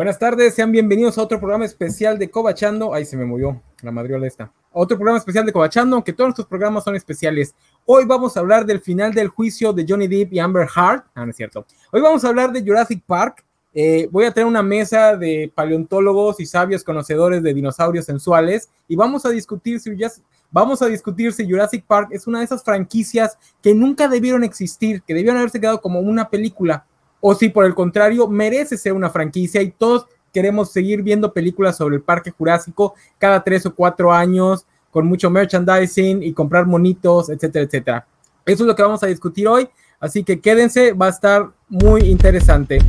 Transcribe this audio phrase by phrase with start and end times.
[0.00, 2.94] Buenas tardes, sean bienvenidos a otro programa especial de Cobachando.
[2.94, 4.50] Ahí se me movió la madriola esta.
[4.72, 7.54] Otro programa especial de Cobachando, aunque todos nuestros programas son especiales.
[7.84, 11.02] Hoy vamos a hablar del final del juicio de Johnny Depp y Amber Heard.
[11.14, 11.66] Ah, no es cierto.
[11.92, 13.44] Hoy vamos a hablar de Jurassic Park.
[13.74, 18.96] Eh, voy a tener una mesa de paleontólogos y sabios conocedores de dinosaurios sensuales y
[18.96, 19.90] vamos a discutir si
[20.50, 25.02] vamos a discutir si Jurassic Park es una de esas franquicias que nunca debieron existir,
[25.02, 26.86] que debieron haberse quedado como una película
[27.20, 31.76] o si por el contrario merece ser una franquicia y todos queremos seguir viendo películas
[31.76, 37.30] sobre el Parque Jurásico cada tres o cuatro años con mucho merchandising y comprar monitos,
[37.30, 38.06] etcétera, etcétera.
[38.44, 39.68] Eso es lo que vamos a discutir hoy,
[40.00, 42.80] así que quédense, va a estar muy interesante.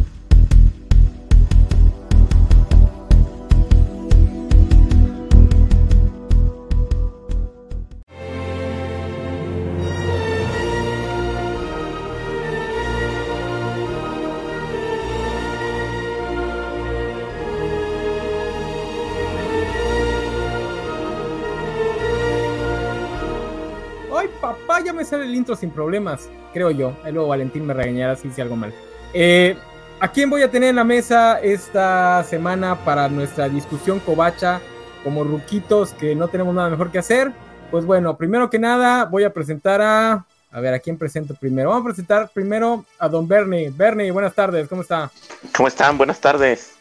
[25.31, 26.93] El intro sin problemas, creo yo.
[27.11, 28.73] luego Valentín me regañará si hice algo mal.
[29.13, 29.57] Eh,
[29.99, 34.59] ¿A quién voy a tener en la mesa esta semana para nuestra discusión covacha
[35.03, 37.31] como ruquitos que no tenemos nada mejor que hacer?
[37.69, 40.25] Pues bueno, primero que nada voy a presentar a...
[40.53, 41.69] A ver, ¿a quién presento primero?
[41.69, 43.71] Vamos a presentar primero a don Bernie.
[43.73, 45.09] Bernie, buenas tardes, ¿cómo está?
[45.55, 45.97] ¿Cómo están?
[45.97, 46.73] Buenas tardes.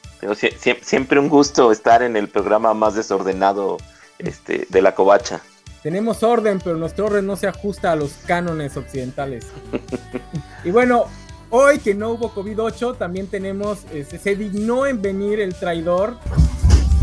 [0.83, 3.77] Siempre un gusto estar en el programa más desordenado
[4.19, 5.41] este, de la covacha.
[5.83, 9.47] Tenemos orden, pero nuestro orden no se ajusta a los cánones occidentales.
[10.65, 11.07] y bueno,
[11.49, 16.17] hoy que no hubo COVID-8, también tenemos, este, se dignó en venir el traidor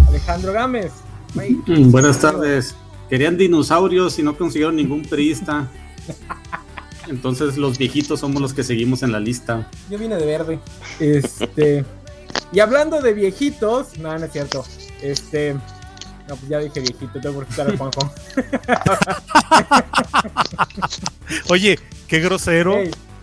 [0.07, 0.91] Alejandro Gámez.
[1.33, 2.75] Mm, buenas tardes.
[3.09, 5.67] Querían dinosaurios y no consiguieron ningún priista.
[7.07, 9.69] Entonces los viejitos somos los que seguimos en la lista.
[9.89, 10.59] Yo vine de verde.
[10.99, 11.85] Este.
[12.51, 14.65] y hablando de viejitos, no, no es cierto.
[15.01, 15.55] Este.
[16.27, 18.13] No, pues ya dije viejito, tengo que quitar a Juanjo.
[21.49, 22.77] Oye, qué grosero.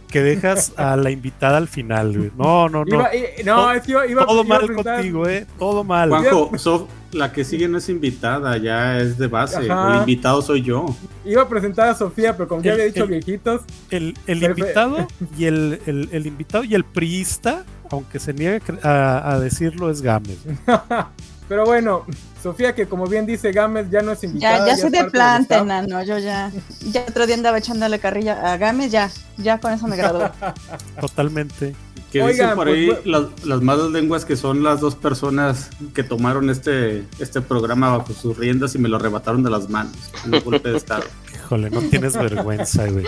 [0.08, 2.30] Que dejas a la invitada al final, güey.
[2.38, 3.04] No, no, no.
[3.44, 5.44] no, es que iba, Todo mal contigo, ¿eh?
[5.58, 6.08] Todo mal.
[6.08, 9.66] Juanjo, la que sigue no es invitada, ya es de base.
[9.66, 10.86] El invitado soy yo.
[11.24, 13.62] Iba a presentar a Sofía, pero como ya había dicho viejitos.
[13.90, 19.32] El, el invitado y el, el, el, invitado y el priista, aunque se niegue a,
[19.32, 20.38] a decirlo, es Gámez.
[21.48, 22.04] pero bueno,
[22.42, 24.66] Sofía, que como bien dice Gámez, ya no es invitada.
[24.66, 26.52] Ya, ya soy de planta, nano, yo ya.
[26.90, 30.30] Ya otro día andaba echándole carrilla a Gámez, ya, ya con eso me gradué.
[31.00, 31.74] Totalmente.
[32.12, 36.48] Que dicen por ahí pues, las, malas lenguas que son las dos personas que tomaron
[36.48, 40.40] este, este programa bajo sus riendas y me lo arrebataron de las manos en un
[40.44, 41.02] golpe de estado.
[41.34, 43.04] Híjole, no tienes vergüenza, güey.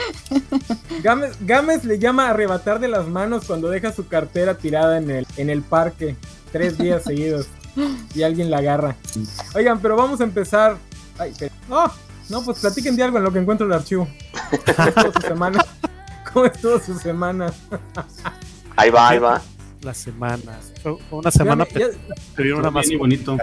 [1.02, 5.26] Gámez, Gámez, le llama arrebatar de las manos cuando deja su cartera tirada en el,
[5.36, 6.16] en el parque
[6.50, 7.46] tres días seguidos
[8.14, 8.96] y alguien la agarra.
[9.54, 10.76] Oigan, pero vamos a empezar.
[11.18, 11.32] Ay,
[11.70, 11.90] oh,
[12.28, 14.08] no, pues platiquen de algo en lo que encuentro el archivo.
[14.50, 15.64] ¿Cómo estuvo su semana?
[16.32, 17.52] ¿Cómo estuvo su semana?
[18.76, 19.40] ahí va, ahí va.
[19.82, 20.72] Las semanas.
[20.82, 21.66] Fue una semana,
[22.34, 23.36] pero una más bonito.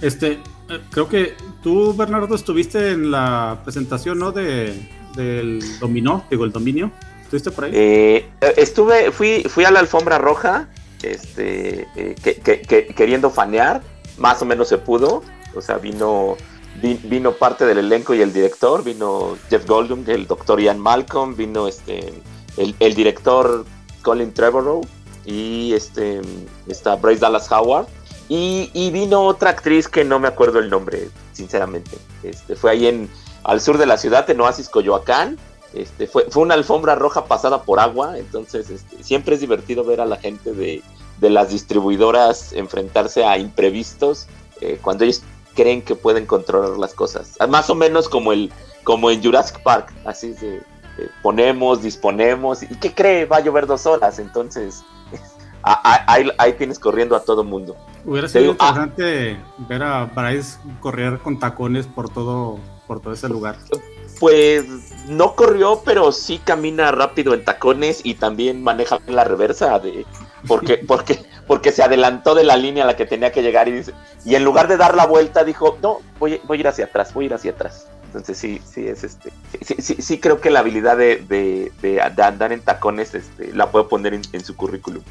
[0.00, 0.32] Este,
[0.68, 4.32] eh, creo que tú, Bernardo, estuviste en la presentación, ¿no?
[4.32, 6.90] De, del dominó, digo, el dominio.
[7.22, 7.70] ¿Estuviste por ahí?
[7.74, 10.68] Eh, estuve, fui, fui a la alfombra roja
[11.02, 13.82] este, eh, que, queriendo fanear,
[14.18, 15.22] más o menos se pudo,
[15.54, 16.36] o sea, vino,
[17.04, 21.66] vino parte del elenco y el director, vino Jeff Goldblum, el doctor Ian Malcolm, vino
[21.66, 22.12] este,
[22.56, 23.64] el, director
[24.02, 24.82] Colin Trevorrow
[25.24, 26.20] y este,
[26.66, 27.86] está Bryce Dallas Howard.
[28.32, 31.98] Y, vino otra actriz que no me acuerdo el nombre, sinceramente.
[32.22, 33.10] Este, fue ahí en,
[33.42, 35.36] al sur de la ciudad, en Oasis, Coyoacán.
[35.74, 40.00] Este, fue, fue una alfombra roja pasada por agua, entonces este, siempre es divertido ver
[40.00, 40.82] a la gente de,
[41.20, 44.26] las distribuidoras enfrentarse a imprevistos
[44.62, 45.22] eh, cuando ellos
[45.54, 47.36] creen que pueden controlar las cosas.
[47.38, 48.50] Ah, más o menos como, el,
[48.84, 50.62] como en Jurassic Park, así de,
[51.22, 53.26] ponemos, disponemos, ¿y qué cree?
[53.26, 54.82] Va a llover dos horas, entonces
[55.62, 57.76] ahí, tienes corriendo a todo mundo.
[58.04, 59.38] Hubiera sido ah, interesante
[59.68, 63.56] ver a Bryce correr con tacones por todo, por todo ese lugar.
[64.20, 64.64] Pues
[65.08, 70.06] no corrió, pero sí camina rápido en tacones y también maneja la reversa de
[70.46, 73.72] porque porque porque se adelantó de la línea a la que tenía que llegar y
[73.72, 73.92] dice
[74.24, 77.12] y en lugar de dar la vuelta dijo no voy, voy a ir hacia atrás
[77.12, 79.30] voy a ir hacia atrás entonces sí sí es este
[79.66, 81.24] sí sí, sí creo que la habilidad de,
[81.82, 85.02] de, andar en tacones este la puedo poner en, su currículum.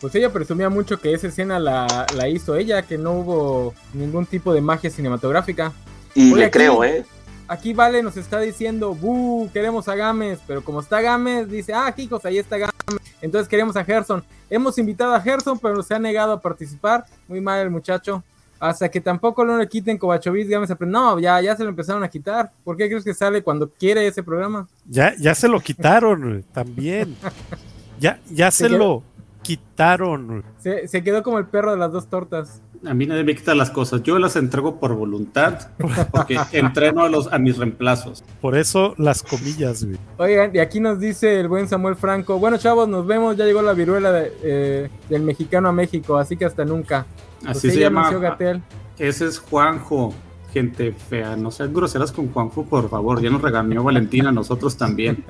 [0.00, 4.26] Pues ella presumía mucho que esa escena la, la hizo ella que no hubo ningún
[4.26, 5.72] tipo de magia cinematográfica.
[6.14, 7.04] Y le creo eh
[7.54, 9.48] aquí Vale nos está diciendo, ¡buh!
[9.52, 12.74] Queremos a Gámez, pero como está Gámez, dice, ah, hijos, ahí está Gámez.
[13.22, 14.22] Entonces queremos a Gerson.
[14.50, 17.06] Hemos invitado a Gerson, pero se ha negado a participar.
[17.26, 18.22] Muy mal el muchacho.
[18.60, 20.70] Hasta que tampoco lo le quiten Kovachovic, Gámez.
[20.80, 22.52] No, ya, ya se lo empezaron a quitar.
[22.62, 24.68] ¿Por qué crees que sale cuando quiere ese programa?
[24.86, 27.16] Ya, ya se lo quitaron también.
[28.00, 29.02] ya, ya se, lo
[29.42, 30.44] quitaron.
[30.58, 33.54] Se, se quedó como el perro de las dos tortas a mí nadie me quita
[33.54, 34.02] las cosas.
[34.02, 35.68] Yo las entrego por voluntad,
[36.10, 38.24] porque entreno a, los, a mis reemplazos.
[38.40, 39.98] Por eso las comillas, güey.
[40.18, 42.38] Oigan, y aquí nos dice el buen Samuel Franco.
[42.38, 43.36] Bueno, chavos, nos vemos.
[43.36, 47.06] Ya llegó la viruela eh, del mexicano a México, así que hasta nunca.
[47.44, 48.10] Así se llama.
[48.10, 48.62] Gatel.
[48.98, 50.14] Ese es Juanjo
[50.54, 51.36] gente fea.
[51.36, 53.20] No sean groseras con Juanjo, por favor.
[53.20, 55.24] Ya nos regañó Valentina, nosotros también.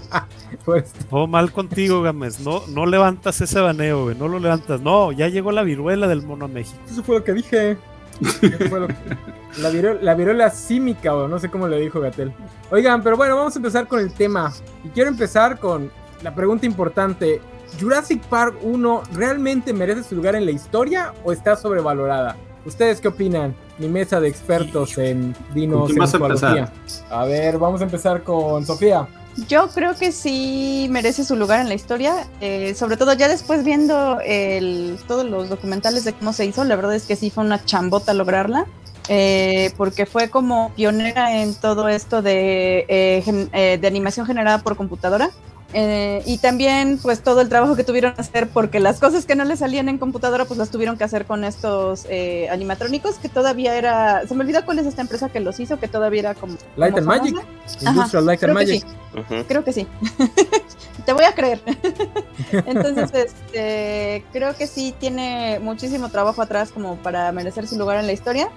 [0.64, 0.90] pues.
[1.10, 2.40] Todo mal contigo, Gámez.
[2.40, 4.16] No, no levantas ese baneo, güey.
[4.16, 4.80] No lo levantas.
[4.80, 6.78] No, ya llegó la viruela del mono a México.
[6.90, 7.76] Eso fue lo que dije.
[9.60, 12.32] La, viruela, la viruela símica, o no sé cómo le dijo Gatel.
[12.72, 14.52] Oigan, pero bueno, vamos a empezar con el tema.
[14.82, 17.40] Y quiero empezar con la pregunta importante.
[17.80, 22.36] ¿Jurassic Park 1 realmente merece su lugar en la historia o está sobrevalorada?
[22.64, 23.54] ¿Ustedes qué opinan?
[23.78, 26.68] Mi mesa de expertos en dinos en
[27.10, 29.06] A ver, vamos a empezar con Sofía.
[29.48, 33.64] Yo creo que sí merece su lugar en la historia, eh, sobre todo ya después
[33.64, 37.42] viendo el, todos los documentales de cómo se hizo, la verdad es que sí fue
[37.42, 38.66] una chambota lograrla,
[39.08, 45.30] eh, porque fue como pionera en todo esto de, eh, de animación generada por computadora.
[45.76, 49.34] Eh, y también pues todo el trabajo que tuvieron que hacer porque las cosas que
[49.34, 53.28] no le salían en computadora pues las tuvieron que hacer con estos eh, animatrónicos que
[53.28, 56.34] todavía era se me olvidó cuál es esta empresa que los hizo que todavía era
[56.36, 57.34] como Light and Magic
[57.80, 58.84] Industrial Light and Magic.
[59.48, 59.88] creo que sí.
[61.04, 61.60] Te voy a creer.
[62.52, 68.06] Entonces este, creo que sí tiene muchísimo trabajo atrás como para merecer su lugar en
[68.06, 68.48] la historia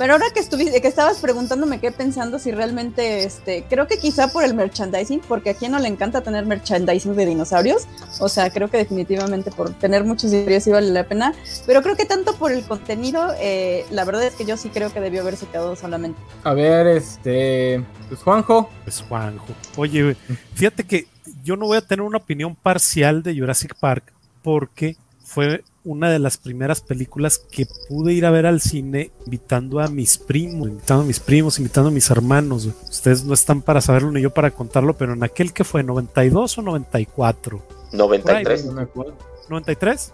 [0.00, 4.28] pero ahora que estuviste, que estabas preguntándome qué pensando si realmente, este, creo que quizá
[4.28, 7.86] por el merchandising, porque a quien no le encanta tener merchandising de dinosaurios,
[8.18, 11.34] o sea, creo que definitivamente por tener muchos dinosaurios sí vale la pena,
[11.66, 14.90] pero creo que tanto por el contenido, eh, la verdad es que yo sí creo
[14.90, 16.18] que debió haberse quedado solamente.
[16.44, 18.70] A ver, este, pues Juanjo.
[18.84, 19.52] Pues Juanjo.
[19.76, 20.16] Oye,
[20.54, 21.08] fíjate que
[21.44, 26.18] yo no voy a tener una opinión parcial de Jurassic Park porque fue una de
[26.18, 31.04] las primeras películas que pude ir a ver al cine invitando a mis primos, invitando
[31.04, 32.68] a mis primos, invitando a mis hermanos.
[32.88, 36.58] Ustedes no están para saberlo ni yo para contarlo, pero en aquel que fue 92
[36.58, 37.62] o 94.
[37.92, 38.64] 93.
[38.66, 39.14] 93.
[39.48, 40.12] 93.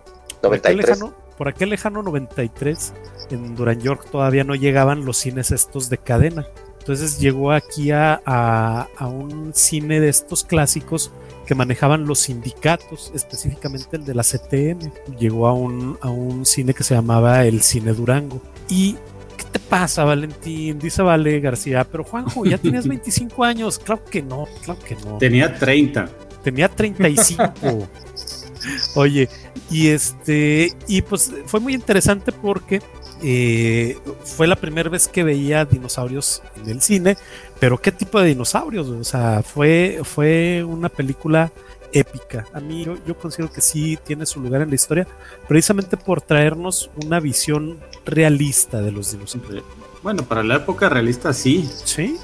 [1.36, 2.94] Por aquel, lejano, 93
[3.30, 6.46] en Duran York todavía no llegaban los cines estos de cadena.
[6.78, 11.10] Entonces llegó aquí a, a un cine de estos clásicos
[11.46, 14.90] que manejaban los sindicatos, específicamente el de la CTM.
[15.18, 18.42] Llegó a un, a un cine que se llamaba el Cine Durango.
[18.68, 18.96] Y
[19.36, 20.78] ¿qué te pasa, Valentín?
[20.78, 23.78] Dice Vale García, pero Juanjo, ya tienes 25 años.
[23.78, 25.18] Claro que no, claro que no.
[25.18, 26.08] Tenía 30.
[26.42, 27.54] Tenía 35.
[28.96, 29.28] Oye,
[29.70, 32.82] y este, y pues fue muy interesante porque
[33.22, 37.16] eh, fue la primera vez que veía dinosaurios en el cine,
[37.60, 38.88] pero ¿qué tipo de dinosaurios?
[38.88, 41.50] O sea, fue, fue una película
[41.92, 42.46] épica.
[42.52, 45.06] A mí yo, considero que sí tiene su lugar en la historia,
[45.48, 49.64] precisamente por traernos una visión realista de los dinosaurios.
[50.02, 51.68] Bueno, para la época realista sí.
[51.84, 52.16] Sí.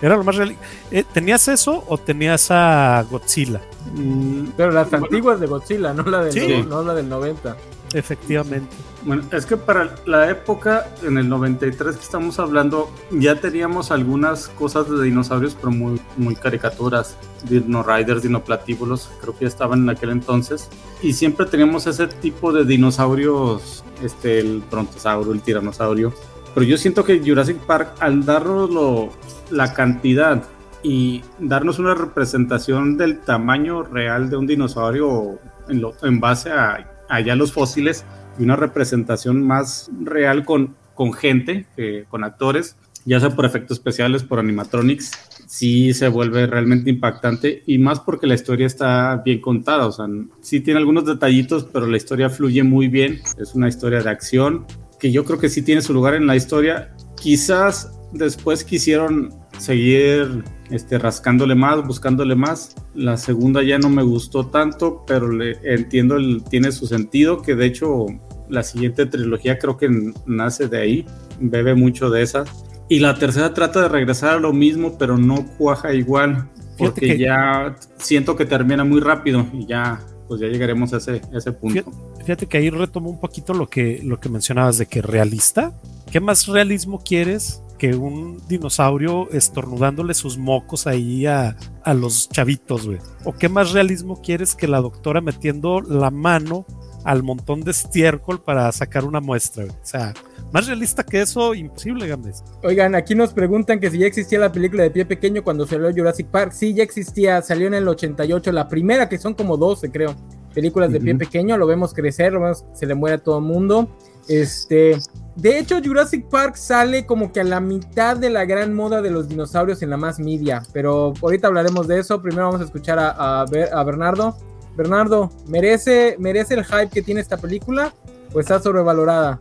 [0.00, 0.56] Era lo más real.
[0.90, 3.60] Eh, ¿Tenías eso o tenías a Godzilla?
[3.94, 6.24] Mm, pero las antiguas de Godzilla, no la,
[6.66, 7.56] no la del 90.
[7.94, 8.74] Efectivamente.
[9.04, 14.48] Bueno, es que para la época, en el 93 que estamos hablando, ya teníamos algunas
[14.48, 17.16] cosas de dinosaurios, pero muy, muy caricaturas.
[17.48, 20.68] Dino Riders, Dinoplatíbulos, creo que estaban en aquel entonces.
[21.02, 26.14] Y siempre teníamos ese tipo de dinosaurios, este, el brontosaurio, el tiranosaurio.
[26.54, 29.10] Pero yo siento que Jurassic Park, al darnos
[29.50, 30.42] la cantidad
[30.82, 36.88] y darnos una representación del tamaño real de un dinosaurio en, lo, en base a
[37.14, 38.04] allá los fósiles
[38.38, 41.66] y una representación más real con, con gente,
[42.08, 45.10] con actores, ya sea por efectos especiales, por animatronics,
[45.46, 50.06] sí se vuelve realmente impactante y más porque la historia está bien contada, o sea,
[50.40, 54.64] sí tiene algunos detallitos, pero la historia fluye muy bien, es una historia de acción
[55.02, 56.94] que yo creo que sí tiene su lugar en la historia.
[57.20, 62.74] Quizás después quisieron seguir este, rascándole más, buscándole más.
[62.94, 67.54] La segunda ya no me gustó tanto, pero le entiendo, el, tiene su sentido, que
[67.54, 68.06] de hecho
[68.48, 69.88] la siguiente trilogía creo que
[70.26, 71.06] nace de ahí,
[71.40, 72.44] bebe mucho de esa.
[72.88, 77.76] Y la tercera trata de regresar a lo mismo, pero no cuaja igual, porque ya
[77.96, 81.92] siento que termina muy rápido y ya pues ya llegaremos a ese, ese punto.
[82.20, 85.72] Fíjate, que ahí retomo un poquito lo que, lo que mencionabas de que realista.
[86.10, 92.86] ¿Qué más realismo quieres que un dinosaurio estornudándole sus mocos ahí a, a los chavitos,
[92.86, 92.98] güey.
[93.24, 96.64] ¿O qué más realismo quieres que la doctora metiendo la mano
[97.02, 99.64] al montón de estiércol para sacar una muestra?
[99.64, 99.74] güey?
[99.74, 100.14] O sea,
[100.52, 102.44] más realista que eso, imposible, Gámez.
[102.62, 105.90] Oigan, aquí nos preguntan que si ya existía la película de pie pequeño cuando salió
[105.92, 106.52] Jurassic Park.
[106.52, 110.14] Sí, ya existía, salió en el 88, la primera que son como 12, creo.
[110.54, 113.44] Películas de pie pequeño, lo vemos crecer, lo vemos, se le muere a todo el
[113.44, 113.88] mundo.
[114.28, 114.98] Este,
[115.36, 119.10] de hecho, Jurassic Park sale como que a la mitad de la gran moda de
[119.10, 122.20] los dinosaurios en la más media, pero ahorita hablaremos de eso.
[122.20, 124.36] Primero vamos a escuchar a, a Ber- a Bernardo.
[124.76, 127.92] Bernardo, ¿merece, ¿merece el hype que tiene esta película
[128.32, 129.40] o está sobrevalorada?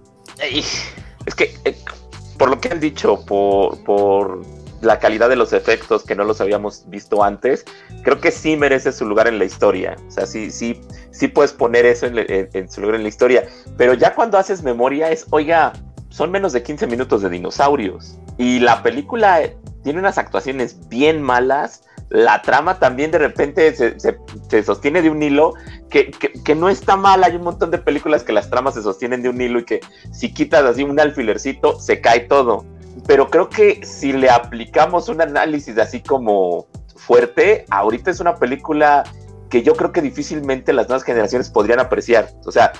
[1.25, 1.77] Es que, eh,
[2.37, 4.41] por lo que han dicho, por, por
[4.81, 7.65] la calidad de los efectos que no los habíamos visto antes,
[8.03, 9.95] creo que sí merece su lugar en la historia.
[10.07, 13.47] O sea, sí, sí, sí puedes poner eso en, su lugar en la historia.
[13.77, 15.73] Pero ya cuando haces memoria es, oiga,
[16.09, 18.17] son menos de 15 minutos de dinosaurios.
[18.37, 19.39] Y la película
[19.83, 21.83] tiene unas actuaciones bien malas.
[22.09, 24.17] La trama también de repente se, se-
[24.49, 25.53] se sostiene de un hilo
[25.89, 27.23] que, que- que no está mal.
[27.23, 29.79] Hay un montón de películas que las tramas se sostienen de un hilo y que
[30.11, 32.65] si quitas así un alfilercito, se cae todo.
[33.11, 39.03] Pero creo que si le aplicamos un análisis así como fuerte, ahorita es una película
[39.49, 42.29] que yo creo que difícilmente las nuevas generaciones podrían apreciar.
[42.45, 42.71] O sea,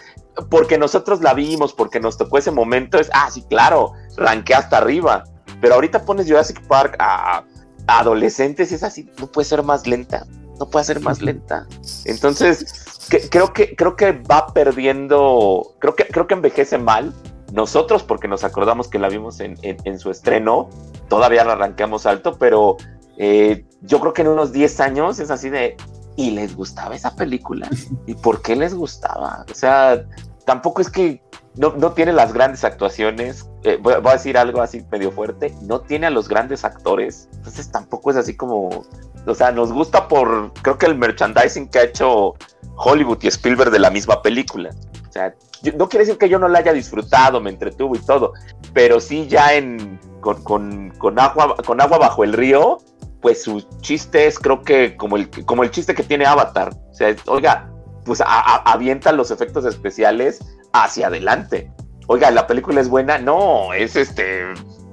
[0.50, 4.78] porque nosotros la vimos, porque nos tocó ese momento, es, ah, sí, claro, ranqué hasta
[4.78, 5.26] arriba.
[5.60, 7.44] Pero ahorita pones Jurassic Park a,
[7.88, 10.26] adolescentes es así, no puede ser más lenta,
[10.60, 11.68] no puede ser más lenta.
[12.06, 12.86] Entonces,
[13.30, 17.14] creo, que, creo que va perdiendo, creo que, creo que envejece mal.
[17.52, 20.70] Nosotros, porque nos acordamos que la vimos en, en- en su estreno,
[21.10, 22.78] todavía la arranqueamos alto, pero
[23.18, 25.76] eh, yo creo que en unos 10 años es así de,
[26.16, 27.70] ¿y les gustaba esa película?
[28.08, 29.46] ¿Y por qué les gustaba?
[29.52, 30.06] O sea,
[30.46, 31.22] tampoco es que
[31.56, 33.50] no, no tiene las grandes actuaciones.
[33.64, 35.54] eh, voy, a decir algo así medio fuerte.
[35.64, 37.28] No tiene a los grandes actores.
[37.34, 38.84] Entonces tampoco es así como.
[39.26, 40.54] O sea, nos gusta por.
[40.62, 42.36] Creo que el merchandising que ha hecho
[42.78, 44.70] Hollywood y Spielberg de la misma película.
[45.08, 45.36] O sea,
[45.76, 48.34] no quiere decir que yo no la haya disfrutado, me entretuvo y todo.
[48.74, 50.00] Pero sí, ya en.
[50.22, 52.78] Con, con- con agua, con agua bajo el río,
[53.22, 56.70] pues su chiste es, creo que, como el, como el chiste que tiene Avatar.
[56.92, 57.72] O sea, oiga,
[58.06, 60.40] pues a- a- avienta los efectos especiales
[60.74, 61.72] hacia adelante.
[62.08, 64.44] Oiga, la película es buena, no, es este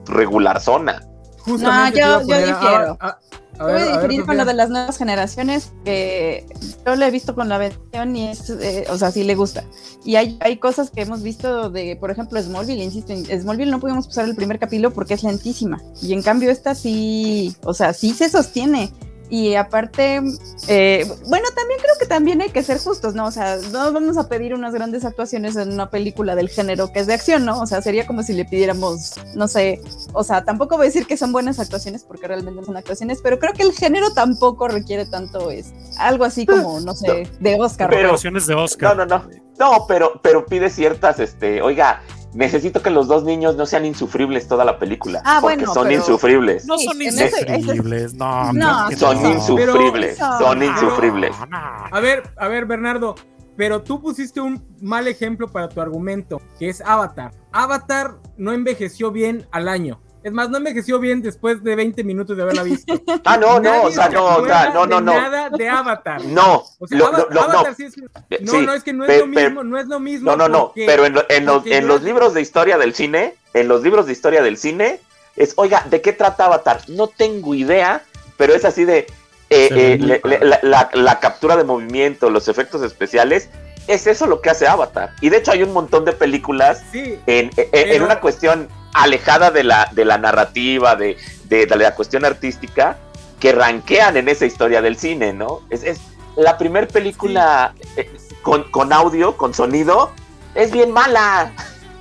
[0.07, 1.03] regular zona.
[1.39, 2.97] Justamente yo- a yo a- difiero.
[3.01, 3.19] a- a-
[3.59, 6.47] a Yo ver, voy a a ver, diferir con lo de las nuevas generaciones, que
[6.87, 9.65] yo lo he visto con la versión y es, eh, o sea, sí le gusta.
[10.05, 13.81] Y hay, hay cosas que hemos visto de, por ejemplo, Smallville, insisto, en Smallville no
[13.81, 15.83] pudimos pasar el primer capítulo porque es lentísima.
[16.01, 18.93] Y en cambio esta sí, o sea, sí se sostiene.
[19.31, 20.23] Y aparte,
[20.69, 21.68] eh, bueno, también
[22.09, 23.27] también hay que ser justos, ¿no?
[23.27, 27.01] O sea, no vamos a pedir unas grandes actuaciones en una película del género que
[27.01, 27.61] es de acción, ¿no?
[27.61, 29.81] O sea, sería como si le pidiéramos, no sé,
[30.13, 33.39] o sea, tampoco voy a decir que son buenas actuaciones porque realmente son actuaciones, pero
[33.39, 37.91] creo que el género tampoco requiere tanto es algo así como, no sé, de Oscar.
[37.91, 38.97] Pero- Versiones de Oscar.
[38.97, 39.29] No, no, no.
[39.59, 42.01] No, pero, pero pide ciertas, este, oiga,
[42.39, 45.21] necesito que los dos niños no sean insufribles toda la película.
[45.25, 46.67] Ah, porque bueno, son insufribles.
[46.67, 48.53] No son insufribles, no.
[48.53, 49.31] No, son no.
[49.31, 51.37] insufribles, Pero- son insufribles.
[51.51, 53.17] A ver, a ver, Bernardo,
[53.57, 57.33] pero tú pusiste un mal ejemplo para tu argumento, que es Avatar.
[57.51, 60.01] Avatar no envejeció bien al año.
[60.25, 63.01] Es más, no envejeció bien después de 20 minutos de haberla visto.
[63.25, 65.13] Ah, no, no, o sea, se no, o sea, no, no, de no.
[65.15, 66.25] Nada de Avatar.
[66.25, 67.75] No, O sea, lo- Ava- lo- lo- Avatar no.
[67.75, 70.01] sí es que- No, sí, no, es que no es lo mismo, no es lo
[70.01, 70.31] mismo.
[70.31, 72.95] No, no, no, porque- pero en, lo- en los, en los libros de historia del
[72.95, 75.01] cine, en los libros de historia del cine,
[75.37, 76.81] es, oiga, ¿de qué trata Avatar?
[76.89, 78.03] No tengo idea,
[78.37, 79.07] pero es así de
[79.51, 83.49] eh, eh, le- le- la, la- la captura de movimiento, los efectos especiales,
[83.87, 85.13] es eso lo que hace Avatar.
[85.23, 89.65] Y de hecho hay un montón de películas Sí, en, en- una cuestión alejada de
[89.65, 92.99] la, de la narrativa, de, de- de la cuestión artística,
[93.41, 95.61] que ranquean en esa historia del cine, ¿no?
[95.71, 96.01] Es, es
[96.37, 98.11] la primer película eh,
[98.43, 100.11] con, con audio, con sonido,
[100.55, 101.53] es bien mala.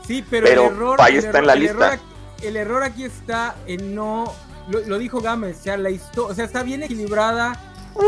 [0.07, 1.01] sí, pero, Pero el error.
[1.01, 1.87] ahí el está en la el lista.
[1.93, 1.99] error
[2.43, 4.31] el error aquí está en no.
[4.69, 7.59] Lo, lo dijo Gámez, o sea, la historia, o sea, está bien equilibrada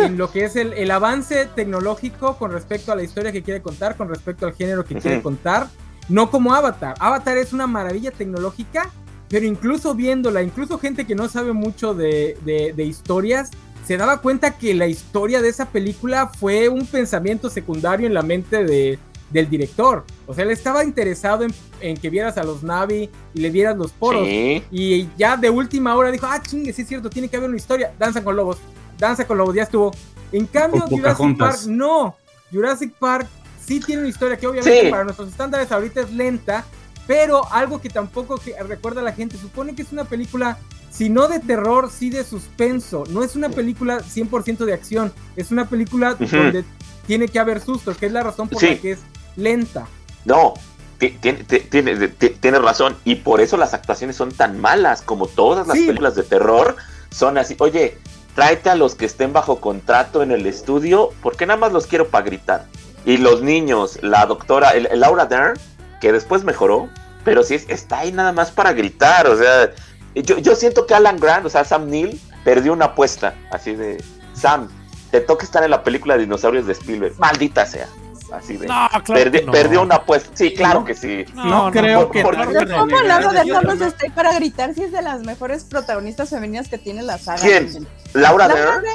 [0.03, 3.61] en lo que es el, el avance tecnológico con respecto a la historia que quiere
[3.61, 5.67] contar, con respecto al género que quiere contar,
[6.09, 6.95] no como Avatar.
[6.99, 8.89] Avatar es una maravilla tecnológica,
[9.29, 13.51] pero incluso viéndola, incluso gente que no sabe mucho de, de- de historias,
[13.85, 18.21] se daba cuenta que la historia de esa película fue un pensamiento secundario en la
[18.21, 18.99] mente de,
[19.31, 20.03] del director.
[20.27, 23.77] O sea, él estaba interesado en, en que vieras a los Navi y le vieras
[23.77, 24.27] los poros.
[24.27, 24.63] Sí.
[24.71, 27.57] Y ya de última hora dijo, ah, chingue, sí es cierto, tiene que haber una
[27.57, 27.91] historia.
[27.97, 28.57] Danza con lobos,
[28.97, 29.91] danza con lobos, ya estuvo.
[30.31, 31.37] En cambio, Jurassic.
[31.37, 32.15] Park, no.
[32.51, 33.27] Jurassic Park
[33.69, 34.89] sí tiene una historia que obviamente Sí.
[34.91, 36.65] para nuestros estándares ahorita es lenta,
[37.07, 40.59] Pero algo que tampoco que recuerda a la gente, supone que es una película,
[40.91, 43.03] si no de terror, sí de suspenso.
[43.09, 46.63] No es una película 100% de acción, es una película donde
[47.07, 48.67] tiene que haber sustos, que es la razón por Sí.
[48.69, 48.99] la que es
[49.37, 49.87] lenta.
[50.25, 50.53] No,
[50.99, 52.95] ti- tiene, razón.
[53.05, 55.85] Y por eso las actuaciones son tan malas, como todas las Sí.
[55.87, 56.75] películas de terror.
[57.09, 57.97] Son así, oye,
[58.35, 62.07] tráete a los que estén bajo contrato en el estudio, porque nada más los quiero
[62.09, 62.65] para gritar.
[63.05, 65.57] Y los niños, la doctora, el, el Laura Dern,
[66.01, 66.89] que después mejoró,
[67.23, 69.27] pero sí es- está ahí nada más para gritar.
[69.27, 69.71] O sea,
[70.15, 73.33] yo, yo siento que Alan Grant, o sea, Sam Neill, perdió una apuesta.
[73.51, 74.03] Así de,
[74.33, 74.69] Sam,
[75.11, 77.13] te toca estar en la película de dinosaurios de Spielberg.
[77.17, 77.87] Maldita sea.
[78.31, 78.67] Así de.
[78.67, 79.21] No, claro.
[79.31, 79.51] Perdi- no.
[79.51, 80.29] Perdió una apuesta.
[80.35, 80.85] Sí, claro No.
[80.85, 81.25] que sí.
[81.33, 84.03] No, creo por- que por- tarde Pero o ¿cómo temprano- Laura de yo no- está
[84.05, 87.41] ahí para gritar si es de las mejores protagonistas femeninas que tiene la saga?
[87.41, 87.87] ¿Quién?
[88.13, 88.85] Laura Laura Dern.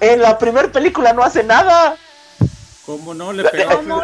[0.00, 1.96] En la primera película no hace nada.
[2.86, 3.32] ¿Cómo no?
[3.32, 3.98] Le Eh, pegó eh, No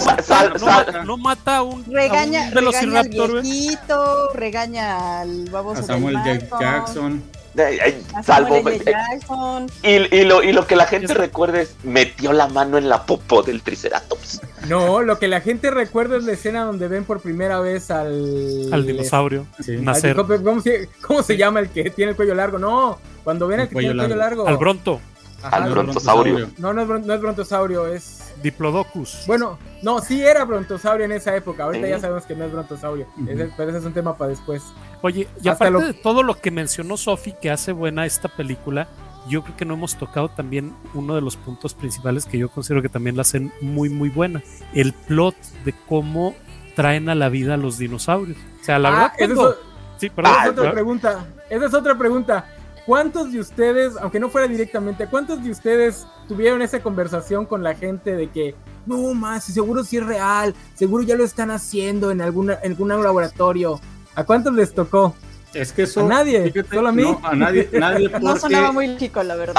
[0.00, 3.42] sa- mata, sal- no, mata- no mata a un, Regaña, a un regaña al güey.
[3.42, 7.22] viejito, regaña al baboso A Samuel del Eh, Jackson.
[7.56, 8.56] eh, a Salvo.
[8.56, 9.66] Samuel eh, Jackson.
[9.82, 13.04] Y, y lo, y lo que la gente recuerda es metió la mano en la
[13.04, 14.40] popo del Triceratops.
[14.68, 18.70] No, lo que la gente recuerda es la escena donde ven por primera vez al...
[18.72, 19.46] Al dinosaurio.
[19.60, 19.72] Sí.
[19.74, 20.16] al- Nacer.
[20.16, 22.58] ¿cómo, se, cómo se llama el que tiene el cuello largo?
[22.58, 24.48] No, cuando ven El al que tiene el cuello cuello largo.
[24.48, 25.00] Al bronto.
[25.42, 26.50] Ajá, Al no, brontosaurio.
[26.58, 28.32] No, no es, no es brontosaurio, es...
[28.42, 29.24] Diplodocus.
[29.26, 31.64] Bueno, no, sí era brontosaurio en esa época.
[31.64, 31.90] Ahorita Sí.
[31.92, 33.06] ya sabemos que no es brontosaurio.
[33.26, 34.62] Ese- pero ese es un tema para después.
[35.02, 38.28] Oye, y Hasta aparte lo- de todo lo que mencionó Sofi que hace buena esta
[38.28, 38.88] película,
[39.28, 42.82] yo creo que no hemos tocado también uno de los puntos principales que yo considero
[42.82, 44.42] que también la hacen muy, muy buena.
[44.74, 46.34] El plot de cómo
[46.74, 48.38] traen a la vida a los dinosaurios.
[48.60, 49.68] O sea, la Ah, verdad, es cuando- o-
[49.98, 51.26] Sí, perdón, esa es otra pregunta.
[51.50, 52.46] Esa es otra pregunta.
[52.88, 57.74] ¿Cuántos de ustedes, aunque no fuera directamente, cuántos de ustedes tuvieron esa conversación con la
[57.74, 58.54] gente de que
[58.86, 62.88] no más, seguro sí es real, seguro ya lo están haciendo en alguna, en algún
[62.88, 63.78] laboratorio?
[64.14, 65.14] ¿A cuántos les tocó?
[65.52, 66.00] Es que eso.
[66.00, 67.02] A nadie, solo a mí.
[67.02, 69.54] No, a nadie, nadie No sonaba muy chico, la verdad.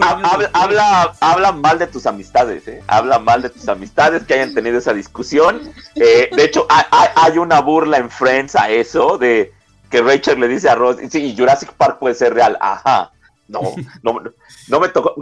[0.00, 2.82] Habla, habla, habla mal de tus amistades, ¿eh?
[2.88, 5.60] Habla mal de tus amistades que hayan tenido esa discusión.
[5.94, 9.52] Eh, de hecho, hay, hay- hay una burla en Friends a eso, de
[9.92, 12.56] que Rachel le dice a Ross, sí, Jurassic Park puede ser real.
[12.60, 13.12] Ajá.
[13.46, 13.60] No,
[14.02, 14.20] no,
[14.68, 15.14] no, me tocó.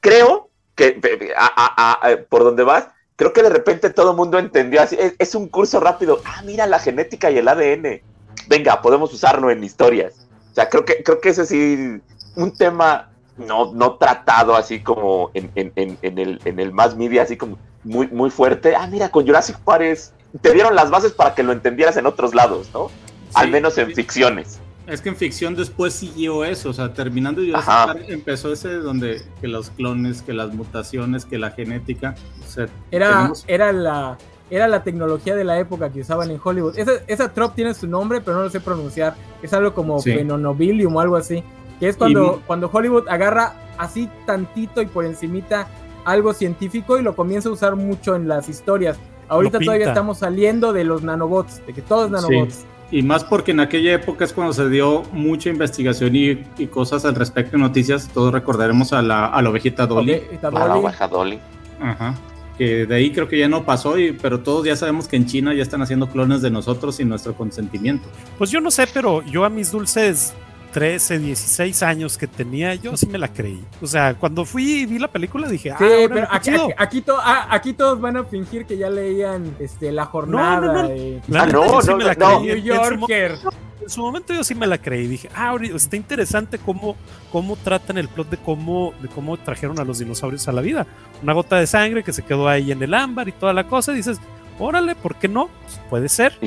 [0.00, 1.00] Creo que,
[1.36, 4.96] a- a- a- por donde vas, creo que de repente todo el mundo entendió así.
[5.00, 6.20] Es, es un curso rápido.
[6.24, 8.02] Ah, mira la genética y el ADN.
[8.48, 10.26] Venga, podemos usarlo en historias.
[10.50, 12.00] O sea, creo que, creo que ese sí,
[12.36, 16.96] un tema no, no tratado así como en, en, en, en el, en el más
[16.96, 18.74] media, así como muy, muy fuerte.
[18.76, 22.04] Ah, mira, con Jurassic Park es- te dieron las bases para que lo entendieras en
[22.06, 22.90] otros lados, ¿no?
[23.34, 24.58] Al menos en ficciones.
[24.86, 27.86] Es que en ficción después siguió eso, o sea, terminando Jurassic Ajá.
[27.86, 32.14] Park empezó ese donde que los clones, que las mutaciones, que la genética,
[32.44, 34.18] o sea, Era, tenemos- era la
[34.52, 36.76] era la tecnología de la época que usaban en Hollywood.
[36.76, 39.14] Esa, esa trop tiene su nombre, pero no lo sé pronunciar.
[39.44, 40.10] Es algo como Sí.
[40.12, 41.44] Phenonobilium o algo así.
[41.78, 45.68] Que es cuando, Y- cuando Hollywood agarra así tantito y por encimita
[46.04, 48.98] algo científico y lo comienza a usar mucho en las historias.
[49.28, 52.64] Ahorita todavía estamos saliendo de los nanobots, de que todo es nanobots.
[52.90, 57.04] Y más porque en aquella época es cuando se dio mucha investigación y, y cosas
[57.04, 61.06] al respecto de noticias, todos recordaremos a la, a la ovejita Dolly, A la baja
[61.06, 61.38] Dolly.
[61.80, 62.14] Ajá.
[62.58, 65.26] que de ahí creo que ya no pasó, y, pero todos ya sabemos que en
[65.26, 68.06] China ya están haciendo clones de nosotros sin nuestro consentimiento.
[68.36, 70.34] Pues yo no sé, pero yo a mis dulces
[70.72, 73.62] 13, 16 años que tenía, yo sí me la creí.
[73.82, 77.00] O sea, cuando fui y vi la película dije, ah, Sí, pero aquí, aquí, aquí
[77.02, 80.60] to- ah, aquí todos van a fingir que ya leían este, la jornada.
[80.60, 80.88] no, no.
[80.88, 82.40] de- La Ah, no, sí no.
[82.40, 83.34] New en su Yorker.
[83.82, 85.06] en su momento yo sí me la creí.
[85.06, 86.96] Dije, ah, está interesante cómo,
[87.32, 90.86] cómo tratan el plot de cómo, de cómo trajeron a los dinosaurios a la vida.
[91.22, 93.92] Una gota de sangre que se quedó ahí en el ámbar y toda la cosa.
[93.92, 94.20] Y dices,
[94.60, 95.48] órale, ¿por qué no?
[95.64, 96.38] Pues puede ser.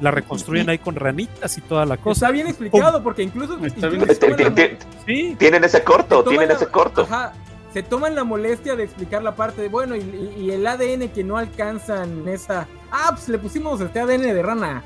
[0.00, 2.26] La reconstruyen ahí con ranitas y toda la cosa.
[2.26, 4.78] Está bien explicado porque incluso, Está incluso bien se te- toman la te- mo- te-
[5.06, 7.02] Sí, Tienen ese se corto, tienen la- ese corto.
[7.02, 7.32] Ajá,
[7.72, 11.08] se toman la molestia de explicar la parte de, bueno, y, y- y el ADN
[11.12, 12.66] que no alcanzan esa...
[12.90, 14.82] Ah, pues le pusimos este ADN de rana.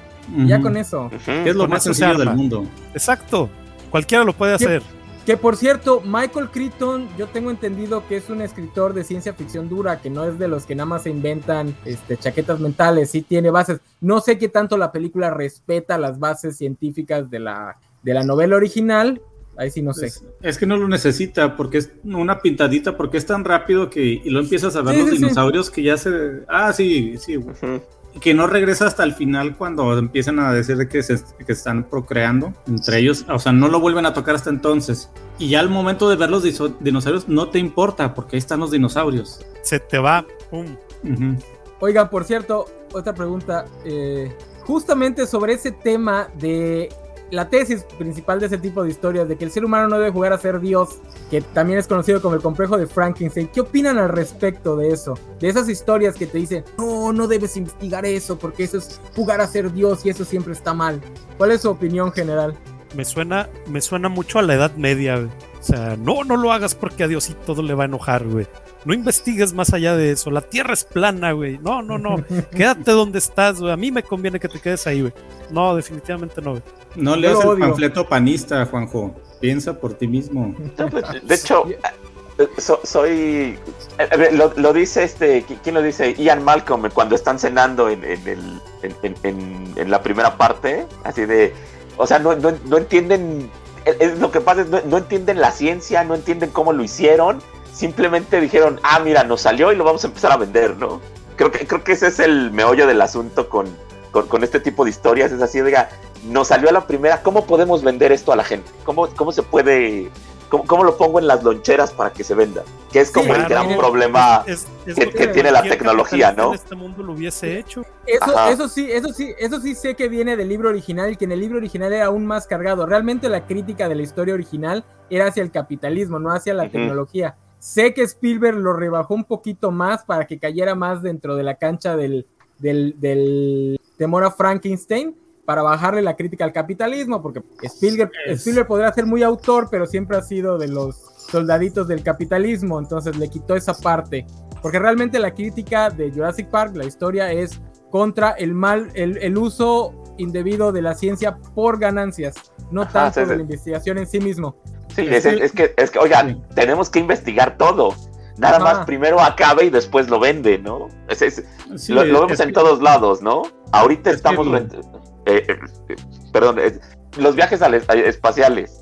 [0.47, 1.11] Ya con eso.
[1.27, 2.65] Es lo Con más sencillo del mundo.
[2.95, 3.51] exacto.
[3.91, 4.83] Cualquiera lo puede ¿Qué- hacer.
[5.27, 9.71] Que por cierto, Michael Crichton, yo tengo entendido que es un escritor de ciencia ficción
[9.71, 13.23] dura, que no es de los que nada más se inventan este, chaquetas mentales, sí
[13.23, 13.81] tiene bases.
[14.03, 18.57] No sé qué tanto la película respeta las bases científicas de la, de la novela
[18.57, 19.23] original,
[19.57, 20.09] ahí sí no sé.
[20.09, 24.03] Es, es que no lo necesita porque es una pintadita, porque es tan rápido que
[24.03, 25.23] y lo empiezas a ver Sí, los sí, sí.
[25.23, 26.11] dinosaurios que ya se...
[26.49, 27.39] Ah, sí, sí.
[27.39, 27.81] Ujú.
[28.21, 31.85] Que no regresa hasta el final cuando empiezan a decir de que se que están
[31.85, 33.25] procreando entre ellos.
[33.29, 35.11] O sea, no lo vuelven a tocar hasta entonces.
[35.39, 36.45] Y ya al momento de ver los
[36.81, 39.41] dinosaurios no te importa porque ahí están los dinosaurios.
[39.63, 40.25] Se te va.
[40.51, 40.77] pum.
[41.03, 41.37] Ujú.
[41.81, 43.67] Oigan, por cierto, otra pregunta.
[43.85, 46.89] Eh, justamente sobre ese tema de
[47.35, 50.11] la tesis principal de ese tipo de historias, de que el ser humano no debe
[50.11, 53.49] jugar a ser Dios, que también es conocido como el complejo de Frankenstein.
[53.49, 55.19] ¿Qué opinan al respecto de eso?
[55.41, 59.41] De esas historias que te dicen, no, no debes investigar eso, porque eso es jugar
[59.41, 61.01] a ser Dios y eso siempre está mal.
[61.37, 62.57] ¿Cuál es su opinión general?
[62.95, 65.29] Me suena, me suena mucho a la Edad Media.
[65.65, 68.47] O sea, no, no lo hagas porque a Diosito todo le va a enojar, güey.
[68.85, 70.31] No investigues más allá de eso.
[70.31, 71.59] La tierra es plana, güey.
[71.63, 72.23] No, no, no.
[72.55, 73.73] Quédate donde estás, güey.
[73.73, 75.15] A mí me conviene que te quedes ahí, güey.
[75.49, 76.63] No, definitivamente no, güey.
[76.97, 79.15] No leas el panfleto panista, Juanjo.
[79.41, 80.55] Piensa por ti mismo.
[80.77, 81.65] No, pues, de hecho,
[82.39, 83.09] eh, so- soy.
[83.11, 83.59] eh,
[83.99, 85.47] eh, Lo, lo dice este.
[85.47, 86.13] ¿qui- ¿Quién lo dice?
[86.19, 90.85] Ian Malcolm cuando están cenando en, en el, en, en- en- en la primera parte.
[91.05, 91.55] Así de.
[91.97, 93.49] O sea, no, no, no entienden.
[93.85, 97.41] Es- lo que pasa es no, no entienden la ciencia, no entienden cómo lo hicieron.
[97.73, 101.01] Simplemente dijeron, ah, mira, nos salió y lo vamos a empezar a vender, ¿no?
[101.37, 103.67] Creo que, creo que ese es el meollo del asunto con,
[104.13, 105.33] con, con este tipo de historias.
[105.33, 105.89] Es así, diga,
[106.25, 108.71] nos salió a la primera, ¿cómo podemos vender esto a la gente?
[108.85, 110.11] ¿Cómo, cómo se puede
[110.55, 112.63] ¿Cómo, cómo lo pongo en las loncheras para que se venda?
[112.93, 114.45] Que es como Sí, el claro, gran es- problema.
[114.47, 116.51] Es- es que- tiene la tecnología, ¿no?
[116.51, 117.83] En este mundo lo hubiese hecho.
[118.07, 121.25] Eso, eso sí, eso sí, eso sí sé que viene del libro original y que
[121.25, 122.87] en el libro original era aún más cargado.
[122.87, 127.35] Realmente la crítica de la historia original era hacia el capitalismo, no hacia la tecnología.
[127.59, 131.57] Sé que Spielberg lo rebajó un poquito más para que cayera más dentro de la
[131.57, 132.27] cancha del,
[132.59, 138.67] del, del temor a Frankenstein, para bajarle la crítica al capitalismo, porque Spielberg, Es- Spielberg
[138.67, 140.97] podrá ser muy autor, pero siempre ha sido de los
[141.31, 144.27] soldaditos del capitalismo, entonces le quitó esa parte.
[144.63, 149.37] Porque realmente la crítica de Jurassic Park, la historia es contra el mal, el, el
[149.39, 152.35] uso indebido de la ciencia por ganancias,
[152.71, 153.31] no Ajá, tanto sí, sí.
[153.31, 154.57] de la investigación en sí mismo.
[154.95, 157.95] Sí, es, es que, es que, oigan, tenemos que investigar todo.
[158.39, 158.65] Nada Ajá.
[158.79, 160.89] más primero acabe y después lo vende, ¿no?
[161.09, 161.45] Es- es-
[161.77, 163.43] Sí, lo, lo vemos es en que- todos lados, ¿no?
[163.73, 164.47] Ahorita Es que estamos...
[164.49, 165.57] rent- eh, eh,
[165.89, 165.97] eh,
[166.33, 166.81] perdón, es-
[167.17, 167.61] los viajes
[168.07, 168.81] espaciales.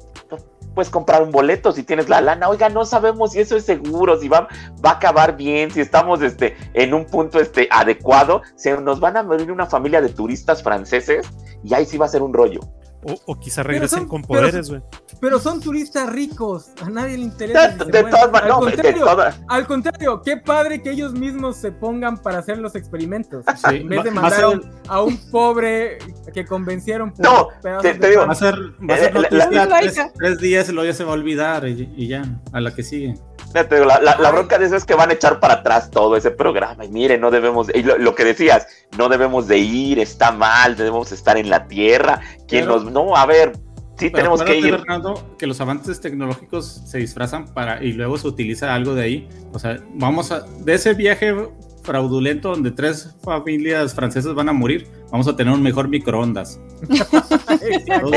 [0.75, 2.49] Puedes comprar un boleto si tienes la lana.
[2.49, 4.49] Oiga, no sabemos si eso es seguro, si va,
[4.83, 8.41] va a acabar bien, si estamos este, en un punto este, adecuado.
[8.57, 11.27] Se nos van a venir una familia de turistas franceses
[11.63, 12.61] y ahí sí va a ser un rollo.
[13.05, 14.81] O, o quizá regresen son- con poderes, güey.
[15.21, 17.69] Pero son turistas ricos, a nadie le interesa.
[17.69, 19.07] De, de todas ma- al, no, de contrario,
[19.49, 23.45] al contrario, qué padre que ellos mismos se pongan para hacer los experimentos.
[23.57, 25.99] Sí, en vez va- de mandar a ser- un, a un pobre
[26.33, 28.27] que convencieron por No, pedazos te- te digo.
[28.27, 28.55] Va a ser,
[28.89, 31.15] va a ser Eh, la- la- tres, tres días y luego ya se va a
[31.15, 33.15] olvidar y, y ya, a la que sigue.
[33.55, 34.35] Ya te digo, la, la- la Ay.
[34.35, 36.85] bronca de eso es que van a echar para atrás todo ese programa.
[36.85, 40.33] Y mire, no debemos, de- y lo, lo que decías, no debemos de ir, está
[40.33, 42.21] mal, debemos estar en la tierra.
[42.49, 42.93] ¿Quién Pero- nos.?
[42.93, 43.53] No, a ver,
[43.99, 44.71] sí Pero tenemos que ir.
[44.79, 49.29] Fernando, que los avances tecnológicos se disfrazan para y luego se utiliza algo de ahí.
[49.53, 51.35] O sea, vamos a de ese viaje
[51.83, 56.61] fraudulento donde tres familias francesas van a morir, vamos a tener un mejor microondas.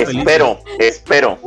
[0.08, 1.38] Espero, espero.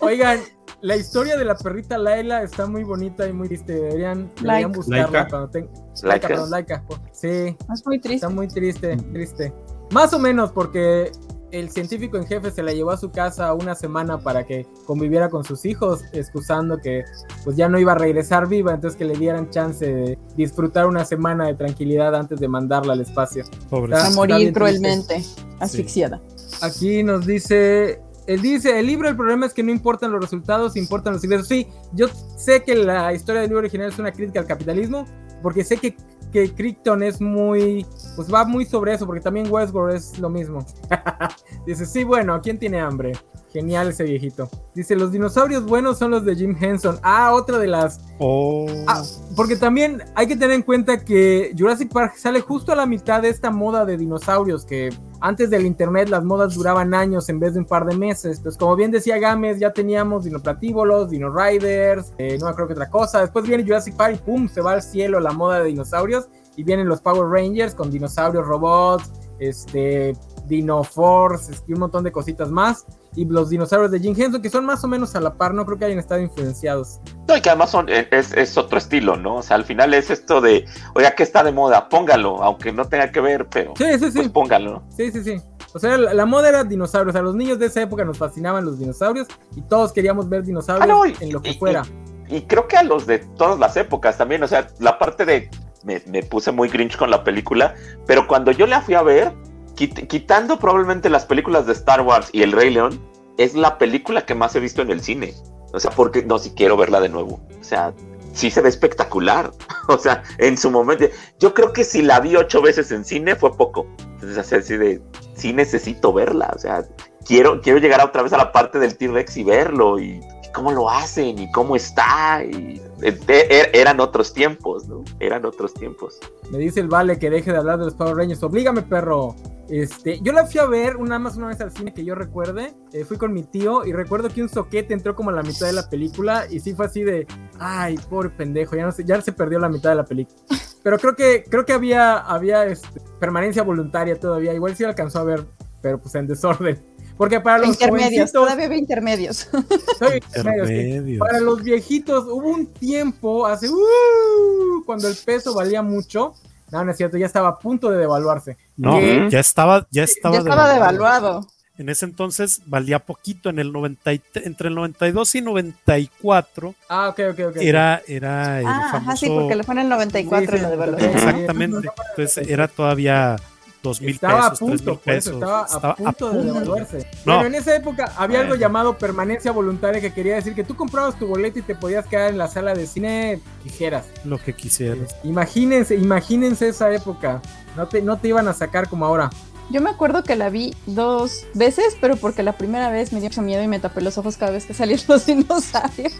[0.00, 0.40] Oigan,
[0.82, 3.72] la historia de la perrita Laila está muy bonita y muy triste.
[3.74, 5.28] Deberían, deberían buscarla Laika.
[5.28, 5.68] cuando ten-
[6.02, 6.28] Laika.
[6.28, 6.84] Perdón, Laika.
[7.12, 8.14] Sí, Es muy triste.
[8.14, 9.52] está muy triste, triste.
[9.92, 11.12] Más o menos porque
[11.52, 15.28] el científico en jefe se la llevó a su casa una semana para que conviviera
[15.28, 17.04] con sus hijos, excusando que
[17.44, 21.04] pues ya no iba a regresar viva, entonces que le dieran chance de disfrutar una
[21.04, 23.44] semana de tranquilidad antes de mandarla al espacio.
[23.68, 23.94] Pobres.
[23.94, 25.22] A Está- está morir cruelmente,
[25.60, 26.22] asfixiada.
[26.62, 30.76] Aquí nos dice, él dice, el libro el problema es que no importan los resultados,
[30.76, 31.48] importan los ingresos.
[31.48, 35.06] Sí, yo sé que la historia del libro original es una crítica al capitalismo,
[35.42, 35.96] porque sé que,
[36.32, 40.64] que Crichton es muy, pues va muy sobre eso, porque también Westworld es lo mismo.
[41.66, 43.12] dice, sí, bueno, ¿quién tiene hambre?
[43.52, 44.48] Genial ese viejito.
[44.74, 46.98] Dice, los dinosaurios buenos son los de Jim Henson.
[47.02, 49.02] Ah, otra de las Oh, Ah,
[49.36, 53.20] porque también hay que tener en cuenta que Jurassic Park sale justo a la mitad
[53.20, 54.90] de esta moda de dinosaurios, que
[55.22, 58.38] antes del internet las modas duraban años en vez de un par de meses.
[58.38, 62.74] Entonces, como bien decía Gámez, ya teníamos dinoplatívolos, dino riders, eh, no me acuerdo que
[62.74, 63.20] otra cosa.
[63.20, 66.64] Después viene Jurassic Park y pum, se va al cielo la moda de dinosaurios y
[66.64, 70.14] vienen los Power Rangers con dinosaurios robots, este,
[70.46, 72.84] Dino Force un montón de cositas más.
[73.14, 75.66] Y los dinosaurios de Jim Henson, que son más o menos a la par, no
[75.66, 76.98] creo que hayan estado influenciados.
[77.28, 79.36] No, y que además son, eh, es, es otro estilo, ¿no?
[79.36, 81.88] O sea, al final es esto de, oiga, ¿qué está de moda?
[81.90, 84.18] Póngalo, aunque no tenga que ver, pero Sí, sí, sí.
[84.18, 84.82] pues póngalo.
[84.96, 85.36] Sí, sí, sí.
[85.74, 87.14] O sea, la, la moda era dinosaurios.
[87.16, 90.84] A los niños de esa época nos fascinaban los dinosaurios y todos queríamos ver dinosaurios
[90.88, 91.82] Ah, no, y- en lo que y- fuera.
[92.28, 95.50] Y creo que a los de todas las épocas también, o sea, la parte de,
[95.84, 97.74] me, me puse muy grinch con la película,
[98.06, 99.32] pero cuando yo la fui a ver,
[99.74, 103.00] quit- quitando probablemente las películas de Star Wars y El Rey León,
[103.38, 105.34] es la película que más he visto en el cine.
[105.72, 107.40] O sea, porque no, si quiero verla de nuevo.
[107.60, 107.92] O sea,
[108.32, 109.52] sí se ve espectacular.
[109.88, 111.06] O sea, en su momento,
[111.40, 113.84] yo creo que si la vi ocho veces en cine fue poco.
[113.98, 115.02] Entonces, así de,
[115.34, 116.52] sí necesito verla.
[116.54, 116.84] O sea,
[117.26, 120.20] quiero, quiero llegar otra vez a la parte del T-Rex y verlo y,
[120.54, 122.44] cómo lo hacen y cómo está.
[122.44, 125.04] Y, eran otros tiempos, ¿no?
[125.20, 126.18] Eran otros tiempos.
[126.50, 128.42] Me dice el Vale que deje de hablar de los Power Rangers.
[128.42, 129.34] Oblígame, perro.
[129.68, 132.74] Este, yo la fui a ver una más una vez al cine que yo recuerde.
[132.92, 135.66] Eh, fui con mi tío y recuerdo que un soquete entró como a la mitad
[135.66, 137.26] de la película y sí fue así de,
[137.58, 140.38] ay, pobre pendejo, ya no sé, ya se perdió la mitad de la película.
[140.82, 144.52] Pero creo que creo que había había este, permanencia voluntaria todavía.
[144.52, 145.44] Igual sí alcanzó a ver,
[145.80, 146.91] pero pues en desorden.
[147.22, 149.48] Porque para los intermedios, todavía había intermedios.
[150.34, 151.18] intermedios.
[151.18, 156.34] Para los viejitos hubo un tiempo hace uh, cuando el peso valía mucho
[156.72, 158.56] no, no es cierto, ya estaba a punto de devaluarse.
[158.78, 161.46] No, ya estaba, ya estaba, ya estaba devaluado.
[161.76, 166.74] En ese entonces valía poquito, en el 90, entre el 92 y 94.
[166.88, 167.56] Ah, ok, ok, ok.
[167.56, 169.10] Era, era el ah, famoso...
[169.10, 171.10] Ajá, sí, porque le fue en el 94 sí, la devaluación.
[171.10, 171.88] Exactamente.
[172.10, 173.36] Entonces era todavía
[173.82, 175.34] dos mil estaba pesos, a punto, pesos.
[175.34, 177.06] Estaba, a punto, de devaluarse.
[177.24, 177.44] No.
[177.44, 181.26] en esa época había algo llamado permanencia voluntaria que quería decir que tú comprabas tu
[181.26, 184.06] boleto y te podías quedar en la sala de cine quisieras.
[184.24, 185.16] Lo que quisieras.
[185.24, 187.42] Imagínense, imagínense esa época.
[187.76, 189.30] No te, no te iban a sacar como ahora.
[189.70, 193.30] Yo me acuerdo que la vi dos veces, pero porque la primera vez me dio
[193.30, 196.12] mucho miedo y me tapé los ojos cada vez que salían los dinosaurios.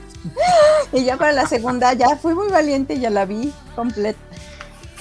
[0.93, 4.19] y ya para la segunda ya fui muy valiente y ya la vi completa.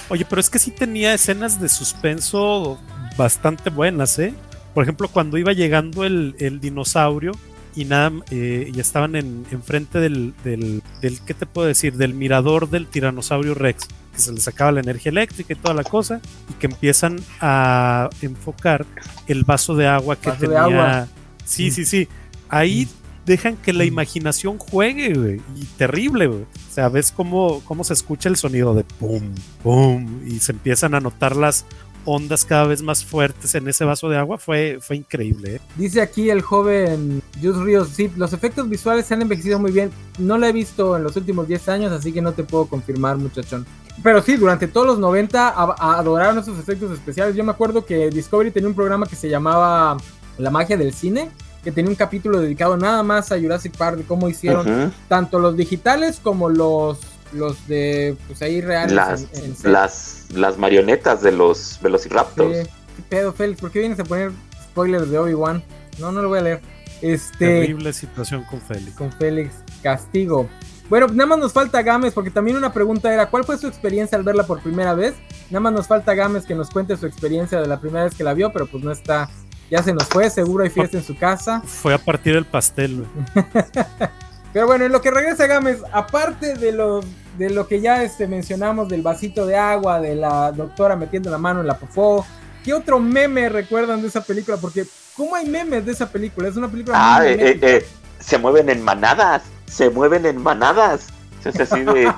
[0.08, 2.78] Oye, pero es que sí tenía escenas de suspenso
[3.16, 4.34] bastante buenas, ¿eh?
[4.74, 7.32] Por ejemplo, cuando iba llegando el, dinosaurio
[7.74, 11.94] y nada, eh, y estaban en, enfrente del, del, del, ¿qué te puedo decir?
[11.94, 15.84] Del mirador del tiranosaurio Rex, que se le sacaba la energía eléctrica y toda la
[15.84, 18.86] cosa, y que empiezan a enfocar
[19.26, 20.64] el vaso de agua que tenía.
[20.64, 21.08] agua.
[21.44, 22.08] Sí, sí, sí.
[22.48, 22.88] Ahí
[23.26, 25.40] dejan que la imaginación juegue, güey.
[25.56, 26.42] Y terrible, güey.
[26.42, 30.20] O sea, ves cómo, cómo se escucha el sonido de pum, pum.
[30.26, 31.64] Y se empiezan a notar las
[32.04, 34.38] ondas cada vez más fuertes en ese vaso de agua.
[34.38, 35.56] Fue, fue increíble.
[35.56, 35.60] ¿eh?
[35.76, 39.90] Dice aquí el joven Jus Ríos, sí, los efectos visuales se han envejecido muy bien.
[40.18, 43.18] No lo he visto en los últimos 10 años, así que no te puedo confirmar,
[43.18, 43.66] muchachón.
[44.02, 47.36] Pero sí, durante todos los 90 adoraron esos efectos especiales.
[47.36, 49.98] Yo me acuerdo que Discovery tenía un programa que se llamaba
[50.38, 51.30] La magia del cine
[51.62, 55.56] que tenía un capítulo dedicado nada más a Jurassic Park, de cómo hicieron tanto los
[55.56, 56.98] digitales como los
[57.32, 59.26] los de pues ahí reales las,
[59.64, 62.68] las, las marionetas de los Velociraptors.
[62.68, 63.60] ¿Qué pedo, Félix?
[63.60, 64.32] ¿Por qué vienes a poner
[64.64, 65.62] spoilers de Obi-Wan?
[65.98, 66.60] No, no lo voy a leer.
[67.00, 68.96] Este, Terrible situación con Félix.
[68.96, 70.48] Con Félix, castigo.
[70.88, 74.18] Bueno, nada más nos falta Games, porque también una pregunta era, ¿cuál fue su experiencia
[74.18, 75.14] al verla por primera vez?
[75.50, 78.24] Nada más nos falta Games que nos cuente su experiencia de la primera vez que
[78.24, 79.30] la vio, pero pues no está
[79.72, 81.62] ya se nos fue, seguro hay fiesta en su casa.
[81.64, 83.06] Fue a partir del pastel,
[84.52, 87.00] Pero bueno, en lo que regresa Gámez, aparte de lo,
[87.38, 91.38] de lo que ya este, mencionamos del vasito de agua, de la doctora metiendo la
[91.38, 92.26] mano en la popó,
[92.62, 94.58] ¿qué otro meme recuerdan de esa película?
[94.58, 94.84] Porque,
[95.16, 96.48] ¿cómo hay memes de esa película?
[96.48, 97.86] Es una película ah, eh, eh, eh,
[98.20, 101.06] se mueven en manadas, se mueven en manadas.
[101.46, 102.12] Es así de,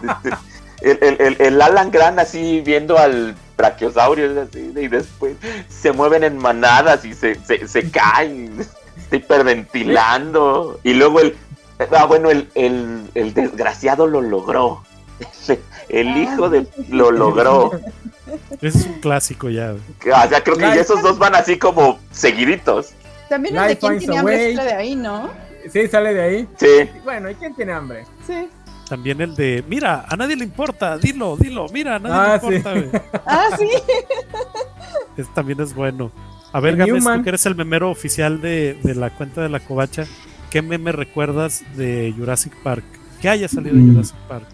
[0.82, 5.36] el, el, el, Alan Grant así viendo al brachiosaurios y después
[5.68, 8.66] se mueven en manadas y se, se, caen,
[9.12, 10.80] hiperventilando.
[10.82, 11.36] Y luego el,
[11.96, 14.82] ah, bueno, el, el, desgraciado lo logró.
[15.90, 16.18] El ah.
[16.18, 17.72] hijo de lo logró.
[18.62, 19.74] Es un clásico ya.
[20.12, 22.94] Ah, ya creo que esos dos van así como seguiditos.
[23.28, 25.30] También el de quién tiene hambre sale de ahí, ¿no?
[25.70, 26.48] Sí, sale de ahí.
[26.56, 26.90] Sí.
[27.04, 28.04] Bueno, ¿y quién tiene hambre?
[28.26, 28.48] Sí.
[28.88, 33.02] También el de, mira, a nadie le importa, dilo, dilo, mira, a nadie le importa.
[33.26, 33.68] ah, sí.
[35.34, 36.10] también es bueno.
[36.52, 40.06] A ver, Gámez, tú que eres el memero oficial de, la cuenta de la covacha,
[40.50, 42.84] ¿qué meme recuerdas de Jurassic Park?
[43.20, 43.90] ¿Qué haya salido de mm.
[43.90, 44.46] Jurassic Park?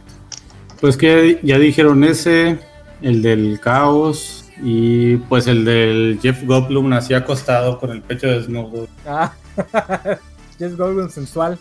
[0.81, 2.59] Pues que ya dijeron ese,
[3.03, 8.88] el del caos y pues el del Jeff Goldblum así acostado con el pecho desnudo.
[9.07, 9.35] Ah,
[10.59, 11.59] Jeff Goldblum sensual.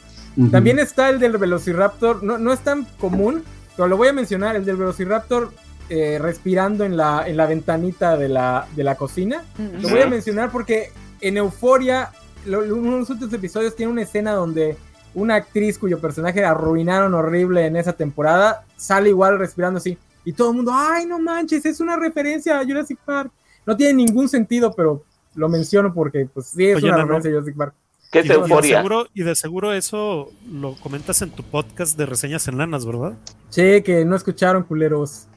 [0.52, 3.44] También está el del Velociraptor, no, no es tan común,
[3.76, 5.52] pero lo voy a mencionar, el del Velociraptor
[5.90, 9.44] eh, respirando en la, en la ventanita de la, de la cocina.
[9.82, 12.12] Lo voy a mencionar porque en Euforia,
[12.46, 14.78] uno de los últimos episodios tiene una escena donde
[15.14, 19.98] una actriz cuyo personaje arruinaron horrible en esa temporada sale igual respirando así.
[20.26, 23.32] Y todo el mundo, ay, no manches, es una referencia a Jurassic Park.
[23.66, 25.04] No tiene ningún sentido, pero
[25.36, 27.74] lo menciono porque pues sí es una referencia a Jurassic Park.
[28.12, 28.84] ¿Qué es euforia?
[29.14, 33.14] y de seguro eso lo comentas en tu podcast de reseñas en lanas, ¿verdad?
[33.50, 35.28] Sí, que no escucharon, culeros.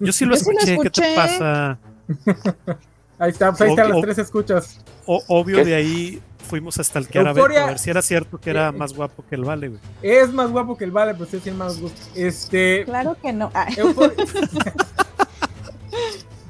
[0.00, 0.78] Yo sí lo, escuché.
[0.82, 1.78] ¿qué te pasa?
[3.18, 4.80] ahí está, ahí están las tres escuchas.
[5.06, 8.70] obvio de ahí fuimos hasta el que era a ver si era cierto que era
[8.72, 9.80] más guapo que el Vale, güey.
[10.02, 12.00] Es más guapo que el Vale, pero sí tiene más gusto.
[12.14, 12.84] Este.
[12.84, 13.50] Claro que no.
[13.54, 14.16] Ah, Euphoria-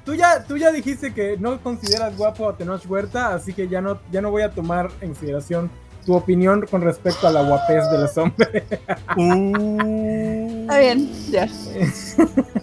[0.06, 3.82] tú, ya, tú ya dijiste que no consideras guapo a Tenoch Huerta, así que ya
[3.82, 5.70] no, ya no voy a tomar en consideración
[6.06, 8.62] tu opinión con respecto a la guapez de los hombres.
[9.16, 11.48] Uh, Está bien, ya.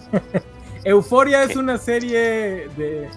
[0.84, 3.08] Euforia es una serie de,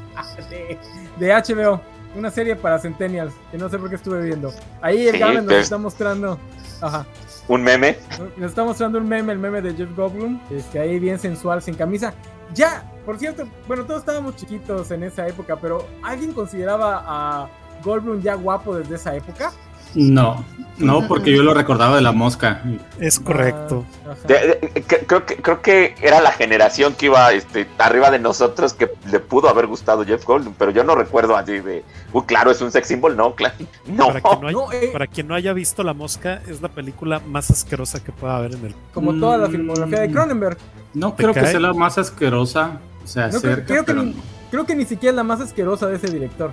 [0.49, 0.77] de,
[1.19, 1.81] de HBO,
[2.15, 4.51] una serie para Centennials, que no sé por qué estuve viendo.
[4.81, 6.39] Ahí el Sí, Gaben nos está mostrando.
[6.81, 7.05] Ajá.
[7.47, 7.97] Un meme.
[8.37, 11.75] Nos está mostrando un meme, el meme de Jeff Goldblum, este, ahí bien sensual, sin
[11.75, 12.13] camisa.
[12.53, 17.47] Ya, por cierto, bueno, todos estábamos chiquitos en esa época, pero ¿alguien consideraba a
[17.81, 19.53] Goldblum ya guapo desde esa época?
[19.95, 20.43] No,
[20.77, 22.61] no, porque yo lo recordaba de la mosca.
[22.99, 23.85] es correcto.
[24.05, 24.13] Ah.
[24.27, 28.73] De- de- creo, que, creo que era la generación que iba este, arriba de nosotros
[28.73, 32.51] que le pudo haber gustado Jeff Goldblum, pero yo no recuerdo así de, uy, claro,
[32.51, 33.55] es un sex symbol, no, claro.
[33.87, 36.61] No, Para, quien no, hay- No, eh, para quien no haya visto La Mosca, es
[36.61, 38.75] la película más asquerosa que pueda haber en el.
[38.93, 39.51] como toda la Mm.
[39.51, 40.57] filmografía de Cronenberg.
[40.93, 42.81] No ¿Te creo que sea la más asquerosa.
[43.07, 44.15] O sea, No, creo, cerca, creo que pero ni,
[44.51, 46.51] creo que ni siquiera es la más asquerosa de ese director.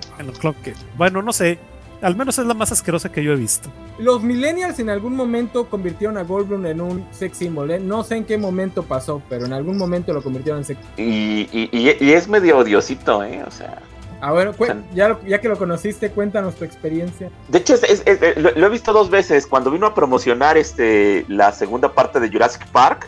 [0.63, 1.59] que- bueno, no sé.
[2.01, 3.69] Al menos es la más asquerosa que yo he visto.
[3.97, 7.71] Los millennials en algún momento convirtieron a Goldblum en un sex symbol.
[7.71, 7.79] ¿eh?
[7.79, 11.47] No sé en qué momento pasó, pero en algún momento lo convirtieron en sex Y,
[11.51, 13.43] y, y- y es medio odiosito, ¿eh?
[13.45, 13.81] O sea.
[14.21, 14.53] A ver,
[14.93, 17.29] ya, lo- ya que lo conociste, cuéntanos tu experiencia.
[17.49, 19.45] De hecho, es- es- es- lo, lo he visto dos veces.
[19.45, 23.07] Cuando vino a promocionar este la segunda parte de Jurassic Park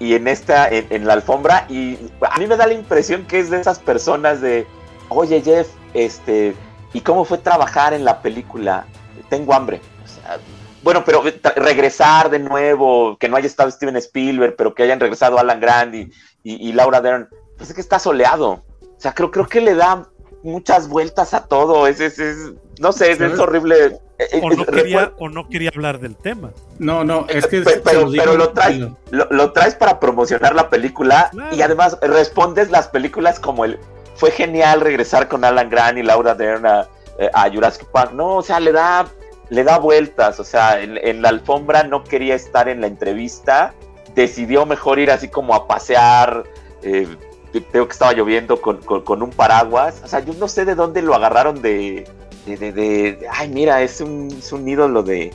[0.00, 3.50] y, en esta, en, la alfombra, y a mí me da la impresión que es
[3.50, 4.66] de esas personas de,
[5.08, 6.54] oye Jeff, este,
[6.92, 8.86] ¿y cómo fue trabajar en la película?
[9.28, 9.80] Tengo hambre.
[10.04, 10.38] O sea,
[10.82, 11.22] bueno, pero
[11.56, 15.94] regresar de nuevo, que no haya estado Steven Spielberg, pero que hayan regresado Alan Grant
[15.94, 16.10] y,
[16.42, 18.64] y- y Laura Dern, pues es que está soleado.
[18.82, 20.08] O sea, creo, creo que le da
[20.42, 21.86] muchas vueltas a todo.
[21.86, 23.98] Es, es, es- no sé, es, horrible.
[24.18, 26.50] Eh, O eh, no, quería, o no quería hablar del tema.
[26.78, 28.88] No, no, es que Pero- pero- pero lo trae.
[29.10, 31.54] lo, lo traes para promocionar la película Claro.
[31.56, 33.78] y además respondes las películas como el
[34.16, 36.86] fue genial regresar con Alan Grant y Laura Dern a,
[37.18, 38.12] eh, a Jurassic Park.
[38.14, 39.06] No, o sea, le da,
[39.50, 40.40] le da vueltas.
[40.40, 43.74] O sea, en, en la alfombra no quería estar en la entrevista.
[44.16, 46.42] Decidió mejor ir así como a pasear.
[46.82, 47.06] eh,
[47.72, 50.02] creo que estaba lloviendo con, con- con un paraguas.
[50.04, 52.04] O sea, yo no sé de dónde lo agarraron de.
[52.56, 55.32] De, de- de- ay, mira, es un, es un ídolo de,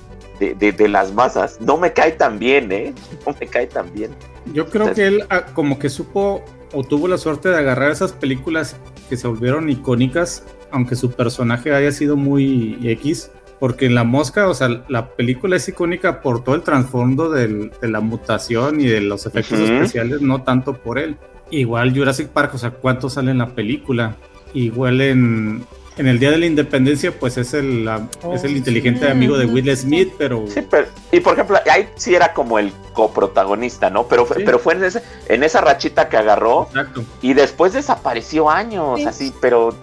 [0.90, 1.60] las masas.
[1.62, 2.94] No me cae tan bien, ¿eh?
[3.26, 4.12] No me cae tan bien.
[4.54, 8.12] Yo creo que él ah, como que supo o tuvo la suerte de agarrar esas
[8.12, 8.76] películas
[9.10, 14.50] que se volvieron icónicas, aunque su personaje haya sido muy X, porque en La Mosca,
[14.50, 19.00] o sea, la película es icónica por todo el trasfondo de la mutación y de
[19.00, 21.16] los efectos especiales, no tanto por él.
[21.52, 24.16] Igual Jurassic Park, o sea, ¿cuánto sale en la película?
[24.54, 25.64] Igual en,
[25.98, 29.12] en el Día de la Independencia, pues es el, la- es el Oh, inteligente sí.
[29.12, 30.46] amigo de Will Smith, pero...
[30.48, 34.08] Sí, pero, y por ejemplo, ahí sí era como el coprotagonista, ¿no?
[34.08, 34.44] Pero, fue- Sí.
[34.46, 37.04] pero fue en, ese- en esa rachita que agarró Exacto.
[37.22, 39.06] y después desapareció años, Sí.
[39.06, 39.76] así, pero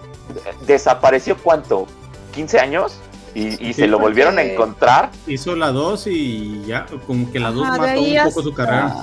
[0.66, 1.86] desapareció cuánto,
[2.32, 2.98] 15 años
[3.34, 5.10] y, y Sí, se lo volvieron a encontrar.
[5.26, 8.52] Hizo la 2 y ya, como que la 2 Ajá, de mató un poco su
[8.54, 8.94] carrera.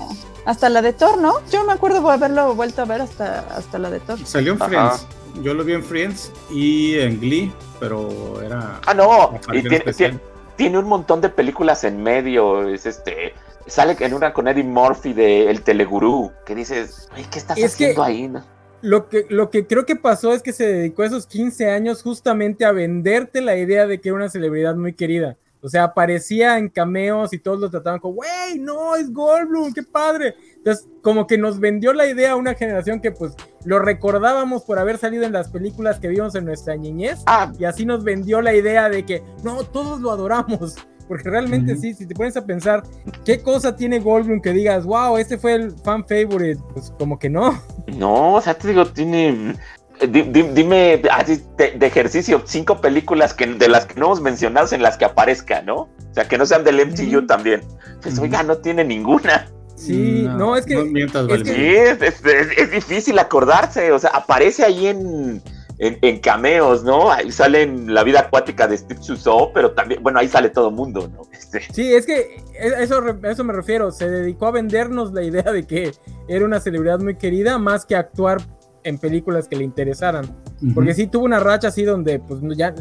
[0.45, 1.35] Hasta la de Thor, ¿no?
[1.51, 4.17] Yo me acuerdo de haberlo vuelto a ver hasta, hasta la de Thor.
[4.25, 4.97] Salió en Ajá.
[5.41, 8.79] Yo lo vi en Friends y en Glee, pero era.
[8.85, 10.19] Ah, no, y tiene, tiene-
[10.55, 13.33] tiene un montón de películas en medio, es este...
[13.67, 17.75] Sale en una con Eddie Murphy de El Telegurú, que dices, "Ay, ¿qué estás Es
[17.75, 18.27] que- haciendo ahí?
[18.29, 18.43] no?"
[18.81, 22.63] Lo que, lo que creo que pasó es que se dedicó esos 15 años justamente
[22.63, 25.35] a venderte la idea de que era una celebridad muy querida.
[25.61, 29.81] O sea, aparecía en cameos y todos lo trataban como, wey, no, es Goldblum, qué
[29.83, 30.35] padre.
[30.57, 33.33] Entonces, como que nos vendió la idea a una generación que pues
[33.67, 37.19] lo recordábamos por haber salido en las películas que vimos en nuestra niñez.
[37.25, 40.75] Ah, Y así nos vendió la idea de que, no, todos lo adoramos.
[41.07, 42.83] Porque realmente sí, si te pones a pensar,
[43.25, 46.61] ¿qué cosa tiene Goldblum que digas, wow, este fue el fan favorite?
[46.73, 47.61] Pues como que no.
[47.87, 49.55] No, o sea, te digo, tiene.
[50.01, 54.21] di- di- dime así de, de ejercicio, cinco películas que, de las que no hemos
[54.21, 55.75] mencionado en las que aparezca, ¿no?
[55.75, 57.61] O sea, que no sean del MCU también.
[58.01, 59.47] Pues, oiga, no tiene ninguna.
[59.77, 61.43] Sí, no, es que- mientas, es Vale.
[61.43, 63.91] que- Sí, es, es- es- es difícil acordarse.
[63.91, 65.41] O sea, aparece ahí en,
[65.77, 67.11] en, en cameos, ¿no?
[67.11, 70.71] Ahí sale en La vida acuática de Steve Suso, pero también, bueno, ahí sale todo
[70.71, 71.21] mundo, ¿no?
[71.31, 73.91] Este, Sí, es que e- eso, eso me refiero.
[73.91, 75.91] Se dedicó a vendernos la idea de que
[76.27, 78.41] era una celebridad muy querida más que actuar
[78.83, 80.25] en películas que le interesaran.
[80.73, 82.73] Porque sí tuvo una racha así donde, pues no- ya.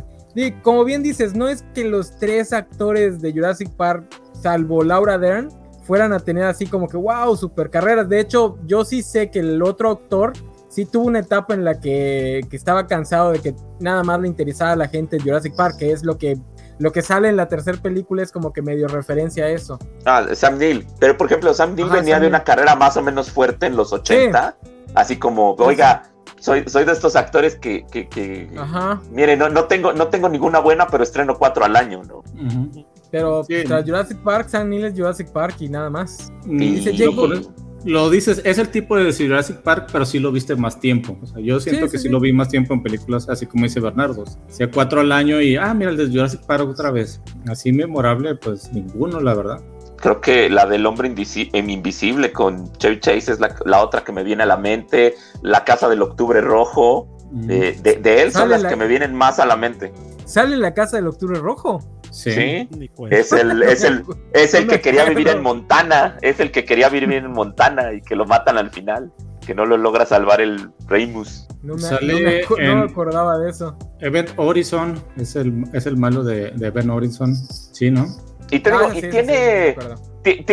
[0.63, 4.05] como bien dices, no es que los tres actores de Jurassic Park,
[4.41, 5.49] salvo Laura Dern,
[5.87, 8.09] fueran a tener así como que, wow, super carreras.
[8.09, 10.33] De hecho, yo sí sé que el otro actor
[10.69, 14.29] sí tuvo una etapa en la que, que estaba cansado de que nada más le
[14.29, 16.37] interesaba a la gente de Jurassic Park, que es lo que
[16.79, 19.79] lo que sale en la tercera película es como que medio referencia a eso.
[20.05, 20.87] Ah, Sam Neill.
[21.01, 23.65] Pero por ejemplo, Sam Neill Ajá, venía Sam de una carrera más o menos fuerte
[23.65, 24.59] en los 80.
[24.95, 26.03] Así como, oiga,
[26.39, 30.29] soy, soy de estos actores que, que, que- Ajá, mire, no, no tengo, no tengo
[30.29, 32.19] ninguna buena, pero estreno cuatro al año, ¿no?
[32.19, 32.87] Ujú.
[33.11, 33.55] Pero Sí.
[33.67, 36.33] tras Jurassic Park, Sam Neill es Jurassic Park y nada más.
[36.47, 37.53] Mm, dice lo, Jacob-
[37.85, 41.17] lo dices, es el tipo de Jurassic Park, pero sí lo viste más tiempo.
[41.23, 42.13] O sea, yo siento Sí, que sí, sí, sí.
[42.13, 44.23] lo vi más tiempo en películas, así como dice Bernardo.
[44.23, 47.21] O sea, cuatro al año y, ah, mira, el de Jurassic Park otra vez.
[47.49, 49.61] Así memorable, pues ninguno, la verdad.
[49.99, 54.05] Creo que la del hombre invisi- em, invisible con Chevy Chase es la, la otra
[54.05, 55.15] que me viene a la mente.
[55.43, 57.09] La casa del octubre rojo.
[57.33, 59.57] Mm, De, de- de él son Sale las la- que me vienen más a la
[59.57, 59.93] mente.
[60.27, 61.81] Sale la casa del Octubre Rojo.
[62.23, 62.69] Sí.
[63.11, 65.43] Es el, es el, es el que quería vivir en.
[65.43, 66.17] Montana.
[66.23, 69.13] Es el que quería vivir en Montana y que lo matan al final.
[69.47, 71.47] Que no lo logra salvar el Reimus.
[71.63, 73.77] No me, Sale no me acu- no me acordaba de eso.
[74.01, 77.35] Event Horizon es el, es el malo de, de Ben Horizon.
[77.37, 78.07] Sí, ¿no?
[78.51, 79.77] Y te digo, Ah, y sí, tiene.
[80.25, 80.45] sí,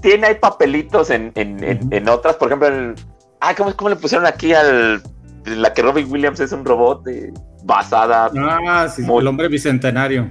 [0.00, 2.94] tiene hay papelitos en, en, en- otras, por ejemplo, el,
[3.40, 5.02] ah, ¿cómo, cómo le pusieron aquí al
[5.46, 7.32] la que Robin Williams es un robot de-
[7.62, 8.30] basada?
[8.36, 10.30] Ah, sí, Muy- el hombre bicentenario.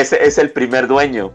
[0.00, 1.32] Ese es el primer dueño.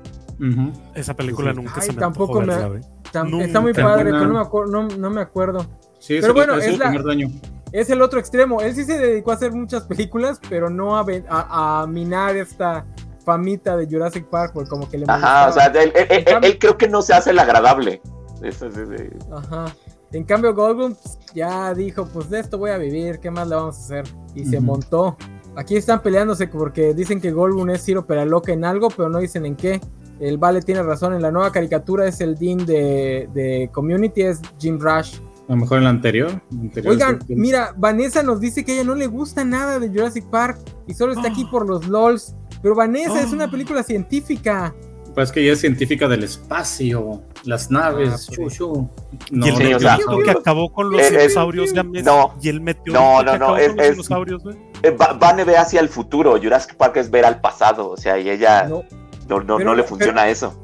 [0.96, 1.64] Esa película Sí, sí.
[1.64, 2.82] nunca Ay, se me tampoco me- verla.
[3.12, 3.46] Tam- Nunca.
[3.46, 5.66] Está muy padre, pero no me, acuer- no, no me acuerdo.
[6.00, 7.28] Sí, Pero bueno, es el la- primer dueño.
[7.72, 8.62] Es el otro extremo.
[8.62, 12.36] Él sí se dedicó a hacer muchas películas, pero no a, ven- a, a minar
[12.38, 12.86] esta
[13.26, 15.84] famita de Jurassic Park, porque como que le Ajá, o sea, molestaba.
[15.84, 18.02] él, él- él- creo que no se hace el agradable.
[18.42, 19.66] Eso es de- Ajá.
[20.12, 23.56] En cambio, Goldblum pues, ya dijo, pues de esto voy a vivir, ¿qué más le
[23.56, 24.06] vamos a hacer?
[24.34, 25.16] Y se montó.
[25.60, 29.46] Aquí están peleándose porque dicen que Goldblum es Ciro Peraloca en algo, pero no dicen
[29.46, 29.82] en qué.
[30.22, 34.40] El Vale tiene razón, en la nueva caricatura es el Dean de, de Community, es
[34.58, 35.16] Jim Rush.
[35.50, 36.42] A lo mejor en la anterior.
[36.88, 40.60] Oigan, mira, Vanessa nos dice que a ella no le gusta nada de Jurassic Park
[40.88, 41.52] y solo está aquí Oh.
[41.52, 42.36] por los LOLs.
[42.62, 43.36] Pero Vanessa es Oh.
[43.36, 44.74] una película científica.
[45.16, 48.54] Pues que ella es científica del espacio, las naves, Ah, pues.
[48.56, 48.88] chu.
[49.32, 52.34] y el Sí, de o sea, meteorito que acabó con los es- es- dinosaurios, no,
[52.42, 54.69] y el meteorito no, no, que no, acabó es- con los es- dinosaurios, güey.
[54.84, 56.38] Eh, Va- Vane ve hacia el futuro.
[56.42, 57.90] Jurassic Park es ver al pasado.
[57.90, 58.84] O sea, y ella no,
[59.28, 60.60] No, no, Pero- no le funciona eso.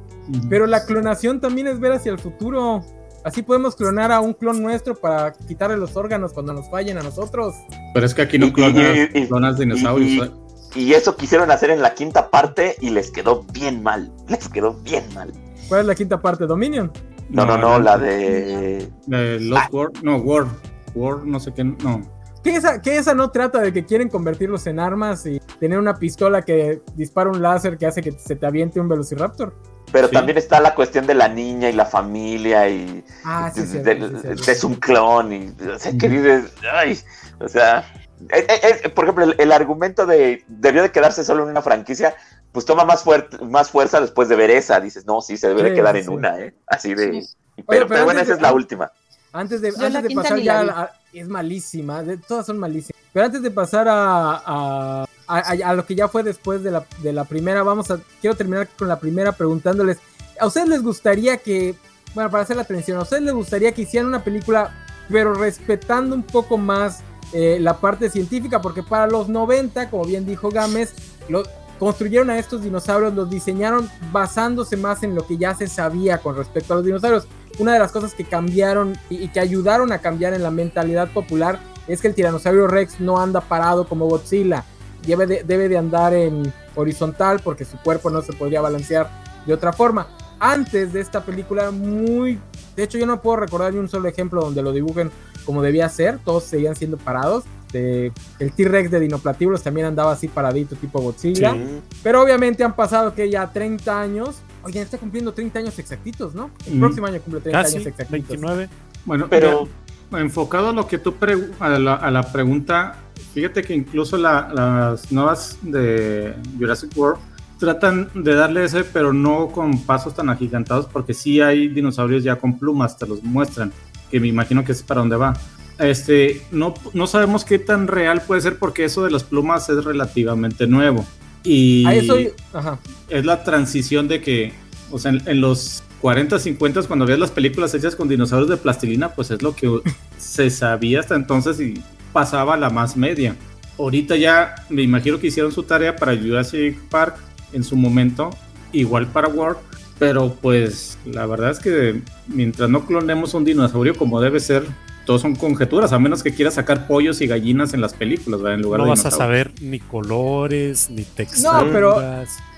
[0.50, 2.84] Pero la clonación también es ver hacia el futuro.
[3.24, 7.04] Así podemos clonar a un clon nuestro para quitarle los órganos cuando nos fallen a
[7.04, 7.54] nosotros.
[7.94, 10.10] Pero es que aquí no clonas, y- y- clonas dinosaurios.
[10.12, 10.32] y- ¿eh?
[10.76, 14.12] Y eso quisieron hacer en la quinta parte y les quedó bien mal.
[14.28, 15.32] Les quedó bien mal.
[15.70, 16.46] ¿Cuál es la quinta parte?
[16.48, 16.92] Dominion.
[17.30, 18.90] No, no, no, la de.
[19.08, 19.70] de Lost Ah.
[19.72, 20.52] World, no, World,
[20.96, 22.02] World, no sé qué, no.
[22.46, 25.96] Que esa, que esa no trata de que quieren convertirlos en armas y tener una
[25.96, 29.56] pistola que dispara un láser que hace que se te aviente un velociraptor.
[29.92, 30.14] Pero Sí.
[30.14, 33.04] también está la cuestión de la niña y la familia y.
[33.24, 33.80] Ah, sí, sí.
[33.80, 35.56] de- de- es un clon y.
[35.74, 36.54] O sea, que dices.
[36.72, 37.00] Ay,
[37.40, 37.84] o sea.
[38.30, 41.64] es- es- es- por ejemplo, el, el argumento de debió de quedarse solo en una
[41.64, 42.14] franquicia,
[42.52, 44.80] pues toma más, fuerte, más fuerza después de ver esa.
[44.80, 46.54] Dices, no, sí, se debe de quedar sí, en una, ¿eh?
[46.68, 47.24] Así de.
[47.24, 47.36] Sí.
[47.56, 48.92] Pero, pero pero bueno, esa de- es la última.
[49.36, 53.02] Antes de, Yo antes de pasar ya a es malísima, de- todas son malísimas.
[53.12, 57.12] Pero antes de pasar a, a, a- lo que ya fue después de la, de
[57.12, 59.98] la primera, vamos a quiero terminar con la primera preguntándoles,
[60.40, 61.76] ¿a ustedes les gustaría que,
[62.14, 64.74] bueno, para hacer la atención, ¿a ustedes les gustaría que hicieran una película
[65.10, 67.02] pero respetando un poco más
[67.34, 68.62] eh, la parte científica?
[68.62, 70.94] Porque para los 90, como bien dijo Gámez,
[71.28, 71.44] lo,
[71.80, 76.38] construyeron a estos dinosaurios, los diseñaron basándose más en lo que ya se sabía con
[76.38, 77.28] respecto a los dinosaurios
[77.60, 81.10] una de las cosas que cambiaron y, y que ayudaron a cambiar en la mentalidad
[81.10, 84.64] popular es que el tiranosaurio Rex no anda parado como Godzilla.
[85.06, 89.10] Debe de, debe de andar en horizontal porque su cuerpo no se podría balancear
[89.46, 90.08] de otra forma.
[90.40, 92.40] Antes de esta película, muy.
[92.76, 95.12] De hecho, yo no puedo recordar ni un solo ejemplo donde lo dibujen
[95.46, 96.20] como debía ser.
[96.26, 97.44] Todos seguían siendo parados.
[97.72, 101.54] De- el T-Rex de Dinoplatíbulos también andaba así paradito, tipo Godzilla.
[101.54, 101.82] Sí.
[102.04, 104.38] Pero obviamente han pasado que ya 30 años.
[104.66, 106.50] Oye, está cumpliendo 30 años exactitos, ¿no?
[106.68, 106.80] El Mm.
[106.80, 108.12] próximo año cumple 30 Casi, años exactitos.
[108.12, 108.70] 29.
[109.06, 109.68] Bueno, Pero-
[110.12, 111.14] ya, enfocado a lo que tú
[111.60, 112.96] a la, a la pregunta,
[113.34, 117.20] fíjate que incluso la- las nuevas de Jurassic World
[117.60, 122.36] tratan de darle ese, pero no con pasos tan agigantados, porque sí hay dinosaurios ya
[122.36, 123.72] con plumas, te los muestran,
[124.12, 125.34] que me imagino que es para dónde va.
[125.80, 129.84] Este, no, no sabemos qué tan real puede ser, porque eso de las plumas es
[129.84, 131.06] relativamente nuevo.
[131.46, 132.18] Y A eso.
[132.54, 132.80] Ajá.
[133.10, 134.54] es la transición de que,
[134.92, 138.58] o sea, en, en los 40, 50, cuando veías las películas hechas con dinosaurios de
[138.58, 139.80] plastilina, pues es lo que
[140.18, 141.82] se sabía hasta entonces y
[142.14, 143.36] pasaba a la más media.
[143.78, 147.18] Ahorita ya me imagino que hicieron su tarea para Jurassic Park
[147.54, 148.30] en su momento,
[148.72, 149.58] igual para World,
[150.00, 154.64] pero pues la verdad es que mientras no clonemos un dinosaurio como debe ser,
[155.06, 158.56] todos son conjeturas, a menos que quieras sacar pollos y gallinas en las películas, ¿verdad?
[158.56, 161.64] En lugar No de vas a saber ni colores, ni texturas.
[161.72, 162.02] pero-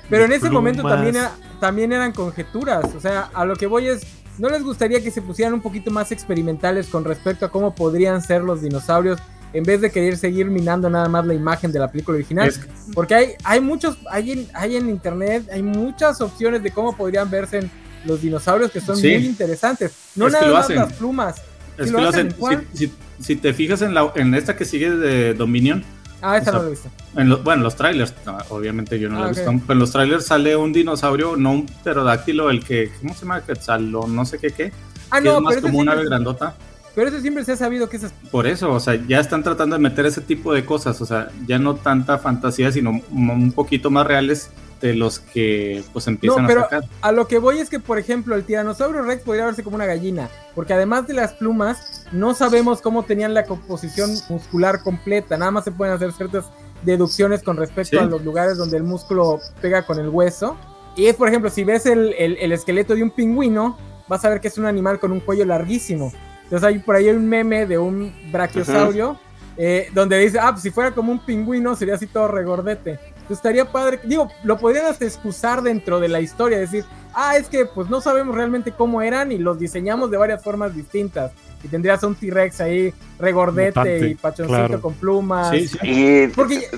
[0.09, 2.95] Pero en ese momento también, era- también eran conjeturas.
[2.95, 4.03] O sea, a lo que voy es,
[4.37, 8.21] ¿no les gustaría que se pusieran un poquito más experimentales con respecto a cómo podrían
[8.21, 9.19] ser los dinosaurios?
[9.53, 12.47] En vez de querer seguir minando nada más la imagen de la película original.
[12.47, 12.59] Es-
[12.93, 17.29] Porque hay, hay muchos, hay en, hay en internet, hay muchas opciones de cómo podrían
[17.29, 17.69] verse
[18.05, 19.07] los dinosaurios que son Sí.
[19.09, 19.91] muy interesantes.
[20.15, 20.75] No Es que nada más hacen.
[20.77, 21.35] las plumas.
[21.77, 22.31] Es Si que.
[22.73, 25.83] Si, si- si te fijas en, la, en esta que sigue de Dominion,
[26.19, 26.89] Ah, O sea, no lo he visto.
[27.15, 29.37] en lo- bueno, los trailers, no, obviamente yo no Ah, la he ok.
[29.37, 33.21] visto, pero en los trailers sale un dinosaurio, no un pterodáctilo, el que, ¿cómo se
[33.21, 33.41] llama?
[33.41, 34.71] Quetzalo, no sé qué qué,
[35.11, 36.55] Ah, que no, es más como una ave grandota.
[36.95, 39.75] pero ese siempre se ha sabido que esas Por eso, o sea, ya están tratando
[39.75, 43.91] de meter ese tipo de cosas, o sea, ya no tanta fantasía, sino un poquito
[43.91, 44.49] más reales
[44.81, 46.83] de los que pues empiezan No, pero- a sacar.
[47.01, 49.85] A lo que voy es que, por ejemplo, el tiranosaurio rex podría verse como una
[49.85, 55.51] gallina, porque además de las plumas, no sabemos cómo tenían la composición muscular completa, nada
[55.51, 56.45] más se pueden hacer ciertas
[56.83, 58.03] deducciones con respecto Sí.
[58.03, 60.55] a los lugares donde el músculo pega con el hueso.
[60.95, 64.29] Y es, por ejemplo, si ves el, el- el esqueleto de un pingüino, vas a
[64.29, 66.11] ver que es un animal con un cuello larguísimo.
[66.43, 69.19] Entonces hay por ahí un meme de un brachiosaurio
[69.57, 72.99] eh, donde dice, ah, pues si fuera como un pingüino sería así todo regordete.
[73.27, 77.49] Entonces estaría padre, digo, lo podrían hasta excusar dentro de la historia, decir, ah, es
[77.49, 81.33] que pues no sabemos realmente cómo eran y los diseñamos de varias formas distintas.
[81.61, 84.81] Y tendrías a un T-Rex ahí regordete Mutante, y pachoncito claro.
[84.81, 85.49] con plumas.
[85.49, 85.77] Sí, sí.
[85.83, 86.69] Y Porque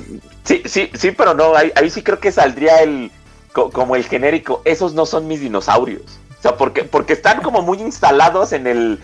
[0.43, 3.11] sí, sí, sí, pero no, ahí, ahí sí creo que saldría el
[3.53, 6.01] co- como el genérico, esos no son mis dinosaurios.
[6.39, 8.99] O sea, porque, porque están como muy instalados en el,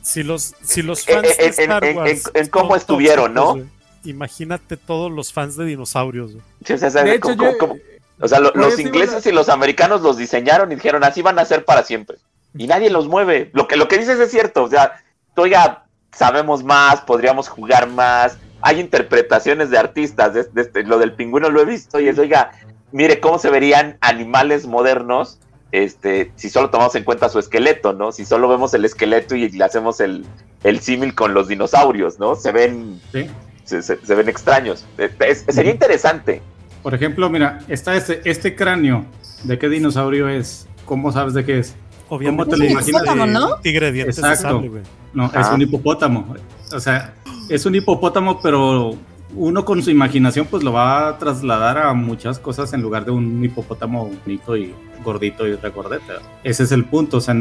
[0.00, 2.74] Si los, si los Eh, fans eh, de en- Star en- Wars en- en cómo
[2.74, 3.58] estuvieron, ¿no?
[4.06, 6.32] Imagínate todos los fans de dinosaurios.
[6.32, 6.44] güey.
[6.64, 7.10] Sí, o sea, ¿sabes?
[7.10, 7.76] de hecho, Como- yo- como-
[8.20, 11.22] o sea, lo- por los ingleses a- y los americanos los diseñaron y dijeron, así
[11.22, 12.16] van a ser para siempre.
[12.56, 13.50] Y nadie los mueve.
[13.52, 14.64] Lo que, lo que dices es cierto.
[14.64, 15.02] O sea,
[15.36, 18.38] oiga, sabemos más, podríamos jugar más.
[18.62, 20.32] Hay interpretaciones de artistas.
[20.32, 22.52] de- de este- lo del pingüino lo he visto y es, oiga,
[22.92, 25.38] mire cómo se verían animales modernos
[25.72, 28.12] este, si solo tomamos en cuenta su esqueleto, ¿no?
[28.12, 30.24] Si solo vemos el esqueleto y le hacemos el,
[30.62, 32.34] el símil con los dinosaurios, ¿no?
[32.36, 33.28] Se ven, Sí.
[33.66, 34.86] Se, se- se ven extraños.
[34.96, 36.40] Eh, es- sería interesante.
[36.82, 39.04] Por ejemplo, mira, está este, este cráneo,
[39.44, 40.66] ¿de qué dinosaurio es?
[40.86, 41.74] ¿Cómo sabes de qué es?
[42.08, 43.02] Obviamente te lo Es un imaginas?
[43.02, 43.56] hipopótamo, ¿no?
[43.56, 44.40] un tigre de Exacto.
[44.42, 44.70] sable.
[45.12, 45.52] No, es Ah.
[45.54, 46.34] un hipopótamo.
[46.72, 47.14] O sea,
[47.48, 48.96] es un hipopótamo, pero
[49.34, 53.10] uno con su imaginación pues lo va a trasladar a muchas cosas en lugar de
[53.10, 54.72] un hipopótamo bonito y
[55.04, 56.12] gordito y regordete.
[56.44, 57.16] Ese es el punto.
[57.16, 57.34] O sea,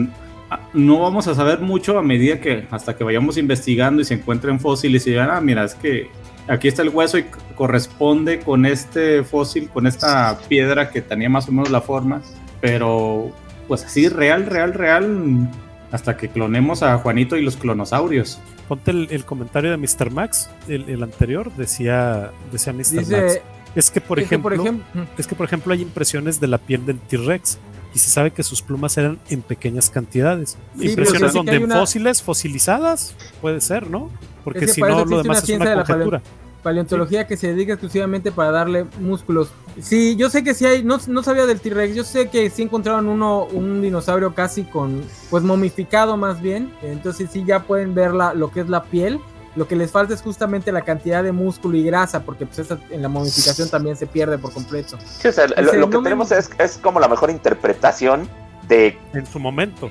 [0.74, 4.60] no vamos a saber mucho a medida que hasta que vayamos investigando y se encuentren
[4.60, 6.10] fósiles y digan, ah, mira, es que
[6.48, 7.26] aquí está el hueso y
[7.56, 12.22] corresponde con este fósil, con esta piedra que tenía más o menos la forma,
[12.62, 13.32] pero
[13.68, 15.50] pues así real, real, real,
[15.92, 18.40] hasta que clonemos a Juanito y los clonosaurios.
[18.68, 20.12] Ponte el, el comentario de Mr.
[20.12, 23.08] Max, el, el anterior, decía, decía Mr.
[23.08, 23.42] Max.
[23.76, 26.48] Es que, por es que, ejemplo, por ejemplo, es que, por ejemplo, hay impresiones de
[26.48, 27.60] la piel del T-Rex
[27.96, 30.58] y se sabe que sus plumas eran en pequeñas cantidades.
[30.80, 34.12] impresiones sí donde una- fósiles, fosilizadas, puede ser, ¿no?
[34.44, 36.22] Porque Es que si no, lo una demás es de una la paleo- conjetura.
[36.62, 39.50] paleontología que se dedica exclusivamente para darle músculos.
[39.82, 42.64] Sí, yo sé que sí hay, no, no sabía del T-Rex, yo sé que sí
[42.64, 48.14] encontraron uno, un dinosaurio casi con, pues momificado más bien, entonces sí ya pueden ver
[48.14, 49.20] la, lo que es la piel.
[49.56, 52.78] Lo que les falta es justamente la cantidad de músculo y grasa, porque pues esa
[52.90, 54.98] en la momificación también se pierde por completo.
[55.06, 57.30] Sí, o sea, lo, Dice, lo que no me- tenemos es, es como la mejor
[57.30, 58.28] interpretación
[58.68, 58.98] de.
[59.14, 59.90] En su momento.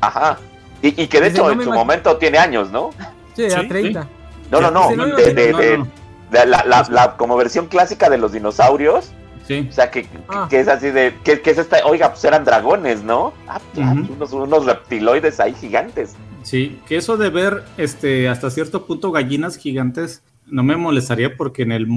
[0.00, 0.38] Ajá.
[0.82, 2.90] Y, y que de Dice, hecho no en su momento tiene años, ¿no?
[3.36, 4.06] Sí, ya Sí, 30.
[4.50, 4.82] No, no, no.
[4.88, 5.88] Dice, no de, de- No, de- no,
[6.30, 9.12] de la, la- la- como versión clásica de los dinosaurios.
[9.46, 9.68] Sí.
[9.70, 10.46] O sea, que, que- Ah.
[10.50, 11.14] que es así de.
[11.22, 11.84] Que, que es esta.
[11.86, 13.32] Oiga, pues eran dragones, ¿no?
[13.46, 14.12] Ah, Ujú.
[14.14, 16.14] unos, unos reptiloides ahí gigantes.
[16.44, 21.62] Sí, que eso de ver este hasta cierto punto gallinas gigantes no me molestaría porque
[21.62, 21.88] en el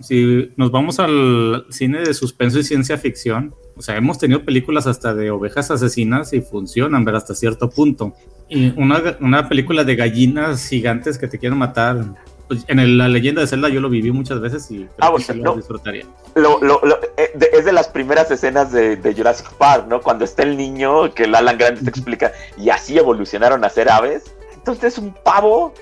[0.00, 4.86] si nos vamos al cine de suspenso y ciencia ficción, o sea, hemos tenido películas
[4.86, 8.14] hasta de ovejas asesinas y funcionan, ver hasta cierto punto.
[8.48, 12.04] Y una, una película de gallinas gigantes que te quieren matar.
[12.48, 15.12] Pues, en el- la leyenda de Zelda yo lo viví muchas veces y creo Ah,
[15.26, 15.56] que lo no.
[15.56, 16.04] disfrutaría.
[16.34, 20.00] Lo, lo- lo- eh, es de las primeras escenas de, de Jurassic Park, ¿no?
[20.00, 23.90] Cuando está el niño, que el Alan Grande te explica, y así evolucionaron a ser
[23.90, 24.24] aves.
[24.54, 25.72] Entonces es un pavo.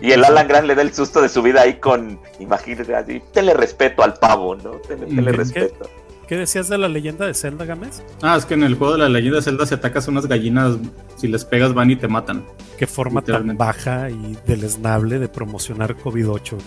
[0.00, 3.22] Y el Alan Grant le da el susto de su vida ahí con, imagínate así,
[3.32, 4.72] tenle respeto al pavo, ¿no?
[4.86, 5.36] Tenle, tenle ¿Qué?
[5.36, 5.88] respeto.
[6.34, 8.02] ¿Qué decías de la leyenda de Zelda, Gámez?
[8.20, 10.76] Ah, es que en el juego de la leyenda de Zelda si atacas unas gallinas,
[11.14, 12.44] si les pegas van y te matan.
[12.76, 16.58] Qué forma tan baja y deleznable de promocionar COVID-8.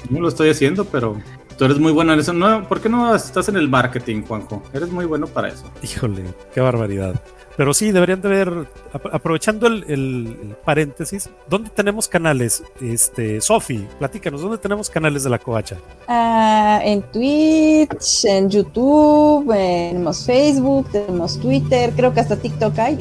[0.10, 1.16] No lo estoy haciendo, pero
[1.56, 2.32] Tú eres muy bueno en eso.
[2.32, 4.64] No, ¿Por qué no estás en el marketing, Juanjo?
[4.72, 5.70] Eres muy bueno para eso.
[5.82, 7.22] Híjole, qué barbaridad.
[7.60, 8.68] Pero sí, deberían de ver,
[9.12, 12.62] aprovechando el, el, paréntesis, ¿dónde tenemos canales?
[12.80, 15.76] Este, Sofi, platícanos, ¿dónde tenemos canales de la covacha?
[16.08, 23.00] Uh, en Twitch, en YouTube, tenemos Facebook, tenemos Twitter, creo que hasta TikTok hay.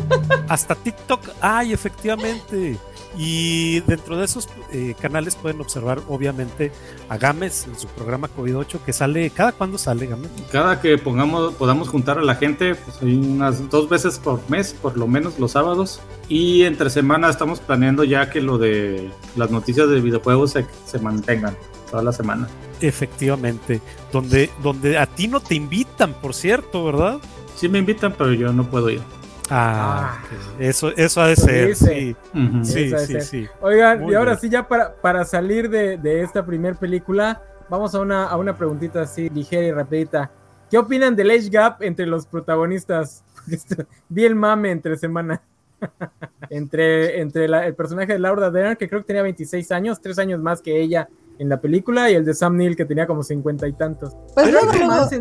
[0.48, 2.78] hasta TikTok hay, efectivamente.
[3.20, 6.70] Y dentro de esos eh, canales pueden observar, obviamente,
[7.08, 9.28] a Gámez en su programa COVID-8 que sale.
[9.30, 10.30] ¿Cada cuándo sale Gámez?
[10.52, 14.72] Cada que pongamos, podamos juntar a la gente, pues hay unas dos veces por mes,
[14.72, 16.00] por lo menos los sábados.
[16.28, 21.00] Y entre semana estamos planeando ya que lo de las noticias de videojuegos se, se
[21.00, 21.56] mantengan
[21.90, 22.46] toda la semana.
[22.80, 23.80] Efectivamente,
[24.12, 27.18] donde, donde a ti no te invitan, por cierto, ¿verdad?
[27.56, 29.02] Sí me invitan, pero yo no puedo ir.
[29.50, 30.18] Ah,
[30.58, 31.74] eso, eso ha de ser.
[31.74, 32.16] Sí,
[32.62, 36.76] sí, sí, sí, Oigan, y ahora sí, ya para, para salir de, de esta primer
[36.76, 40.30] película, vamos a una, a una preguntita así ligera y rapidita.
[40.70, 43.24] ¿Qué opinan del age gap entre los protagonistas?
[44.08, 45.40] Vi el mame entre semana.
[46.50, 50.40] entre entre el personaje de Laura Dern, que creo que tenía 26 años, 3 años
[50.40, 51.08] más que ella
[51.38, 54.16] en la película, y el de Sam Neill, que tenía como 50 y tantos.
[54.34, 55.18] Pues ¿Hay, romance,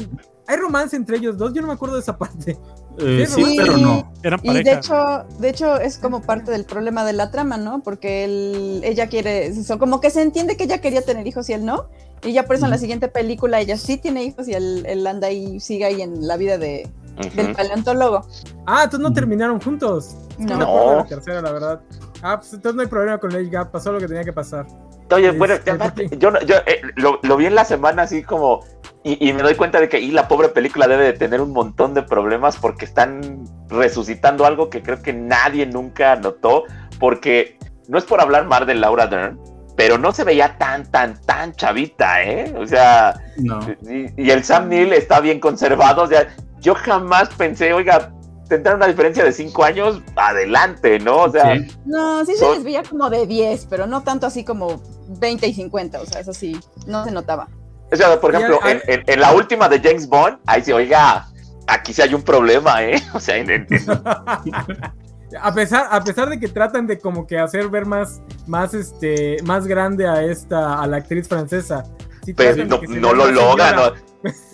[0.48, 1.54] ¿Hay romance entre ellos dos?
[1.54, 2.58] Yo no me acuerdo de esa parte.
[3.00, 4.12] Eh, sí, pero no.
[4.24, 7.84] Eran y de hecho, de hecho es como parte del problema de la trama, ¿no?
[7.84, 11.54] Porque él, ella quiere, eso, como que se entiende que ella quería tener hijos y
[11.54, 11.90] él no.
[12.24, 15.06] Y ya por eso en la siguiente película ella sí tiene hijos y él, él
[15.06, 17.34] anda ahí, sigue ahí en la vida de, uh -huh.
[17.34, 18.26] del paleontólogo.
[18.66, 20.16] Ah, entonces no terminaron juntos.
[20.38, 20.58] No.
[20.58, 20.96] no.
[20.98, 21.82] La tercera, la verdad.
[22.22, 24.34] Ah, pues entonces no hay problema con el age gap, pasó lo que tenía que
[24.34, 24.66] pasar.
[25.12, 28.66] Oye, bueno, aparte, yo, yo eh, lo, lo, vi en la semana así como,
[29.04, 31.54] y, y, me doy cuenta de que y la pobre película debe de tener un
[31.54, 36.66] montón de problemas porque están resucitando algo que creo que nadie nunca notó,
[37.00, 37.58] porque
[37.88, 39.40] no es por hablar mal de Laura Dern,
[39.78, 42.54] pero no se veía tan, tan, tan chavita, ¿eh?
[42.58, 43.60] O sea, no.
[43.90, 46.28] y, y, el Sam Neill está bien conservado, o sea,
[46.62, 48.12] yo jamás pensé, oiga,
[48.48, 51.24] tendrán una diferencia de 5 años, adelante, ¿no?
[51.24, 51.68] O sea, sí.
[51.86, 54.82] no, sí se les veía como de 10, pero no tanto así como
[55.20, 57.48] 20 y 50, o sea, eso sí, no se notaba.
[57.92, 61.28] O sea, por ejemplo, en, en, en, la última de James Bond, ahí se oiga,
[61.68, 63.02] aquí sí hay un problema, ¿eh?
[63.14, 63.68] O sea, en, en
[65.42, 69.38] a pesar, a pesar de que tratan de como que hacer ver más, más, este,
[69.44, 71.84] más grande a esta, a la actriz francesa.
[72.26, 73.94] Sí Pero no, no lo logran, no.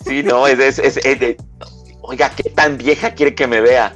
[0.04, 1.36] Sí, no, es, es, es, es de,
[2.06, 3.94] oiga, ¿qué tan vieja quiere que me vea?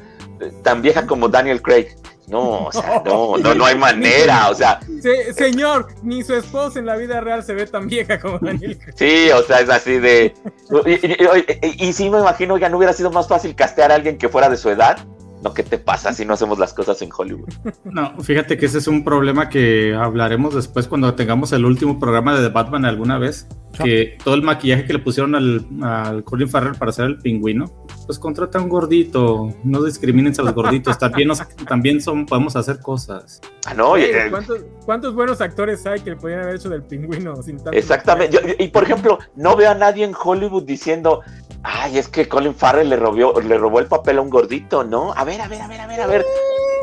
[0.63, 1.89] Tan vieja como Daniel Craig.
[2.29, 4.81] No, o sea, no, no, no hay manera, o sea.
[5.01, 8.79] Se, señor, ni su esposa en la vida real se ve tan vieja como Daniel
[8.79, 8.95] Craig.
[8.97, 10.35] Sí, o sea, es así de.
[10.85, 11.17] Y, y,
[11.63, 14.29] y, y sí me imagino, oiga, ¿no hubiera sido más fácil castear a alguien que
[14.29, 14.99] fuera de su edad?
[15.43, 17.49] No, ¿qué te pasa si no hacemos las cosas en Hollywood?
[17.85, 22.37] No, fíjate que ese es un problema que hablaremos después cuando tengamos el último programa
[22.37, 23.47] de The Batman alguna vez.
[23.85, 27.87] Que todo el maquillaje que le pusieron al, al Colin Farrell para hacer el pingüino,
[28.07, 29.55] pues contrata a un gordito.
[29.63, 30.99] No discriminen a los gorditos.
[31.09, 33.41] También, nos, también son, podemos hacer cosas.
[33.67, 37.41] Ah, no, Oye, ¿cuántos, ¿cuántos, buenos actores hay que le podrían haber hecho del pingüino?
[37.43, 38.35] Sin tanto Exactamente.
[38.35, 41.21] Yo, y por ejemplo, no veo a nadie en Hollywood diciendo,
[41.63, 45.13] ay, es que Colin Farrell le robó, le robó el papel a un gordito, ¿no?
[45.15, 46.25] A ver, a ver, a ver, a ver, a ver.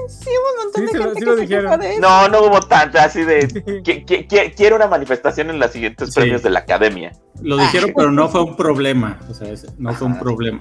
[0.07, 1.65] Sí, hubo un montón Sí, de se lo- gente sí que lo se dijeron.
[1.65, 2.01] quejó de eso.
[2.01, 3.82] No, no hubo tanta, así de.
[3.84, 6.19] que- que- que- Quiero una manifestación en los siguientes Sí.
[6.19, 7.11] premios de la academia.
[7.41, 9.19] Lo dijeron, pero no fue un problema.
[9.30, 9.47] O sea,
[9.78, 10.59] no fue un problema.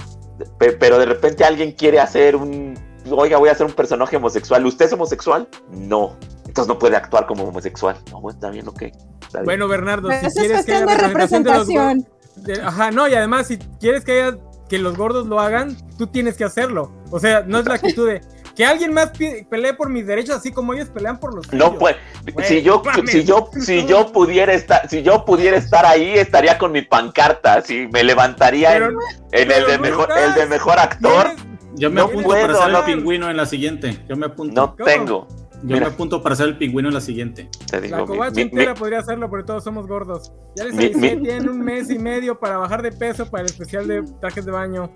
[0.58, 2.74] Pe- Pero de repente alguien quiere hacer un.
[3.10, 4.64] Oiga, voy a hacer un personaje homosexual.
[4.64, 5.46] ¿Usted es homosexual?
[5.70, 6.16] No.
[6.46, 7.96] Entonces no puede actuar como homosexual.
[8.10, 8.82] No, bueno, está bien, ok.
[8.82, 9.44] Está bien.
[9.44, 12.08] Bueno, Bernardo, si quieres que cuestión haya de representación de representación.
[12.36, 14.36] De- Ajá, no, y además, si quieres que haya
[14.68, 16.90] que los gordos lo hagan, tú tienes que hacerlo.
[17.10, 18.22] O sea, no es la actitud de
[18.56, 19.10] que alguien más
[19.50, 21.78] pelee por mis derechos así como ellos pelean por los No suyos.
[21.78, 23.10] pues, si yo, mames.
[23.10, 27.60] si yo, si yo pudiera estar, si yo pudiera estar ahí, estaría con mi pancarta,
[27.62, 28.88] si me levantaría Pero-
[29.32, 30.28] en, en el de no mejor, estás.
[30.28, 31.30] el de mejor actor.
[31.76, 32.78] Yo me No apunto puedo, para ser no.
[32.78, 33.98] el pingüino en la siguiente.
[34.08, 34.54] Yo me apunto.
[34.60, 34.84] no ¿Cómo?
[34.84, 35.28] tengo.
[35.66, 35.88] Yo mira.
[35.88, 37.48] me apunto para ser el pingüino en la siguiente.
[37.70, 40.30] Te digo, La covacha mi- entera mi- podría hacerlo, porque todos somos gordos.
[40.56, 43.50] Ya les avisé, mi- tienen un mes y medio para bajar de peso para el
[43.50, 44.90] especial de trajes de baño.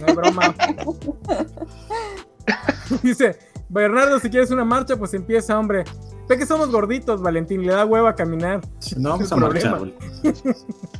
[0.00, 0.54] No es broma.
[3.02, 5.84] Dice, Bernardo, si quieres una marcha, pues empieza, hombre.
[6.32, 8.62] Ve que somos gorditos, Valentín, le da hueva a caminar.
[8.96, 9.82] No vamos a marchar.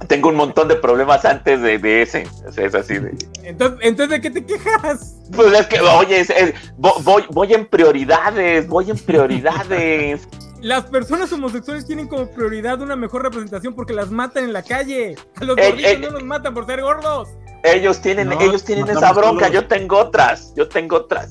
[0.06, 2.26] tengo un montón de problemas antes de, de ese.
[2.46, 3.16] O sea, es así de.
[3.42, 5.16] Entonces, entonces, ¿de qué te quejas?
[5.34, 10.28] Pues es que, oye, es- es- vo- voy, voy en prioridades, voy en prioridades.
[10.60, 15.16] Las personas homosexuales tienen como prioridad una mejor representación porque las matan en la calle.
[15.36, 15.98] A los Ey, gorditos ey.
[16.02, 17.30] no los matan por ser gordos.
[17.64, 21.30] Ellos tienen, No, ellos tienen esa bronca, yo tengo otras, yo tengo otras.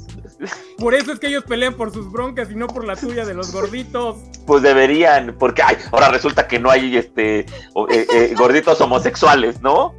[0.78, 3.34] Por eso es que ellos pelean por sus broncas y no por la tuya de
[3.34, 4.18] los gorditos.
[4.48, 7.46] Pues deberían, porque ay, ahora resulta que no hay este eh,
[7.90, 9.94] eh, gorditos homosexuales, ¿no?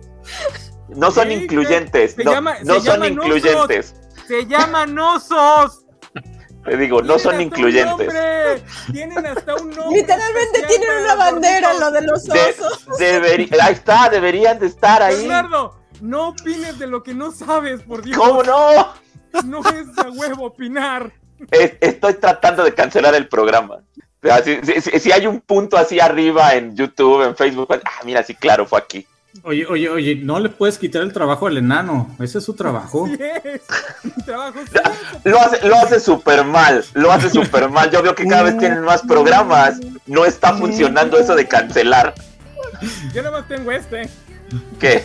[0.88, 3.94] No son Sí, incluyentes, se no, llama- no se son llaman incluyentes.
[4.26, 5.84] Se llaman osos.
[6.64, 7.88] Te digo, no son incluyentes.
[8.06, 8.62] nombre.
[8.92, 10.00] Tienen hasta un nombre.
[10.00, 11.80] Literalmente tienen una bandera, gorditos.
[11.80, 12.98] lo de los De- osos.
[12.98, 15.16] deberi- ahí está, deberían de estar ahí.
[15.28, 18.18] Bernardo, no opines de lo que no sabes, por Dios.
[18.18, 18.92] ¿Cómo no?
[19.44, 21.12] No es a huevo opinar.
[21.50, 23.76] Es- estoy tratando de cancelar el programa.
[23.76, 27.66] O sea, si, si- si- si hay un punto así arriba en YouTube, en Facebook,
[27.68, 29.06] pues, ah, mira, sí, claro, fue aquí.
[29.44, 32.14] Oye, oye, oye, no le puedes quitar el trabajo al enano.
[32.20, 33.06] Ese es su trabajo.
[33.06, 33.62] Sí es.
[34.04, 34.70] Mi trabajo es
[35.24, 37.90] Lo hace, lo hace súper mal, lo hace súper mal.
[37.90, 39.80] Yo veo que cada vez tienen más programas.
[40.06, 42.14] No está funcionando eso de cancelar.
[43.14, 44.08] Yo nada más tengo este.
[44.78, 45.02] ¿Qué?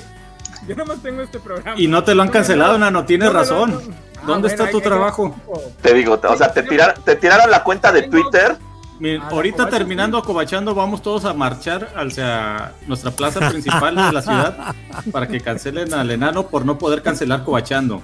[0.67, 1.79] Yo nada más tengo este programa.
[1.79, 3.71] Y no te lo han cancelado, enano, tienes No, no, no, razón.
[3.71, 3.79] no.
[4.17, 5.35] Ah, ¿Dónde bueno, está tu trabajo?
[5.81, 8.57] Te digo, o sea, te tiraron, te tiraron la cuenta de Twitter.
[8.99, 14.21] Miren, Ah, ahorita terminando cobachando, vamos todos a marchar hacia nuestra plaza principal de la
[14.23, 14.75] ciudad
[15.11, 18.01] para que cancelen al enano por no poder cancelar cobachando.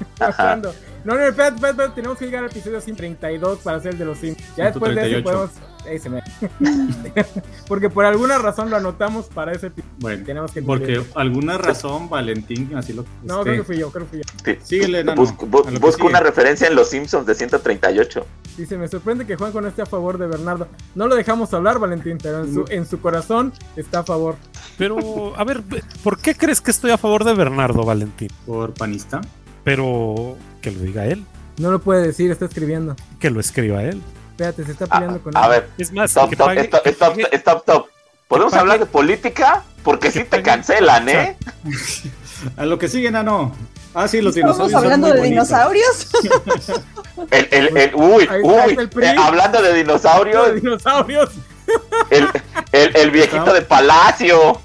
[1.04, 4.06] No, no, espérate, espérate, espérate, tenemos que llegar al episodio 132 para hacer el de
[4.06, 4.38] los Sims.
[4.56, 5.24] Ya después de 138.
[5.24, 5.73] podemos.
[5.88, 6.22] Ahí se me.
[7.68, 9.94] Porque por alguna razón lo anotamos para ese episodio.
[10.00, 13.92] Bueno, Tenemos que porque alguna razón Valentín así lo No, este, creo que fui yo,
[13.92, 14.24] creo que fui yo.
[14.46, 14.58] Sí.
[14.78, 15.04] Síguele.
[15.16, 18.26] Busco, bu- una referencia en Los Simpsons de 138.
[18.58, 20.68] Dice, me sorprende que Juanjo no esté a favor de Bernardo.
[20.96, 24.36] No lo dejamos hablar, Valentín, pero en su, en su corazón está a favor.
[24.78, 25.64] Pero, a ver,
[26.04, 28.30] ¿por qué crees que estoy a favor de Bernardo Valentín?
[28.46, 29.22] por panista.
[29.64, 31.24] Pero que lo diga él,
[31.58, 32.96] No lo puede decir, está escribiendo.
[33.20, 34.02] que lo escriba él.
[34.34, 35.50] Espérate, se está A, peleando con a él.
[35.52, 37.88] ver, Es más, stop, que stop, pague- stop, que stop, pague- stop, stop.
[38.28, 39.64] ¿Podemos pague- hablar de política?
[39.84, 41.38] Porque que sí te cancelan, ¿eh?
[42.58, 43.56] A lo que sigue, enano.
[43.94, 44.72] Ah, sí, los Estamos dinosaurios.
[44.72, 45.48] son hablando muy de bonitos.
[45.48, 46.08] dinosaurios.
[47.32, 51.30] El, el, el- uy, uy, eh, hablando de dinosaurios, dinosaurios.
[52.10, 52.28] el,
[52.72, 54.60] el, el viejito de Palacio.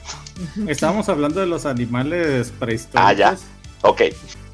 [0.66, 3.02] Estamos hablando de los animales prehistóricos.
[3.10, 3.36] Ah, ya.
[3.82, 4.02] Ok,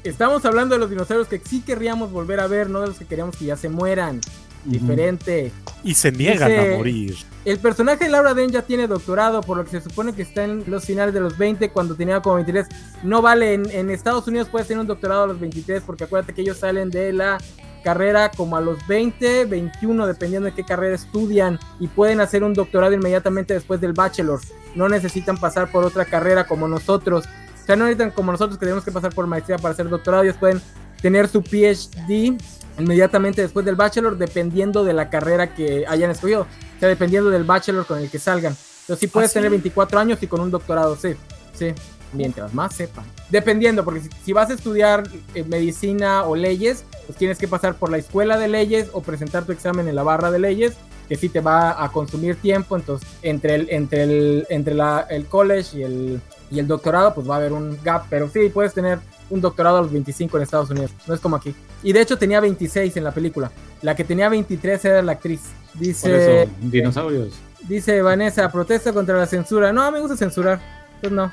[0.03, 3.05] Estamos hablando de los dinosaurios que sí querríamos volver a ver, no de los que
[3.05, 4.21] queríamos que ya se mueran.
[4.65, 5.51] Diferente.
[5.83, 7.15] y se niegan Dice- a morir.
[7.45, 10.43] El personaje de Laura Dern ya tiene doctorado, por lo que se supone que está
[10.45, 12.65] en los finales de los 20, cuando tenía como 23.
[13.03, 16.33] No vale, en, en Estados Unidos puedes tener un doctorado a los 23, porque acuérdate
[16.33, 17.37] que ellos salen de la
[17.83, 22.55] carrera como a los 20, 21, dependiendo de qué carrera estudian, y pueden hacer un
[22.55, 24.39] doctorado inmediatamente después del bachelor.
[24.73, 27.25] No necesitan pasar por otra carrera como nosotros.
[27.61, 30.23] O sea, no necesitan como nosotros que tenemos que pasar por maestría para hacer doctorado.
[30.23, 30.59] Ellos pueden
[30.99, 32.35] tener su PhD
[32.79, 36.41] inmediatamente después del bachelor, dependiendo de la carrera que hayan escogido.
[36.41, 38.55] O sea, dependiendo del bachelor con el que salgan.
[38.81, 39.33] Entonces, sí puedes ¿Ah, sí?
[39.35, 41.15] tener 24 años y con un doctorado, sí.
[41.53, 41.73] Sí.
[42.13, 43.03] Mientras más sepan.
[43.29, 45.03] Dependiendo, porque si, si vas a estudiar
[45.33, 49.45] eh, medicina o leyes, pues tienes que pasar por la escuela de leyes o presentar
[49.45, 50.75] tu examen en la barra de leyes,
[51.09, 52.75] que sí te va a consumir tiempo.
[52.75, 56.21] Entonces, entre el, entre el, entre la, el college y el,
[56.51, 58.05] y el doctorado, pues va a haber un gap.
[58.09, 58.99] Pero sí, puedes tener
[59.29, 60.91] un doctorado a los 25 en Estados Unidos.
[61.07, 61.55] No es como aquí.
[61.83, 63.51] Y de hecho tenía 26 en la película.
[63.81, 65.41] La que tenía 23 era la actriz.
[65.73, 67.33] Por Dice, eso, dinosaurios.
[67.67, 69.71] dice Vanessa, protesta contra la censura.
[69.73, 70.59] No, me gusta censurar.
[71.01, 71.31] Pues no.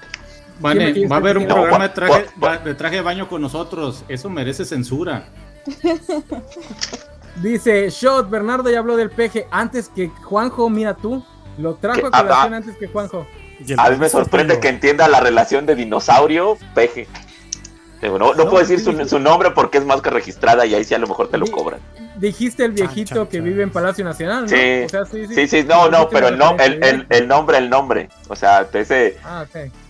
[0.60, 2.26] Vane, va a haber un No, programa de traje,
[2.64, 4.04] de traje de baño con nosotros.
[4.08, 5.24] Eso merece censura.
[7.42, 11.24] Dice Shot, Bernardo ya habló del peje antes que Juanjo, mira tú.
[11.58, 12.56] Lo trajo a colación Ah, ah.
[12.56, 13.26] antes que Juanjo.
[13.78, 17.06] A mí me sorprende que entienda la relación de dinosaurio, peje.
[18.02, 20.84] Digo, No, no No, puedo decir sí, su, nombre porque es marca registrada y ahí
[20.84, 21.80] sí a lo mejor te lo cobran.
[22.16, 23.44] Dijiste el viejito chan, que chan.
[23.44, 24.48] vive en Palacio Nacional, ¿no?
[24.48, 24.82] Sí.
[24.84, 25.34] O sea, sí, sí.
[25.34, 28.08] Sí, sí, no, no, pero el, no, el, referencia, el, el nombre, el nombre.
[28.28, 29.46] O sea, ese, Ah,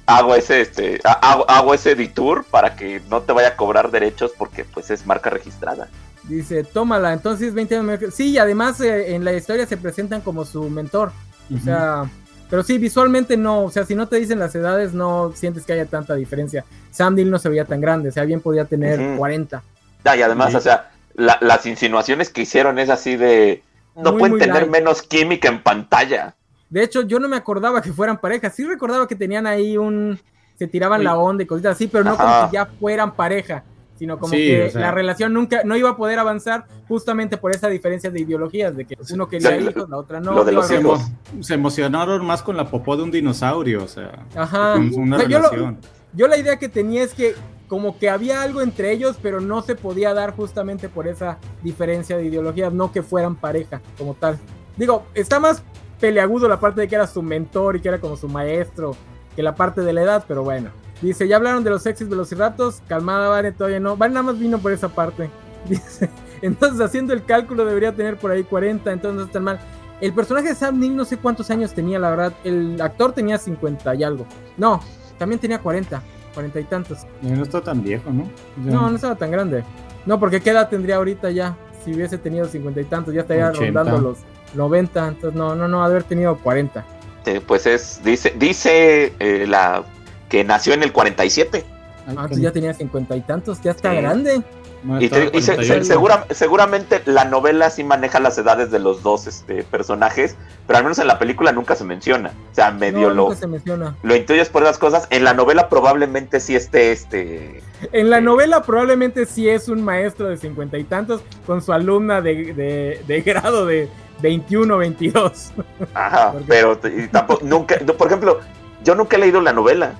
[0.06, 3.90] hago ese, este, ha- hago, hago ese detour para que no te vaya a cobrar
[3.90, 5.88] derechos porque pues es marca registrada.
[6.24, 7.98] Dice, tómala, entonces 20 años.
[8.14, 11.12] Sí, y además eh, en la historia se presentan como su mentor.
[11.54, 12.04] O sea,
[12.52, 13.62] pero sí, visualmente no.
[13.64, 16.66] O sea, si no te dicen las edades, no sientes que haya tanta diferencia.
[16.90, 19.16] Sam Neill no se veía tan grande, o sea, bien podía tener Ujú.
[19.16, 19.62] 40.
[20.04, 20.56] Ah, y además, Sí.
[20.56, 23.62] o sea, la- las insinuaciones que hicieron es así de,
[23.96, 24.70] no Muy, pueden muy tener light.
[24.70, 26.34] menos química en pantalla.
[26.68, 28.50] De hecho, yo no me acordaba que fueran pareja.
[28.50, 30.20] Sí recordaba que tenían ahí un.
[30.58, 31.04] Se tiraban Uy.
[31.06, 32.22] la onda y cositas así, pero no Ajá.
[32.40, 33.64] como que ya fueran pareja.
[34.02, 34.80] Sino como Sí, que o sea.
[34.80, 38.84] la relación nunca no iba a poder avanzar justamente por esa diferencia de ideologías, de
[38.84, 40.32] que uno quería hijos, la otra no.
[40.32, 41.00] lo de iba los a- se, hijos.
[41.00, 44.72] emo- se emocionaron más con la popó de un dinosaurio, o sea, Ajá.
[44.72, 45.76] con una O sea, yo, lo-
[46.14, 47.36] yo la idea que tenía es que
[47.68, 52.16] como que había algo entre ellos, pero no se podía dar justamente por esa diferencia
[52.16, 54.36] de ideologías, no que fueran pareja como tal.
[54.76, 55.62] Digo, está más
[56.00, 58.96] peleagudo la parte de que era su mentor y que era como su maestro
[59.36, 60.70] que la parte de la edad, pero bueno.
[61.02, 63.96] Dice, ya hablaron de los sexys velociraptors, calmada, Vane, todavía no.
[63.96, 65.28] Vane nada más vino por esa parte.
[65.68, 66.08] Dice,
[66.42, 69.60] Entonces, haciendo el cálculo, debería tener por ahí 40, entonces no está tan mal.
[70.00, 72.32] El personaje de Sam Neill no sé cuántos años tenía, la verdad.
[72.44, 74.26] El actor tenía 50 y algo.
[74.56, 74.80] No,
[75.18, 76.02] también tenía 40,
[76.34, 77.06] 40 y tantos.
[77.20, 78.28] No está tan viejo, ¿no?
[78.64, 78.72] Ya.
[78.72, 79.62] No, no estaba tan grande.
[80.04, 81.56] No, porque ¿qué edad tendría ahorita ya?
[81.84, 83.64] Si hubiese tenido 50 y tantos, ya estaría 80.
[83.66, 84.18] rondando los
[84.54, 85.08] 90.
[85.08, 86.84] Entonces, no, no, no, haber tenido 40.
[87.26, 89.84] Eh, pues es, dice, dice eh, la
[90.32, 91.62] que nació en el 47.
[92.08, 93.96] Ay, Antes que ya tenía 50 y tantos, ya está Sí.
[93.98, 94.42] grande.
[94.82, 95.84] no, Y, te- y se- se- 48.
[95.84, 100.34] segura- seguramente la novela sí maneja las edades de los dos este, personajes,
[100.66, 102.32] pero al menos en la película nunca se menciona.
[102.50, 103.94] O sea, medio No, lo, nunca se menciona.
[104.02, 105.06] lo intuyes por esas cosas.
[105.10, 107.62] En la novela probablemente sí esté este.
[107.92, 108.24] En la Sí.
[108.24, 113.04] novela probablemente sí es un maestro de 50 y tantos con su alumna de, de-
[113.06, 113.88] de grado de
[114.20, 115.52] 21 22.
[115.94, 117.76] Ajá, Porque- pero y tampoco, nunca.
[117.96, 118.40] Por ejemplo,
[118.82, 119.92] yo nunca he leído la novela.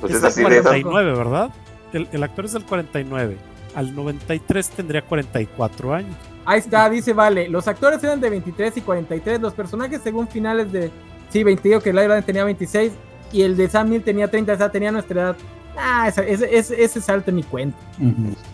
[0.00, 0.72] Pues es es del así de esas.
[0.82, 1.50] 49, ¿verdad?
[1.92, 3.36] El, el actor es del 49.
[3.74, 6.14] Al 93 tendría 44 años.
[6.44, 7.48] Ahí está, dice Vale.
[7.48, 9.40] Los actores eran de 23 y 43.
[9.40, 10.90] Los personajes, según finales de.
[11.30, 12.92] Sí, 22, que Lyra tenía 26.
[13.32, 15.36] Y el de Sam Neill tenía 30, o sea, tenía nuestra edad.
[15.76, 17.76] Ah, ese, ese, ese salto ni cuenta.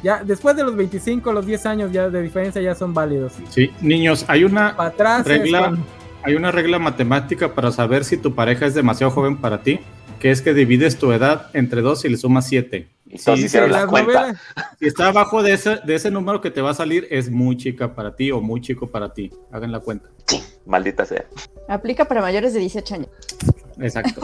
[0.03, 3.33] Ya, después de los 25, los 10 años ya de diferencia ya son válidos.
[3.49, 5.75] Sí, niños, hay una, atrás es Regla-
[6.23, 9.81] hay una regla matemática para saber si tu pareja es demasiado joven para ti,
[10.25, 12.89] que es que divides tu edad entre dos y le sumas siete.
[13.15, 14.35] Sí, hicieron sí, la cuenta.
[14.79, 17.59] Si está abajo de ese, de ese número que te va a salir, es muy
[17.59, 19.31] chica para ti o muy chico para ti.
[19.53, 20.09] Hagan la cuenta.
[20.65, 21.27] Maldita sea.
[21.69, 23.09] Aplica para mayores de 18 años.
[23.79, 24.23] Exacto.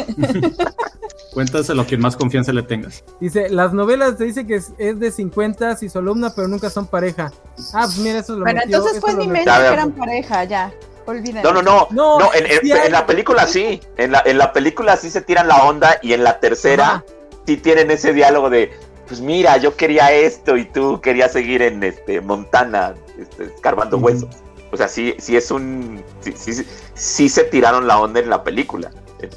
[1.35, 3.05] Cuéntaselo a quien más confianza le tengas.
[3.21, 6.71] Dice, las novelas te dice que es, es de 50 y su alumna, pero nunca
[6.71, 7.31] son pareja.
[7.75, 10.73] Ah, pues mira, eso lo Bueno, metió, entonces fue mi mente que eran pareja, ya.
[11.07, 11.53] Olvídenlo.
[11.53, 11.89] No, no, no.
[11.91, 13.81] No, No, en, en- en la película sí.
[13.97, 17.05] En la, en la película sí se tiran la onda y en la tercera Ajá.
[17.47, 18.73] sí tienen ese diálogo de,
[19.09, 24.29] pues mira, yo quería esto y tú querías seguir en este Montana, este, escarbando huesos.
[24.73, 26.03] O sea, sí, sí es un...
[26.21, 28.91] Sí, sí, sí- se tiraron la onda en la película.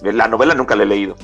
[0.03, 1.15] La novela nunca la he leído.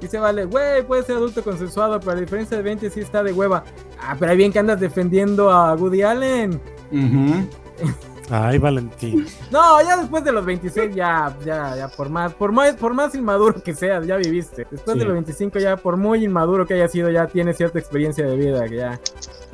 [0.00, 3.32] Dice, vale, güey, puede ser adulto consensuado, pero la diferencia de 20 sí está de
[3.32, 3.64] hueva.
[4.00, 6.60] Ah, pero ahí bien que andas defendiendo a Woody Allen.
[6.92, 7.48] Ujú.
[8.30, 9.26] Ay, Valentín.
[9.50, 13.14] No, ya después de los 26, ya, ya, ya, por más, por más, por más
[13.14, 14.66] inmaduro que seas, ya viviste.
[14.70, 14.98] Después Sí.
[15.00, 18.36] de los 25, ya, por muy inmaduro que haya sido, ya tienes cierta experiencia de
[18.36, 19.00] vida, que ya,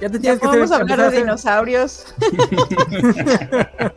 [0.01, 2.15] ya te Ya tienes que podemos hacer- hablar de hacer- dinosaurios.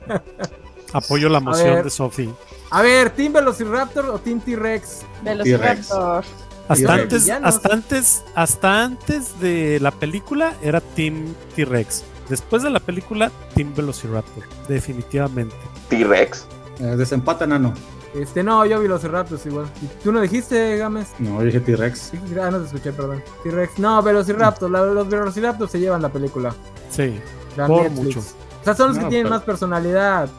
[0.94, 1.44] Apoyo la ver.
[1.44, 2.30] moción de Sophie.
[2.72, 5.02] A ver, ¿Team Velociraptor o Team T-Rex?
[5.24, 6.24] Velociraptor.
[6.68, 12.04] Hasta antes, hasta antes, hasta antes de la película era Team T-Rex.
[12.30, 14.44] Después de la película, Team Velociraptor.
[14.68, 15.56] Definitivamente.
[15.90, 16.46] T-Rex.
[16.80, 17.74] Eh, desempata, nano.
[18.16, 19.68] Este, no, yo Velociraptors igual.
[19.82, 21.10] ¿Y ¿Tú no dijiste, Gámez?
[21.20, 22.12] No, yo dije T-Rex.
[22.42, 23.24] Ah, no te escuché, perdón.
[23.44, 23.78] T-Rex.
[23.80, 24.70] No, Velociraptor.
[24.72, 26.54] la- los Velociraptors se llevan la película.
[26.90, 27.20] Sí.
[27.58, 28.04] La Por Netflix.
[28.06, 28.20] mucho.
[28.20, 30.30] O sea, son los No, que tienen pero- más personalidad.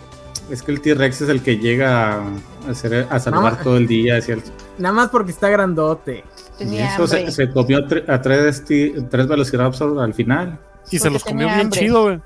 [0.51, 2.23] Es que el T-Rex es el que llega a,
[2.69, 3.63] hacer, a salvar No.
[3.63, 4.17] todo el día.
[4.19, 4.43] Hacia el...
[4.79, 6.25] Nada más porque está grandote.
[6.59, 10.59] Y Tenía eso se, se comió a, tre- a tres, ti- tres Velociraptor al final.
[10.91, 11.81] Y se los comió bien hambre.
[11.81, 12.21] chido, güey.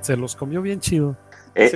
[0.00, 1.16] Se los comió bien chido.
[1.54, 1.70] Eh,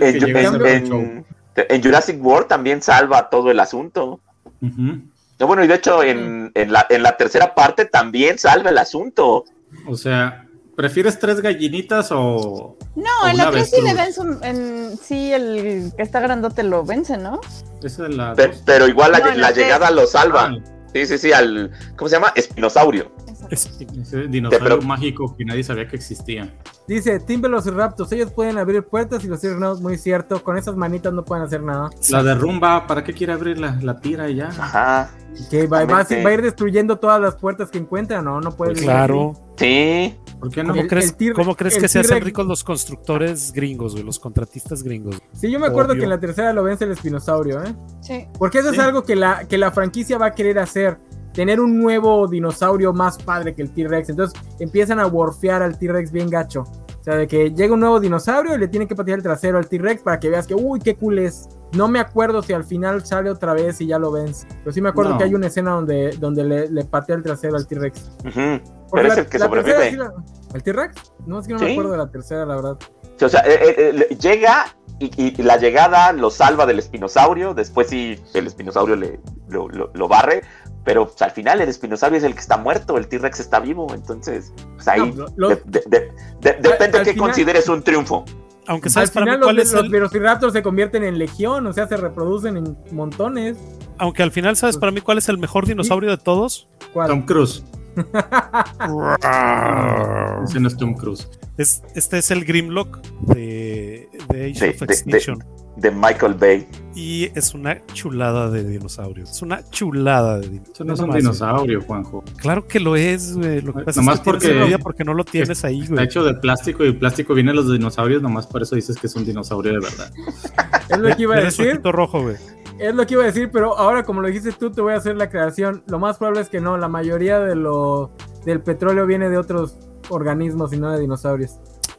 [1.68, 4.20] en, Jurassic World también salva todo el asunto.
[4.61, 8.78] No, bueno, y de hecho en, en la, en la tercera parte también salva el
[8.78, 9.45] asunto.
[9.86, 12.76] O sea, ¿prefieres tres gallinitas o.?
[12.97, 14.41] No, O en la 3 sí le avestruz.
[14.41, 14.45] ven su,
[14.93, 17.41] en, sí, el que está grandote lo vence, ¿no?
[17.82, 18.34] Esa es la.
[18.34, 19.64] Pe- pero igual la, No, en la la tres.
[19.66, 20.51] llegada lo salva.
[20.53, 20.59] Ah,
[20.93, 21.70] Sí, sí, sí, al.
[21.97, 22.32] ¿Cómo se llama?
[22.34, 23.12] Espinosaurio.
[23.51, 26.55] Ese dinosaurio Pero- mágico que nadie sabía que existía.
[26.86, 30.42] Dice, Team Velociraptors, ellos pueden abrir puertas y los T-Rex, muy cierto.
[30.42, 31.90] Con esas manitas no pueden hacer nada.
[32.11, 33.78] La derrumba, ¿para qué quiere abrirla?
[33.82, 34.49] La tira y ya.
[34.49, 35.11] Ajá.
[35.51, 36.24] Que va, va, Exactamente.
[36.24, 38.40] va a ir destruyendo todas las puertas que encuentra, ¿no?
[38.40, 39.34] No puede Pues claro.
[39.57, 40.16] Sí.
[40.40, 40.70] ¿Por qué no?
[40.70, 43.92] ¿Cómo El- crees, el T-Rex- cómo crees el que se hacen ricos los constructores gringos,
[43.92, 44.05] güey?
[44.05, 45.20] Los contratistas gringos.
[45.34, 46.01] Sí, yo me acuerdo Obvio.
[46.01, 47.74] que en la tercera lo vence el espinosaurio, ¿eh?
[48.01, 48.26] Sí.
[48.38, 50.99] Porque eso es algo que la, que la franquicia va a querer hacer.
[51.39, 54.09] Tener un nuevo dinosaurio más padre que el T-Rex.
[54.09, 56.62] Entonces empiezan a warfear al T-Rex bien gacho.
[56.62, 59.57] O sea, de que llega un nuevo dinosaurio y le tienen que patear el trasero
[59.57, 61.49] al T-Rex para que veas que, uy, qué cool es.
[61.76, 64.49] No me acuerdo si al final sale otra vez y ya lo vence.
[64.64, 65.18] Pero sí me acuerdo No.
[65.18, 68.01] que hay una escena donde, donde le, le patea el trasero al T-Rex.
[68.01, 68.24] Ujú.
[68.24, 69.72] Porque Pero es la- el que la sobrevive.
[69.76, 71.12] tercera sí la- ¿El T-Rex?
[71.24, 72.76] No, es que no me acuerdo de la tercera, la verdad.
[73.16, 74.64] Sí, O sea, eh, eh, eh, le- llega
[74.99, 75.11] y,
[75.41, 77.55] y la llegada lo salva del espinosaurio.
[77.55, 80.43] Después sí, el espinosaurio le, lo, lo- lo barre.
[80.89, 82.97] Pero pues, al final el espinosaurio es el que está muerto.
[82.97, 83.89] El T-Rex está vivo.
[83.93, 86.01] Entonces, pues ahí No, lo- de- de- de-
[86.41, 88.24] de- depende al que final- consideres un triunfo.
[88.66, 91.18] Aunque Al sabes para mí final cuál los, es los el, velociraptors se convierten en
[91.18, 93.59] legión, o sea, se reproducen en montones.
[93.99, 96.70] aunque al final sabes para mí cuál es el mejor dinosaurio de todos.
[96.95, 97.09] ¿Cuál?
[97.09, 97.62] Tom Cruise.
[100.45, 101.28] Ese no es Tom Cruise.
[101.57, 103.97] Es, este es el Grimlock de,
[104.29, 105.45] de Age De- of de- de- Extinction.
[105.77, 106.66] De Michael Bay.
[106.97, 109.23] Y es una chulada de dinosaurio.
[109.23, 110.73] Es una chulada de dinosaurio.
[110.75, 112.25] Eso no es un dinosaurio, Juanjo.
[112.37, 113.61] Claro que lo es, güey.
[113.61, 116.05] Lo que pasa Nomás es que porque- porque no lo tienes ahí, Está güey.
[116.07, 119.07] hecho de plástico y el plástico viene de los dinosaurios, nomás por eso dices que
[119.07, 120.11] es un dinosaurio de verdad.
[120.91, 121.81] Es lo que iba a decir.
[121.85, 122.35] rojo, güey.
[122.81, 124.97] Es lo que iba a decir, pero ahora como lo dijiste tú, te voy a
[124.97, 125.85] hacer la aclaración.
[125.87, 128.11] Lo más probable es que no, la mayoría de lo
[128.45, 129.77] del petróleo viene de otros
[130.09, 131.59] organismos y no de dinosaurios.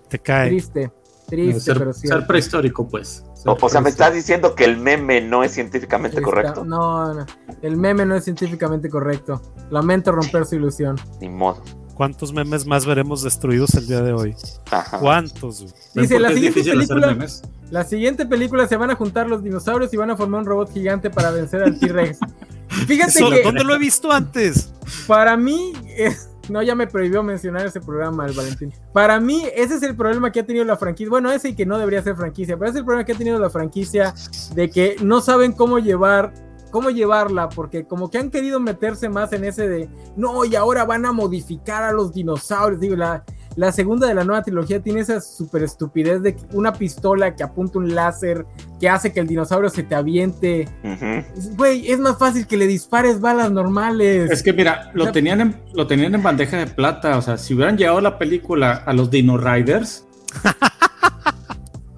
[0.10, 0.50] Te cae.
[0.50, 0.92] Triste,
[1.30, 2.28] triste, ser, pero ser cierto.
[2.28, 3.24] prehistórico, pues.
[3.36, 6.66] Ser O, o sea, me estás diciendo que el meme no es científicamente Está- correcto.
[6.66, 7.26] No, no,
[7.62, 9.42] el meme no es científicamente correcto.
[9.70, 10.98] Lamento romper su ilusión.
[11.22, 11.64] Ni modo.
[11.96, 14.36] ¿Cuántos memes más veremos destruidos el día de hoy?
[14.72, 15.00] Ajá.
[15.00, 15.66] ¿Cuántos?
[15.94, 17.42] Dice, la siguiente película- memes?
[17.72, 20.72] La siguiente película se van a juntar los dinosaurios y van a formar un robot
[20.74, 22.18] gigante para vencer al T-Rex.
[22.88, 24.74] Fíjate Eso, que ¿Dónde lo he visto antes?
[25.08, 25.74] para mí,
[26.50, 28.74] no, ya me prohibió mencionar ese programa, el Valentín.
[28.94, 31.10] Para mí, ese es el problema que ha tenido la franquicia.
[31.10, 33.18] Bueno, ese y que no debería ser franquicia, pero ese es el problema que ha
[33.18, 34.14] tenido la franquicia
[34.54, 36.34] de que no saben cómo llevar,
[36.72, 40.86] cómo llevarla, porque como que han querido meterse más en ese de, no, y ahora
[40.86, 42.80] van a modificar a los dinosaurios.
[42.80, 43.24] Digo, la,
[43.60, 47.44] la segunda de la nueva trilogía tiene esa super estupidez de que una pistola que
[47.44, 48.46] apunta un láser
[48.80, 50.70] que hace que el dinosaurio se te aviente.
[51.58, 54.32] Güey, es más fácil que le dispares balas normales.
[54.32, 57.18] Es que mira, lo tenían, en, lo tenían en bandeja de plata.
[57.18, 60.08] O sea, si hubieran llevado la película a los Dino Riders.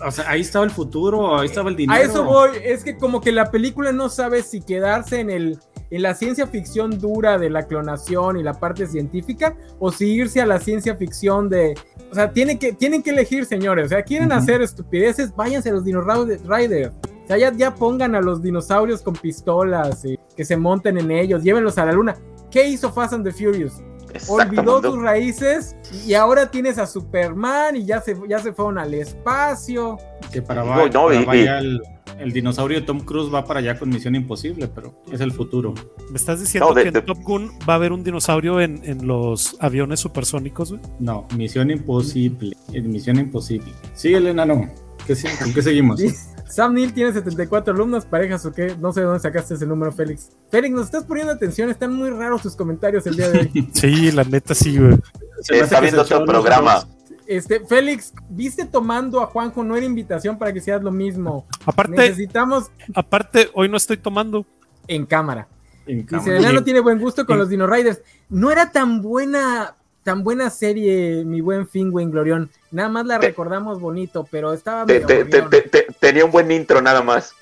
[0.03, 2.01] o sea, ahí estaba el futuro, ahí estaba el dinero.
[2.01, 5.59] A eso voy, es que como que la película no sabe si quedarse en el
[5.91, 10.41] en la ciencia ficción dura de la clonación y la parte científica o si irse
[10.41, 11.75] a la ciencia ficción de,
[12.11, 14.39] o sea, tienen que tienen que elegir, señores, o sea, quieren Ujú.
[14.39, 16.93] hacer estupideces, váyanse a los Dino Riders.
[17.23, 21.11] O sea, ya, ya pongan a los dinosaurios con pistolas y que se monten en
[21.11, 22.15] ellos, llévenlos a la luna.
[22.49, 23.81] ¿Qué hizo Fast and the Furious?
[24.28, 28.93] Olvidó sus raíces y ahora tienes a Superman y ya se, ya se fueron al
[28.93, 29.97] espacio.
[30.32, 31.82] Que para, No, va- no, para y- vaya el,
[32.20, 35.74] el dinosaurio de Tom Cruise va para allá con Misión Imposible, pero es el futuro.
[36.09, 38.59] ¿Me estás diciendo No, de- que en de- Top Gun va a haber un dinosaurio
[38.62, 40.82] en, en los aviones supersónicos, güey?
[40.99, 42.55] No, Misión Imposible.
[42.72, 43.72] Misión Imposible.
[43.95, 44.70] Sí, Elena, no.
[45.07, 45.16] ¿Qué?
[45.41, 45.99] ¿Con qué seguimos?
[46.51, 48.75] Sam Neill tiene 74 alumnos, parejas o qué.
[48.79, 50.29] No sé de dónde sacaste ese número, Félix.
[50.49, 51.69] Félix, nos estás poniendo atención.
[51.69, 53.69] Están muy raros tus comentarios el día de hoy.
[53.73, 54.97] Sí, la neta sí, güey.
[55.41, 56.85] Se Está viendo otro programa.
[57.25, 61.45] Este, Félix, viste tomando a Juanjo, no era invitación para que seas lo mismo.
[61.65, 64.45] Aparte, Necesitamos aparte, hoy no estoy tomando.
[64.87, 65.47] en cámara.
[65.85, 66.37] en Dice, cámara.
[66.37, 68.01] Elena tiene buen gusto con los Dino Riders.
[68.27, 72.49] No era tan buena, tan buena serie, mi buen Fingüen Glorión.
[72.71, 75.49] Nada más la Te- recordamos bonito, pero estaba Te- medio te- te- aburrión.
[75.49, 77.33] te- te- tenía un buen intro nada más.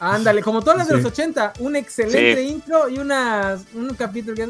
[0.00, 2.48] Ándale, como todas las de los 80, un excelente Sí.
[2.48, 4.48] intro y una, un capítulo que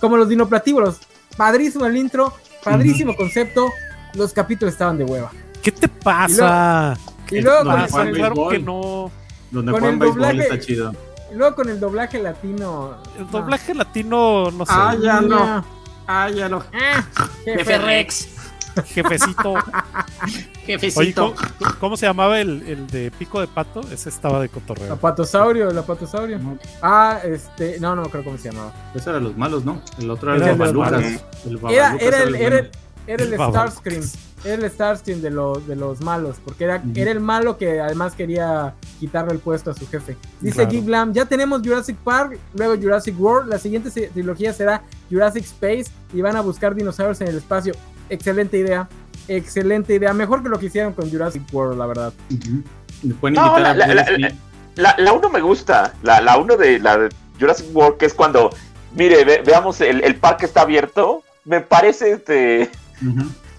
[0.00, 1.00] como los dinoplatívoros.
[1.36, 2.32] Padrísimo el intro,
[2.62, 3.68] padrísimo concepto.
[4.14, 5.30] Los capítulos estaban de hueva.
[5.62, 6.96] ¿Qué te pasa?
[7.30, 8.52] Y luego con, Donde el, Juan con el- claro béisbol.
[8.52, 9.10] que no.
[9.50, 10.92] Donde con Juan el Béisbol doblaje- está chido.
[11.30, 12.96] y luego con el doblaje latino.
[13.18, 14.72] El doblaje latino, no sé.
[14.74, 15.28] Ah, ya no.
[15.46, 15.64] no.
[16.06, 16.64] Ah, ya lo.
[16.72, 17.04] Ah,
[17.44, 18.28] jefe Rex.
[18.88, 19.52] Jefecito.
[19.52, 19.62] Oye,
[20.66, 21.34] Jefecito.
[21.58, 23.82] ¿cómo, cómo se llamaba el, el de pico de pato?
[23.92, 24.94] Ese estaba de cotorreo.
[24.94, 26.40] Apatosaurio, el apatosaurio.
[26.82, 28.72] Ah, este, no, no me acuerdo cómo se llamaba.
[28.92, 29.80] Esos eran los malos, ¿no?
[29.98, 31.22] El otro Ese era el es de los Babalucas.
[31.44, 32.56] El Era, Babalucas era el, era, bueno.
[32.56, 32.70] el-
[33.06, 33.38] era el El.
[33.38, 34.02] Starscream.
[34.44, 36.36] Era el Starscream de, los de los malos.
[36.44, 40.16] Porque era, era el malo que además quería quitarle el puesto a su jefe.
[40.40, 40.70] Dice Claro.
[40.70, 43.48] Geek Glam, ya tenemos Jurassic Park, luego Jurassic World.
[43.48, 47.74] La siguiente trilogía será Jurassic Space y van a buscar dinosaurios en el espacio.
[48.10, 48.88] Excelente idea.
[49.28, 50.12] Excelente idea.
[50.12, 52.12] Mejor que lo que hicieron con Jurassic World, la verdad.
[53.20, 54.34] Pueden No, la- la- Will la- Smith.
[54.76, 55.94] La, la uno me gusta.
[56.02, 57.08] La, la uno de la de
[57.40, 58.50] Jurassic World, que es cuando,
[58.94, 61.22] mire, ve- veamos, el, el parque está abierto.
[61.44, 62.70] Me parece, este.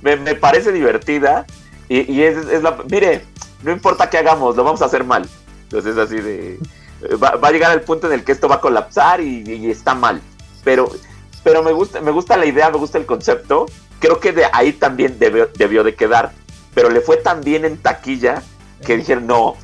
[0.05, 1.45] Me, me parece divertida.
[1.89, 3.25] Y, y es, es la, mire,
[3.63, 5.27] no importa qué hagamos, lo vamos a hacer mal.
[5.63, 6.59] Entonces, así de,
[7.21, 9.69] va, va a llegar al punto en el que esto va a colapsar y, y
[9.69, 10.21] está mal.
[10.63, 10.89] Pero,
[11.43, 13.65] pero me gusta, me gusta la idea, me gusta el concepto.
[13.99, 16.31] Creo que de ahí también debió, debió de quedar.
[16.73, 18.41] Pero le fue tan bien en taquilla
[18.85, 19.55] que dijeron, no,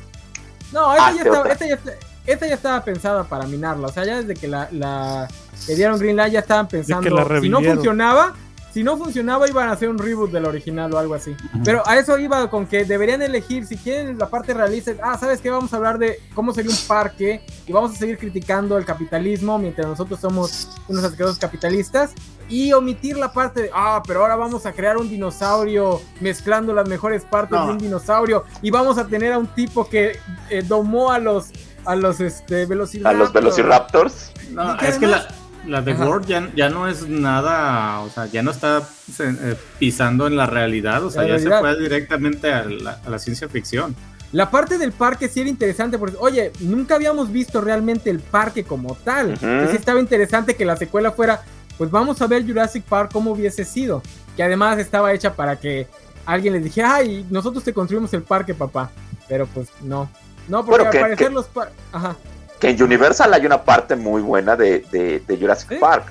[0.72, 1.92] No, esta, ya estaba, esta, ya, está-
[2.26, 3.88] esta ya estaba pensada para minarla.
[3.88, 5.28] O sea, ya desde que la, la
[5.68, 7.10] le dieron Green Light ya estaban pensando.
[7.10, 8.34] la si no funcionaba,
[8.72, 11.36] si no funcionaba, iban a hacer un reboot del original o algo así.
[11.64, 15.40] Pero a eso iba con que deberían elegir, si quieren la parte realista, ah, ¿sabes
[15.40, 15.50] qué?
[15.50, 19.58] Vamos a hablar de cómo sería un parque y vamos a seguir criticando el capitalismo
[19.58, 22.12] mientras nosotros somos unos asquerosos capitalistas
[22.48, 26.88] y omitir la parte de, ah, pero ahora vamos a crear un dinosaurio mezclando las
[26.88, 27.66] mejores partes No.
[27.66, 30.18] de un dinosaurio y vamos a tener a un tipo que
[30.50, 31.46] eh, domó a los
[31.84, 33.18] a los este a velociraptors.
[33.18, 34.32] los Velociraptors.
[34.50, 35.26] No, es que la,
[35.66, 36.06] La de Ajá.
[36.08, 38.82] Word ya, ya no es nada, o sea, ya no está
[39.20, 43.18] eh, pisando en la realidad, o sea, ya se fue directamente a la, a la
[43.18, 43.94] ciencia ficción.
[44.32, 48.64] La parte del parque sí era interesante porque, oye, nunca habíamos visto realmente el parque
[48.64, 49.30] como tal.
[49.32, 51.42] Entonces sí estaba interesante que la secuela fuera,
[51.76, 54.02] pues vamos a ver Jurassic Park cómo hubiese sido.
[54.34, 55.86] Que además estaba hecha para que
[56.24, 58.90] alguien les dijera, ay, nosotros te construimos el parque, papá.
[59.28, 60.10] Pero pues no.
[60.48, 62.16] No, porque Bueno, al que- parecer que- los par- Ajá.
[62.62, 65.74] Que en Universal hay una parte muy buena de, de, de Jurassic Sí.
[65.78, 66.06] Park.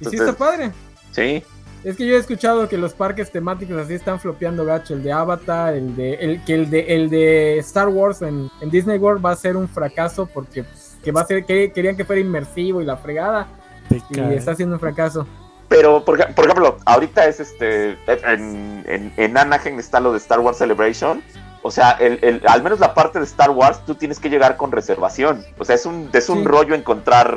[0.00, 0.70] Y sí está padre.
[1.12, 1.42] sí.
[1.84, 4.94] Es que yo he escuchado que los parques temáticos así están flopeando gacho.
[4.94, 6.14] El de Avatar, el de.
[6.14, 9.54] El, que el de el de Star Wars en, en Disney World va a ser
[9.54, 12.96] un fracaso porque pues, que va a ser, que querían que fuera inmersivo y la
[12.96, 13.48] fregada.
[13.90, 14.34] Te Y cae.
[14.34, 15.26] está siendo un fracaso.
[15.68, 17.98] Pero, por ejemplo, ahorita es este.
[18.06, 21.22] En, en, en Anaheim está lo de Star Wars Celebration.
[21.66, 24.58] O sea, el, el- al menos la parte de Star Wars, tú tienes que llegar
[24.58, 25.42] con reservación.
[25.58, 26.44] O sea, es un, es un Sí.
[26.44, 27.34] rollo encontrar.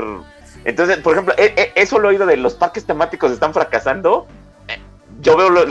[0.65, 4.27] Entonces, por ejemplo, e- e- eso lo he oído de los parques temáticos están fracasando.
[4.67, 4.81] Eh,
[5.21, 5.65] Yo veo lo-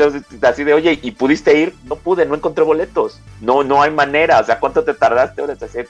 [0.49, 1.75] así de, oye, ¿y pudiste ir?
[1.85, 3.21] No pude, no encontré boletos.
[3.43, 4.41] No, no hay manera.
[4.41, 5.43] O sea, ¿cuánto te tardaste?
[5.43, 5.87] Entonces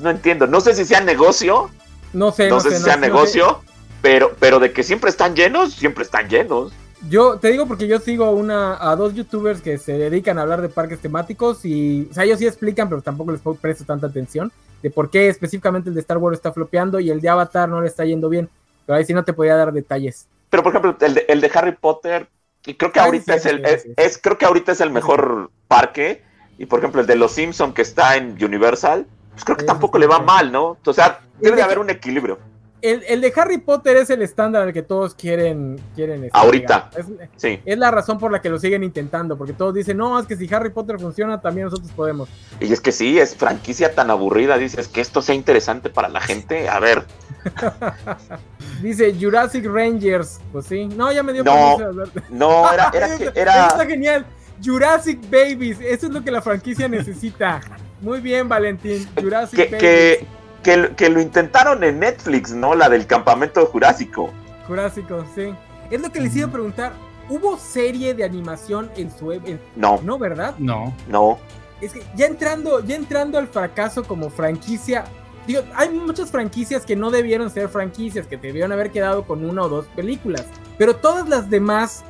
[0.00, 0.46] no entiendo.
[0.46, 1.68] No sé si sea negocio,
[2.14, 3.08] No sé, no, sé si sea no sé.
[3.08, 3.62] negocio,
[4.00, 6.72] pero, pero de que siempre están llenos, siempre están llenos.
[7.08, 10.62] Yo te digo porque yo sigo una, a dos youtubers que se dedican a hablar
[10.62, 14.50] de parques temáticos y, o sea, ellos sí explican, pero tampoco les presto tanta atención
[14.82, 17.80] de por qué específicamente el de Star Wars está flopeando y el de Avatar no
[17.80, 18.48] le está yendo bien.
[18.86, 20.26] Pero ahí sí no te podía dar detalles.
[20.48, 22.28] Pero por ejemplo, el de, el de Harry Potter,
[22.64, 23.92] y creo que Ah, ahorita sí, es el, sí, es, sí.
[23.96, 26.22] es- creo que ahorita es el mejor parque.
[26.58, 29.98] Y por ejemplo, el de los Simpson que está en Universal, pues creo que tampoco
[29.98, 30.78] le va mal, ¿no?
[30.84, 32.38] O sea, debe de haber un equilibrio.
[32.82, 36.90] El, el de Harry Potter es el estándar al que todos quieren, quieren este, Ahorita.
[36.96, 37.06] Es,
[37.36, 37.60] Sí.
[37.64, 40.36] es la razón por la que lo siguen intentando, porque todos dicen, no, es que
[40.36, 42.28] si Harry Potter funciona, también nosotros podemos.
[42.60, 44.58] Y es que sí, es franquicia tan aburrida.
[44.58, 46.68] Dices que esto sea interesante para la gente.
[46.68, 47.04] A ver,
[48.82, 50.86] Dice Jurassic Rangers, pues sí.
[50.86, 51.78] No, ya me dio No.
[52.30, 53.66] no, era, era que era.
[53.68, 54.26] Está genial.
[54.64, 57.60] Jurassic Babies, eso es lo que la franquicia necesita.
[58.00, 59.06] Muy bien, Valentín.
[59.20, 59.80] Jurassic Que, Babies.
[59.80, 60.26] que,
[60.66, 62.74] que, lo- que lo intentaron en Netflix, ¿no?
[62.74, 64.30] La del campamento jurásico.
[64.66, 65.54] Jurásico, sí.
[65.92, 66.92] Es lo que les iba a preguntar.
[67.28, 69.30] ¿Hubo serie de animación en su...
[69.30, 70.56] en- No, No, ¿verdad?
[70.58, 70.92] No.
[71.08, 71.38] no.
[71.80, 75.04] Es que ya entrando, ya entrando al fracaso como franquicia,
[75.46, 79.62] digo, hay muchas franquicias que no debieron ser franquicias, que debieron haber quedado con una
[79.62, 80.46] o dos películas.
[80.78, 82.02] Pero todas las demás,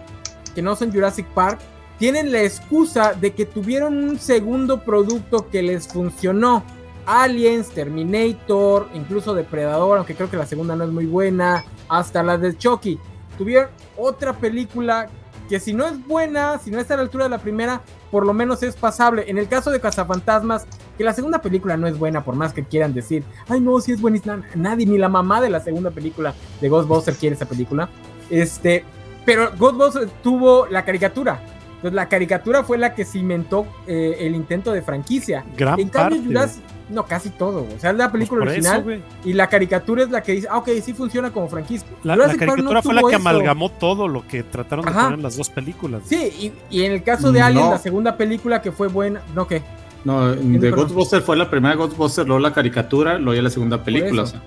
[0.55, 1.59] que no son Jurassic Park,
[1.99, 6.65] tienen la excusa de que tuvieron un segundo producto que les funcionó.
[7.07, 12.37] Aliens, Terminator, incluso Depredador, aunque creo que la segunda no es muy buena, hasta la
[12.37, 12.99] de Chucky.
[13.39, 15.09] Tuvieron otra película
[15.49, 17.81] que si no es buena, si no está a la altura de la primera,
[18.11, 19.25] por lo menos es pasable.
[19.29, 20.67] En el caso de Cazafantasmas,
[20.99, 23.93] que la segunda película no es buena, por más que quieran decir, ay no, si
[23.93, 27.89] es buenísima, nadie, ni la mamá de la segunda película de Ghostbusters quiere esa película.
[28.31, 28.85] Este,
[29.25, 31.41] pero Ghostbusters tuvo la caricatura.
[31.77, 35.45] Entonces la caricatura fue la que cimentó eh, el intento de franquicia.
[35.57, 36.29] Gran en cambio, parte.
[36.29, 37.67] Jurassic, no, casi todo.
[37.77, 40.33] O sea, es la Pues película por original eso, y la caricatura es la que
[40.33, 41.87] dice, ah, ok, sí funciona como franquicia.
[42.05, 43.17] La, la caricatura no fue la que eso.
[43.17, 45.01] amalgamó todo lo que trataron de Ajá.
[45.05, 46.03] poner en las dos películas.
[46.07, 47.71] Sí, y, y en el caso de Alien, No.
[47.73, 49.63] la segunda película que fue buena, no, ¿qué?
[50.05, 50.71] No, de?
[50.71, 54.23] Ghostbusters fue la primera Ghostbusters, luego la caricatura, luego ya la segunda película.
[54.23, 54.37] eso.
[54.37, 54.43] o sea,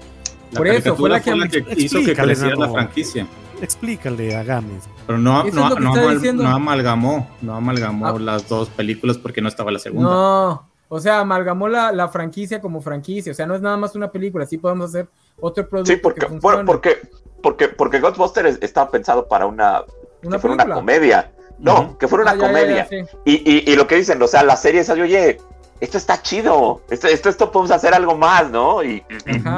[0.52, 3.28] la Por eso, fue caricatura la que- hizo que Explícale, creciera la franquicia.
[3.62, 4.88] Explícale a Games.
[5.06, 8.20] Pero no, no, que no, amal- no amalgamó, no amalgamó Ah.
[8.20, 10.10] las dos películas porque no estaba la segunda.
[10.10, 13.96] No, o sea, amalgamó la, la franquicia como franquicia, o sea, no es nada más
[13.96, 15.08] una película, sí podemos hacer
[15.40, 16.98] otro producto Sí, porque, que bueno, porque,
[17.42, 19.84] porque, porque Ghostbusters estaba pensado para una,
[20.24, 21.32] una que fuera una comedia.
[21.60, 22.76] No, que fuera una Ah, ya, comedia.
[22.76, 23.18] ya, sí.
[23.26, 25.38] Y, y, y lo que dicen, o sea, la serie es, oye,
[25.82, 28.84] esto está chido, esto, esto, esto podemos hacer algo más, ¿no?
[28.84, 29.04] Y,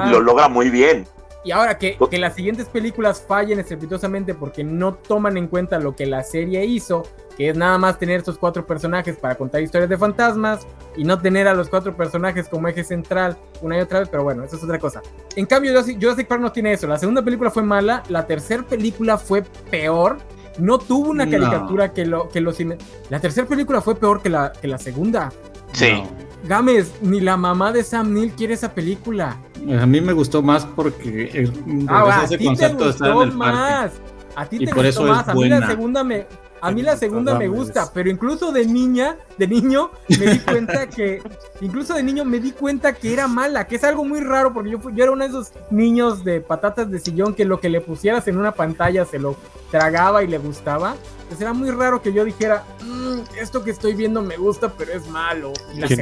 [0.09, 1.07] lo logra muy bien.
[1.43, 5.95] Y ahora que, que las siguientes películas fallen estrepitosamente porque no toman en cuenta lo
[5.95, 7.01] que la serie hizo,
[7.35, 11.19] que es nada más tener estos cuatro personajes para contar historias de fantasmas y no
[11.19, 14.55] tener a los cuatro personajes como eje central una y otra vez, pero bueno, eso
[14.55, 15.01] es otra cosa.
[15.35, 16.85] En cambio, Jurassic, Park no tiene eso.
[16.85, 20.17] La segunda película fue mala, la tercera película fue peor.
[20.59, 21.31] No tuvo una No.
[21.31, 22.77] caricatura que lo que los cine-
[23.09, 25.31] La tercera película fue peor que la, que la segunda.
[25.71, 25.91] Sí.
[25.93, 26.30] No.
[26.43, 29.37] Gámez, ni la mamá de Sam Neill quiere esa película.
[29.79, 31.51] A mí me gustó más porque eh,
[31.87, 33.55] Ah, regresa a ese ti te concepto de estar en gustó el parque.
[33.57, 33.91] más.
[34.35, 35.27] A ti Y te por gustó eso es más.
[35.29, 36.25] A mí la segunda me,
[36.61, 40.87] a mí la segunda me gusta, pero incluso de niña, de niño, me di cuenta
[40.89, 41.21] que,
[41.61, 44.69] incluso de niño me di cuenta que era mala, que es algo muy raro porque
[44.71, 47.69] yo, fui- yo era uno de esos niños de patatas de sillón que lo que
[47.69, 49.35] le pusieras en una pantalla se lo
[49.71, 50.95] tragaba y le gustaba.
[51.23, 54.91] Entonces era muy raro que yo dijera, "Mm, esto que estoy viendo me gusta, pero
[54.91, 55.53] es malo.
[55.73, 55.99] Y la ¿Quién.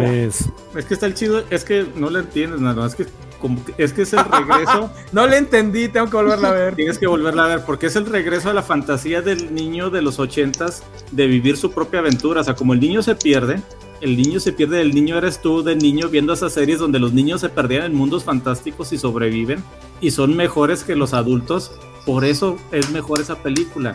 [0.00, 0.44] Games?
[0.76, 3.06] Es que está el chido, es que no le entiendes nada, es que
[3.40, 4.90] como que- es que es el regreso.
[5.12, 6.74] No le entendí, tengo que volverla a ver.
[6.74, 10.02] Tienes que volverla a ver porque es el regreso a la fantasía del niño de
[10.02, 10.82] los ochentas
[11.12, 12.40] de vivir su propia aventura.
[12.40, 13.60] O sea, como el niño se pierde,
[14.00, 17.12] el niño se pierde, el niño eres tú de niño viendo esas series donde los
[17.12, 19.62] niños se perdían en mundos fantásticos y sobreviven
[20.00, 21.72] y son mejores que los adultos.
[22.06, 23.94] Por eso es mejor esa película.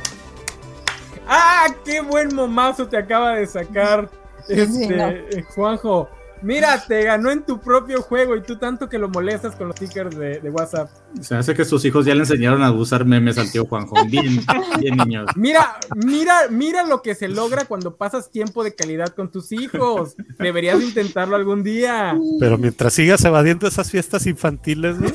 [1.28, 1.68] ¡Ah!
[1.86, 4.10] ¡Qué buen momazo te acaba de sacar!
[4.50, 5.10] Este, Sí, no.
[5.56, 6.10] Juanjo.
[6.44, 9.78] Mira, te ganó en tu propio juego y tú tanto que lo molestas con los
[9.78, 10.90] stickers de, de WhatsApp.
[11.22, 13.96] Se hace que sus hijos ya le enseñaron a usar memes al tío Juanjo.
[14.06, 14.42] Bien,
[14.80, 15.30] bien niños.
[15.36, 20.16] Mira, mira, mira lo que se logra cuando pasas tiempo de calidad con tus hijos.
[20.38, 22.14] Deberías intentarlo algún día.
[22.40, 25.08] Pero mientras sigas evadiendo esas fiestas infantiles, ¿no?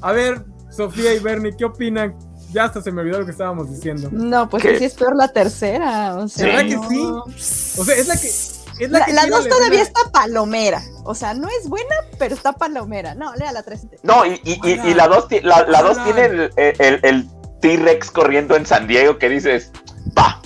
[0.00, 2.16] A ver, Sofía y Bernie, ¿qué opinan?
[2.52, 4.08] Ya hasta se me olvidó lo que estábamos diciendo.
[4.12, 6.16] No, pues sí es peor la tercera.
[6.16, 7.78] O sea, ¿Verdad que sí?
[7.78, 8.26] O sea, es la que.
[8.28, 10.82] Es la, La, que la tira dos todavía está palomera.
[11.04, 13.14] O sea, no es buena, pero está palomera.
[13.14, 13.86] No, lea la tres.
[14.02, 17.28] No, y, y, y, y la 2 la, la dos tiene el, el, el
[17.60, 19.70] T-Rex corriendo en San Diego que dices,
[20.18, 20.40] va,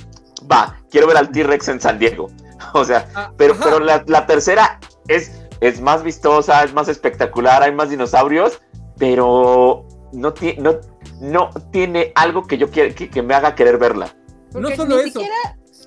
[0.50, 2.28] va, quiero ver al T-Rex en San Diego.
[2.72, 3.62] O sea, Ah, pero, ajá.
[3.64, 5.30] pero la, la tercera es,
[5.60, 8.60] es más vistosa, es más espectacular, hay más dinosaurios,
[8.98, 10.76] pero no, ti- no,
[11.20, 14.14] no tiene algo que yo quiera, que, que me haga querer verla.
[14.54, 15.20] No Porque solo ni eso.
[15.20, 15.34] Siquiera,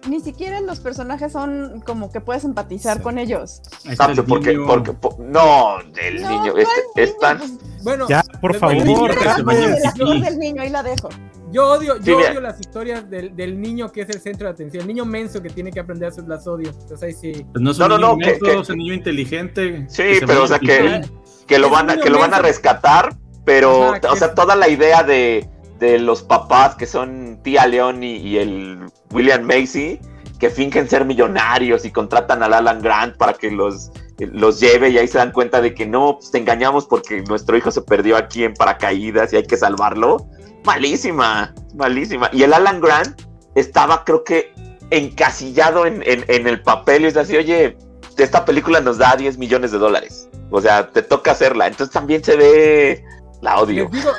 [0.08, 3.04] ni siquiera los personajes son como que puedes empatizar Sí.
[3.04, 3.62] con ellos.
[3.86, 4.68] El Ah, porque, niño.
[4.68, 7.52] porque, po- no, el No, niño, ¿cuál este, están, Pues,
[7.84, 8.76] Bueno, Ya, por favor.
[8.76, 11.10] el del niño, ahí la dejo.
[11.52, 14.54] yo odio, yo Sí, odio las historias del, del niño que es el centro de
[14.54, 16.70] atención, el niño menso que tiene que aprender a hacer las odio.
[16.70, 17.46] Entonces ahí sí.
[17.52, 19.86] Pues no es No, un no, niño no, que- menso, que- es un niño inteligente.
[19.90, 21.02] Sí, pero, o sea, que-
[21.48, 24.68] que lo van a, que lo van a rescatar, pero, Ajá, o sea, toda la
[24.68, 25.48] idea de,
[25.80, 28.80] de los papás que son tía León y, y el
[29.12, 30.00] William Macy,
[30.40, 34.98] que fingen ser millonarios y contratan al Alan Grant para que los, los lleve y
[34.98, 38.16] ahí se dan cuenta de que no, pues te engañamos porque nuestro hijo se perdió
[38.16, 40.28] aquí en paracaídas y hay que salvarlo.
[40.66, 42.30] Malísima, malísima.
[42.32, 43.22] Y el Alan Grant
[43.56, 44.54] estaba, creo que,
[44.92, 47.78] encasillado en, en- en el papel y es así, oye,
[48.18, 50.30] esta película nos da 10 millones de dólares.
[50.52, 51.68] O sea, te toca hacerla.
[51.68, 53.04] Entonces también se ve
[53.42, 53.84] la odio.
[53.84, 54.10] Les digo,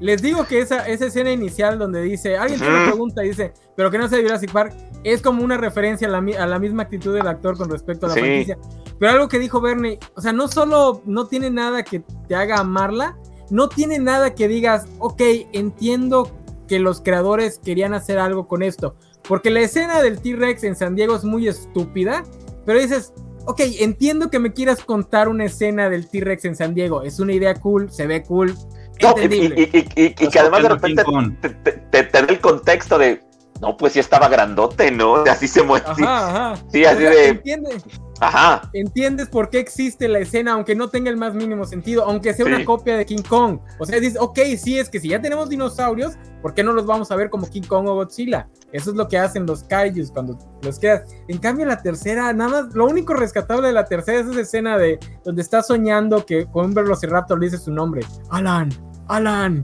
[0.00, 3.52] les digo que esa, esa escena inicial donde dice, alguien tiene una pregunta y dice,
[3.76, 4.74] pero que no sea de Jurassic Park,
[5.04, 8.06] es como una referencia a la, mi- a la misma actitud del actor con respecto
[8.06, 8.20] a la Sí.
[8.20, 8.58] franquicia.
[8.98, 12.58] Pero algo que dijo Bernie, o sea, no solo no tiene nada que te haga
[12.58, 13.16] amarla,
[13.50, 15.20] no tiene nada que digas, ok,
[15.52, 16.30] entiendo
[16.66, 18.96] que los creadores querían hacer algo con esto.
[19.28, 22.24] Porque la escena del T-Rex en San Diego es muy estúpida,
[22.64, 23.12] pero dices,
[23.46, 27.02] ok, entiendo que me quieras contar una escena del T-Rex en San Diego.
[27.02, 28.54] Es una idea cool, se ve cool.
[29.02, 29.70] No, y, entendible.
[29.72, 31.04] y- y- y- y que además de repente
[31.42, 33.22] te, te- te- te da el contexto de,
[33.60, 35.16] no, pues sí estaba grandote, ¿no?
[35.30, 35.84] Así se mueve.
[35.96, 36.02] sí.
[36.02, 36.62] Ajá, ajá.
[36.72, 37.76] Sí, O así sea, de- entiende-
[38.20, 38.62] Ajá.
[38.72, 42.46] entiendes por qué existe la escena, aunque no tenga el más mínimo sentido, aunque sea
[42.46, 42.52] Sí.
[42.52, 43.58] una copia de King Kong.
[43.78, 46.86] O sea, dices, ok, sí, es que si ya tenemos dinosaurios, ¿por qué no los
[46.86, 48.48] vamos a ver como King Kong o Godzilla?
[48.72, 51.02] Eso es lo que hacen los kaijus cuando los creas.
[51.28, 54.78] En cambio, la tercera, nada más, lo único rescatable de la tercera es esa escena
[54.78, 58.02] de donde está soñando que con un velociraptor le dice su nombre.
[58.30, 58.70] Alan,
[59.08, 59.62] Alan.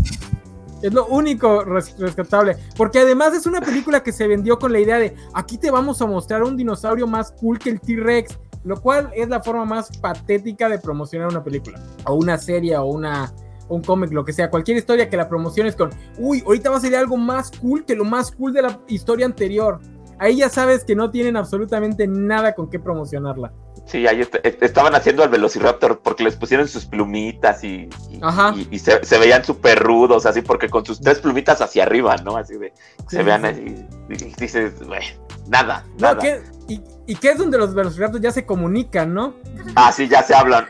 [0.82, 2.56] Es lo único res- rescatable.
[2.76, 6.02] Porque además es una película que se vendió con la idea de aquí te vamos
[6.02, 8.38] a mostrar un dinosaurio más cool que el T-Rex.
[8.64, 11.80] Lo cual es la forma más patética de promocionar una película.
[12.06, 13.32] O una serie o una
[13.68, 14.50] un cómic, lo que sea.
[14.50, 17.94] Cualquier historia que la promociones con, uy, ahorita va a salir algo más cool que
[17.94, 19.80] lo más cool de la historia anterior.
[20.18, 23.52] Ahí ya sabes que no tienen absolutamente nada con qué promocionarla.
[23.84, 28.20] Sí, ahí est- est- estaban haciendo al Velociraptor porque les pusieron sus plumitas y, y,
[28.22, 28.54] Ajá.
[28.56, 32.16] y- y se, se veían súper rudos, así, porque con sus tres plumitas hacia arriba,
[32.18, 32.36] ¿no?
[32.36, 32.72] Así de,
[33.08, 33.48] Sí, se vean sí.
[33.48, 35.02] así, y dices, "Güey,
[35.48, 36.18] nada, No, nada.
[36.20, 36.40] ¿qué?
[36.68, 39.34] y, y que es donde los velociraptors ya se comunican, ¿no?
[39.74, 40.68] Así ya se hablan.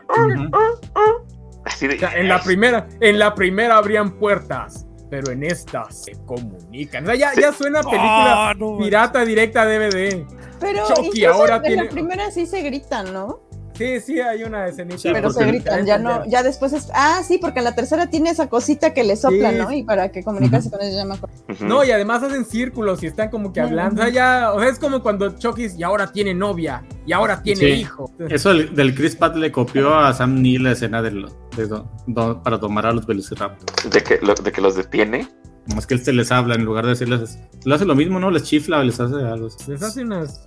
[1.65, 5.85] Así de, O sea, en la primera, en la primera abrían puertas, pero en esta
[5.91, 7.05] se comunican.
[7.05, 7.41] O sea, ya, Sí.
[7.43, 10.27] ya suena película Ah, no, pirata directa DVD.
[10.63, 13.41] Pero Chucky ahora en tiene- la primera sí se gritan, ¿no?
[13.75, 14.99] Sí, sí, hay una escenita.
[14.99, 18.09] Sí, pero se gritan, ya no, ya después es, ah, sí, porque en la tercera
[18.11, 19.57] tiene esa cosita que le sopla, Sí.
[19.57, 19.73] ¿no?
[19.73, 21.35] Y para que comunicarse con ellos ya me acuerdo.
[21.61, 24.01] No, y además hacen círculos y están como que hablando.
[24.03, 27.43] O sea, ya, o sea, es como cuando Chucky y ahora tiene novia y ahora
[27.43, 27.67] tiene Sí.
[27.73, 28.13] hijo.
[28.29, 31.27] Eso del, del Chris Pratt le copió a Sam Neill la escena del-
[31.57, 33.91] de do- do- para tomar a los Velociraptors.
[33.91, 35.29] de, que, lo- de que los detiene.
[35.75, 37.39] Más que él se les habla en lugar de decirles.
[37.65, 38.31] Lo hace lo mismo, ¿no?
[38.31, 39.49] Les chifla o les hace algo.
[39.69, 40.47] Les hace unas.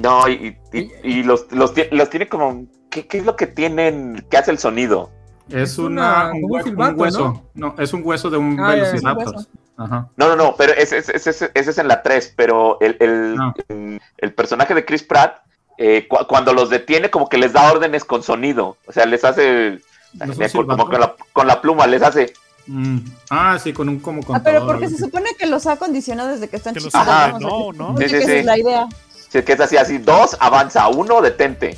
[0.00, 2.66] No, y, y- y los, los, tie- los tiene como.
[2.90, 5.10] ¿qué, qué es lo que tienen que hace el sonido?
[5.50, 7.42] Es una- una, un, un hueso.
[7.54, 7.74] ¿no?
[7.78, 9.46] es un hueso de un Ah, ya, es un Velociraptor.
[9.76, 10.08] Ajá.
[10.16, 13.34] No, no, no, pero ese, ese- ese- ese es en la 3, pero el, el,
[13.34, 13.52] No.
[13.68, 15.38] el- el personaje de Chris Pratt
[15.76, 18.76] eh, cu- cuando los detiene, como que les da órdenes con sonido.
[18.86, 19.80] O sea, les hace.
[20.14, 22.32] ¿No acuerdo, como con la, con la pluma, les hace.
[22.66, 22.98] Mm.
[23.30, 24.44] Ah, sí, con un como Ah, contador.
[24.52, 27.00] pero porque se supone que los ha condicionado desde que están Que chiquitos.
[27.00, 27.38] Ajá.
[27.38, 27.72] no.
[27.72, 27.96] ¿no?
[27.98, 28.86] Sí, sí, esa es la idea.
[29.28, 29.98] Si es que es así, así.
[29.98, 30.88] Dos, avanza.
[30.88, 31.76] Uno, detente.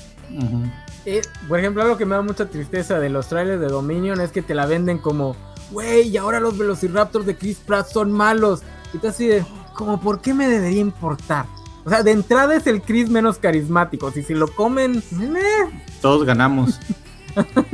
[1.07, 4.31] Eh, por ejemplo, algo que me da mucha tristeza de los trailers de Dominion es
[4.33, 5.35] que te la venden como,
[5.71, 8.63] güey, y ahora los Velociraptors de Chris Pratt son malos.
[8.93, 9.45] Y tú así de,
[9.75, 11.47] como, ¿por qué me debería importar?
[11.85, 14.11] O sea, de entrada es el Chris menos carismático.
[14.11, 15.41] Si se lo comen, meh.
[16.03, 16.79] Todos ganamos.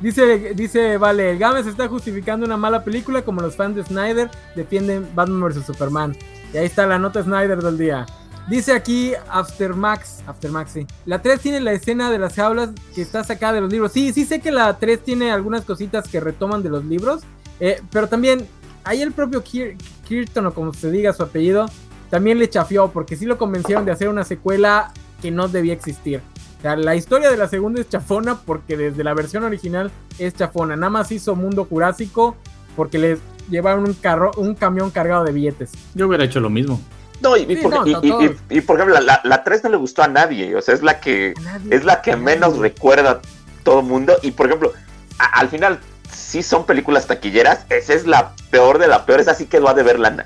[0.00, 4.30] Dice, dice, vale, el Games está justificando una mala película como los fans de Snyder
[4.54, 5.66] defienden Batman vs.
[5.66, 6.16] Superman.
[6.54, 8.06] Y ahí está la nota Snyder del día.
[8.48, 10.86] Dice aquí Aftermax, Aftermax, sí.
[11.04, 13.92] La 3 tiene la escena de las jaulas que está sacada de los libros.
[13.92, 17.22] Sí, sí sé que la 3 tiene algunas cositas que retoman de los libros.
[17.60, 18.46] eh, pero también,
[18.84, 19.76] ahí el propio Kir-
[20.06, 21.66] Kirton, o como se diga su apellido,
[22.08, 26.22] también le chafió porque sí lo convencieron de hacer una secuela que no debía existir.
[26.58, 30.34] O sea, la historia de la segunda es chafona porque desde la versión original es
[30.34, 30.74] chafona.
[30.76, 32.36] Nada más hizo Mundo Jurásico
[32.74, 35.70] porque les llevaron un, carro, un camión cargado de billetes.
[35.94, 36.80] Yo hubiera hecho lo mismo.
[37.20, 38.24] No, y, y Sí, por, no, y- a y- todos.
[38.50, 40.54] y- y, por ejemplo, la, la 3 no le gustó a nadie.
[40.56, 41.34] O sea, es la que.
[41.42, 43.20] Nadie- es la que menos recuerda
[43.62, 44.14] todo el mundo.
[44.22, 44.72] Y por ejemplo,
[45.18, 45.78] a- al final,
[46.12, 47.66] sí son películas taquilleras.
[47.70, 49.20] Esa es la peor de la peor.
[49.20, 50.24] Esa sí quedó a deber lana.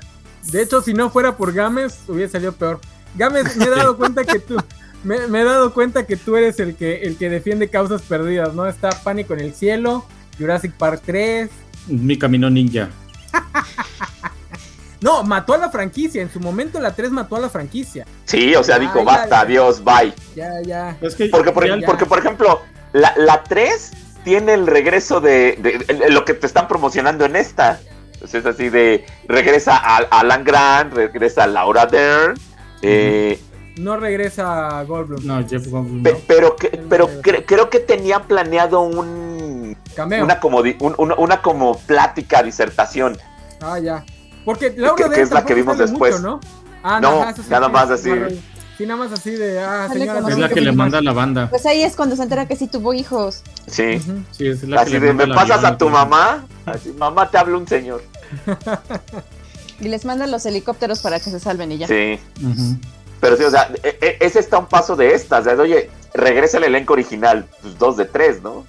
[0.51, 2.79] De hecho, si no fuera por Games, hubiera salido peor.
[3.15, 4.57] Games, me he dado cuenta que tú.
[5.03, 8.53] Me, me he dado cuenta que tú eres el que, el que defiende causas perdidas,
[8.53, 8.65] ¿no?
[8.67, 10.05] Está Pánico en el Cielo,
[10.39, 11.49] Jurassic Park 3.
[11.87, 12.89] Mi camino ninja.
[15.01, 16.21] No, mató a la franquicia.
[16.21, 18.05] En su momento la 3 mató a la franquicia.
[18.23, 19.47] Sí, o sea, dijo, basta, ay.
[19.47, 20.13] adiós, bye.
[20.33, 20.97] Ya, ya.
[21.01, 21.85] Es que Porque, por, ya- ya.
[21.85, 22.61] porque, por ejemplo,
[22.93, 23.91] la, la 3
[24.23, 27.81] tiene el regreso de, de- de lo que te están promocionando en esta.
[28.13, 32.35] Entonces, es así de, regresa a, a Alan Grant, regresa a Laura Dern.
[32.81, 33.41] eh,
[33.77, 35.25] No regresa a Goldblum.
[35.25, 36.03] No, Jeff Goldblum.
[36.03, 36.17] pe- no.
[36.27, 40.23] pero que, pero cre- creo que tenía planeado un, Cameo.
[40.23, 43.17] una, como un- una, una como plática, disertación.
[43.61, 44.03] Ah, ya.
[44.45, 46.13] Porque Laura que- que Dern es la que vimos después.
[46.21, 46.39] mucho, ¿no?
[46.83, 48.41] Ah, No, sí nada sí, más sí, así.
[48.77, 50.29] Sí, nada más así de, ah, señora.
[50.29, 51.49] Es la que le manda a la banda.
[51.49, 53.43] Pues ahí es cuando se entera que sí tuvo hijos.
[53.67, 53.95] Sí.
[53.97, 54.23] Ujú.
[54.31, 55.89] Sí, es la Así que le de, manda ¿me pasas avión a tu todo.
[55.91, 56.45] mamá?
[56.65, 58.03] Así, mamá, te habla un señor.
[59.79, 61.87] Y les mandan los helicópteros para que se salven y ya.
[61.87, 62.19] Sí.
[62.41, 62.77] Ujú.
[63.23, 65.47] Pero sí, o sea, e- e- ese está un paso de estas.
[65.47, 68.65] O sea, oye, regresa el elenco original, pues dos de tres, ¿no?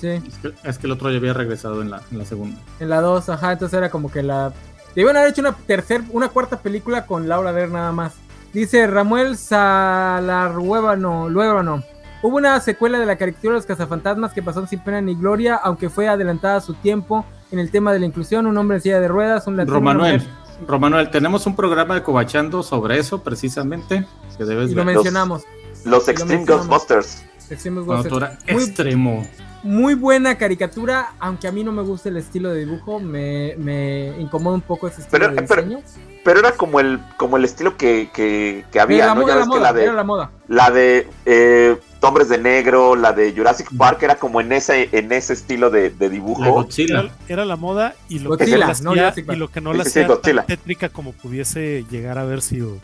[0.00, 2.58] Sí, Es que, es que el otro ya había regresado en la, en la segunda.
[2.80, 4.52] en la 2, ajá, entonces era como que la...
[4.96, 8.14] Debían haber hecho una tercer, una cuarta película con Laura Dern nada más.
[8.52, 11.82] Dice Ramuel Salarruébano, Luébano.
[12.22, 15.54] Hubo una secuela de la caricatura de los cazafantasmas que pasó sin pena ni gloria,
[15.56, 18.82] aunque fue adelantada a su tiempo en el tema de la inclusión, un hombre en
[18.82, 20.30] silla de ruedas, un latino, Romanuel, mujer,
[20.66, 24.06] Romanuel, tenemos un programa de Cobachando sobre eso precisamente.
[24.38, 24.94] Que debes y lo ver.
[24.94, 25.42] mencionamos.
[25.84, 26.66] Los lo Extreme mencionamos.
[26.68, 27.24] Ghostbusters.
[27.48, 28.44] Tú Ghostbusters.
[28.52, 29.26] Muy- extremo.
[29.62, 34.20] muy buena caricatura, aunque a mí no me gusta el estilo de dibujo, me, me
[34.20, 35.80] incomoda un poco ese estilo Pero- de diseño.
[36.24, 39.20] Pero era como el, como el estilo que, que, que había, Era la ¿no?
[39.22, 40.30] moda, Ya la ves que moda, la de, era la moda.
[40.48, 45.12] la de eh, Hombres de Negro, la de Jurassic Park, era como en ese, en
[45.12, 46.44] ese estilo de, de La dibujo.
[46.52, 47.00] Godzilla.
[47.00, 49.38] Era, era la moda y lo Godzilla, que no la hacía, Jurassic y Park.
[49.38, 50.36] lo que no Sí, la sí, sí, hacía Godzilla.
[50.46, 52.78] tan tétrica como pudiese llegar a haber sido.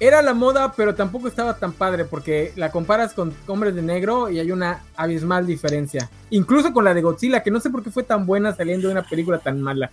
[0.00, 4.30] Era la moda, pero tampoco estaba tan padre porque la comparas con Hombres de Negro
[4.30, 6.10] y hay una abismal diferencia.
[6.30, 8.92] Incluso con la de Godzilla, que no sé por qué fue tan buena saliendo de
[8.94, 9.92] una película tan mala.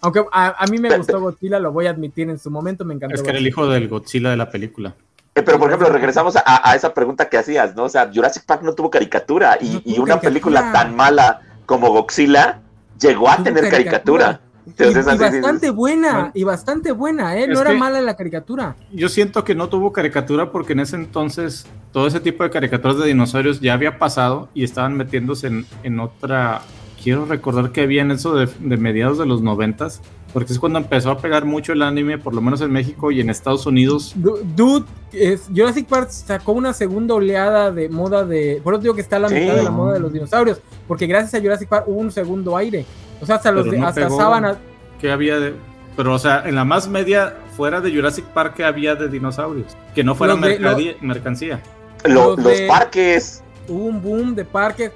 [0.00, 2.94] Aunque a, a mí me gustó Godzilla, lo voy a admitir, en su momento me
[2.94, 3.16] encantó.
[3.16, 4.94] Es que era el hijo del Godzilla de la película.
[5.36, 7.84] Eh, pero, por ejemplo, regresamos a, a esa pregunta que hacías, ¿no?
[7.84, 10.20] O sea, Jurassic Park no tuvo caricatura y, No tuvo y una caricatura.
[10.20, 12.60] película tan mala como Godzilla
[13.00, 14.40] llegó a tener caricatura.
[14.40, 14.40] caricatura.
[14.66, 16.30] Y, Entonces, y así dices, bastante buena, Bueno.
[16.34, 17.42] y bastante buena, ¿eh?
[17.42, 18.76] Es No era mala la caricatura.
[18.92, 22.96] Yo siento que no tuvo caricatura porque en ese entonces todo ese tipo de caricaturas
[22.98, 26.62] de dinosaurios ya había pasado y estaban metiéndose en, en otra.
[27.02, 30.00] Quiero recordar que había en eso de, de mediados de los noventas,
[30.34, 33.20] porque es cuando empezó a pegar mucho el anime, por lo menos en México y
[33.22, 34.12] en Estados Unidos.
[34.16, 38.60] Du- Dude, es, Jurassic Park sacó una segunda oleada de moda de.
[38.62, 39.36] Por eso digo que está a la Sí.
[39.36, 40.60] mitad de la moda de los dinosaurios.
[40.86, 42.84] Porque gracias a Jurassic Park hubo un segundo aire.
[43.22, 44.16] O sea, hasta los Pero no hasta pegó.
[44.18, 44.58] sábana.
[45.00, 45.54] que había de.
[45.96, 49.76] Pero, o sea, en la más media, fuera de Jurassic Park, que había de dinosaurios?
[49.94, 51.62] Que no fuera Los de- mercadi- mercancía.
[52.04, 54.90] lo- los los de- parques, Hubo un boom de parques.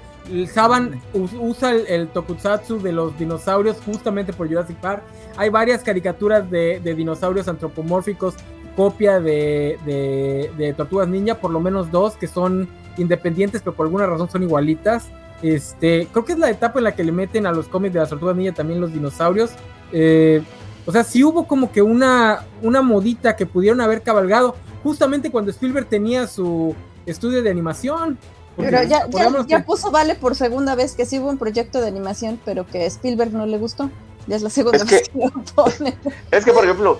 [0.53, 5.03] Saban us- usa el, el tokusatsu de los dinosaurios justamente por Jurassic Park.
[5.37, 8.35] Hay varias caricaturas de, dinosaurios antropomórficos,
[8.75, 13.85] copia de, de, de Tortugas Ninja, por lo menos dos que son independientes, pero por
[13.85, 15.07] alguna razón son igualitas.
[15.41, 17.99] Este, creo que es la etapa en la que le meten a los cómics de
[18.01, 19.51] las Tortugas Ninja también los dinosaurios.
[19.91, 20.41] Eh,
[20.85, 25.51] o sea, sí hubo como que una, una modita que pudieron haber cabalgado, justamente cuando
[25.51, 26.75] Spielberg tenía su
[27.05, 28.17] estudio de animación.
[28.57, 29.07] Pero ya,
[29.47, 32.83] ya, puso Vale por segunda vez que sí hubo un proyecto de animación, pero que
[32.83, 33.89] a Spielberg no le gustó.
[34.27, 35.97] Ya es la segunda Es vez que- que lo pone.
[36.31, 36.99] Es que, por ejemplo,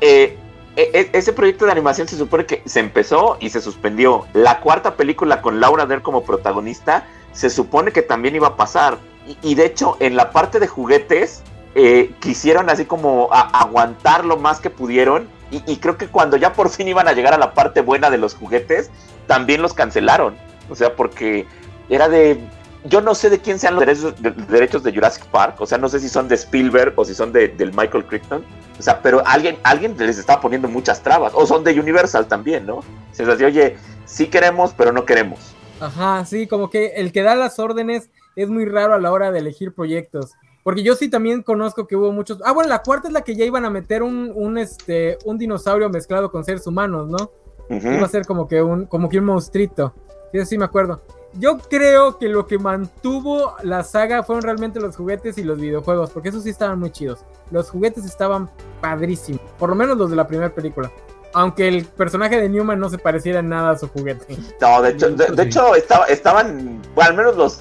[0.00, 0.36] eh,
[0.76, 4.26] e- e- ese proyecto de animación se supone que se empezó y se suspendió.
[4.32, 8.98] La cuarta película con Laura Dern como protagonista se supone que también iba a pasar.
[9.26, 11.42] Y, y de hecho, en la parte de juguetes,
[11.74, 15.28] eh, quisieron así como a- aguantar lo más que pudieron.
[15.50, 18.10] Y, y creo que cuando ya por fin iban a llegar a la parte buena
[18.10, 18.90] de los juguetes,
[19.26, 20.36] también los cancelaron.
[20.68, 21.46] O sea, porque
[21.88, 22.38] era de...
[22.84, 25.60] Yo no sé de quién sean los derechos de, derechos de Jurassic Park.
[25.60, 28.44] O sea, no sé si son de Spielberg o si son de, del Michael Crichton.
[28.78, 31.32] O sea, pero alguien, alguien les estaba poniendo muchas trabas.
[31.34, 32.80] O son de Universal también, ¿no?
[33.12, 35.54] Se les decía, oye, sí queremos, pero no queremos.
[35.80, 39.32] Ajá, sí, como que el que da las órdenes es muy raro a la hora
[39.32, 40.32] de elegir proyectos.
[40.62, 42.40] Porque yo sí también conozco que hubo muchos.
[42.44, 45.38] Ah, bueno, la cuarta es la que ya iban a meter un, un, este, un
[45.38, 47.30] dinosaurio mezclado con seres humanos, ¿no?
[47.70, 47.88] Ujú.
[47.88, 49.94] Iba a ser como que un, como que un monstruito.
[50.32, 51.00] Sí, sí me acuerdo.
[51.34, 56.10] Yo creo que lo que mantuvo la saga fueron realmente los juguetes y los videojuegos,
[56.10, 57.20] porque esos sí estaban muy chidos.
[57.50, 58.50] Los juguetes estaban
[58.80, 60.90] padrísimos, por lo menos los de la primera película.
[61.34, 64.38] Aunque el personaje de Newman no se pareciera en nada a su juguete.
[64.60, 67.60] No, de hecho, de, hecho estaba, estaban, bueno, al menos los,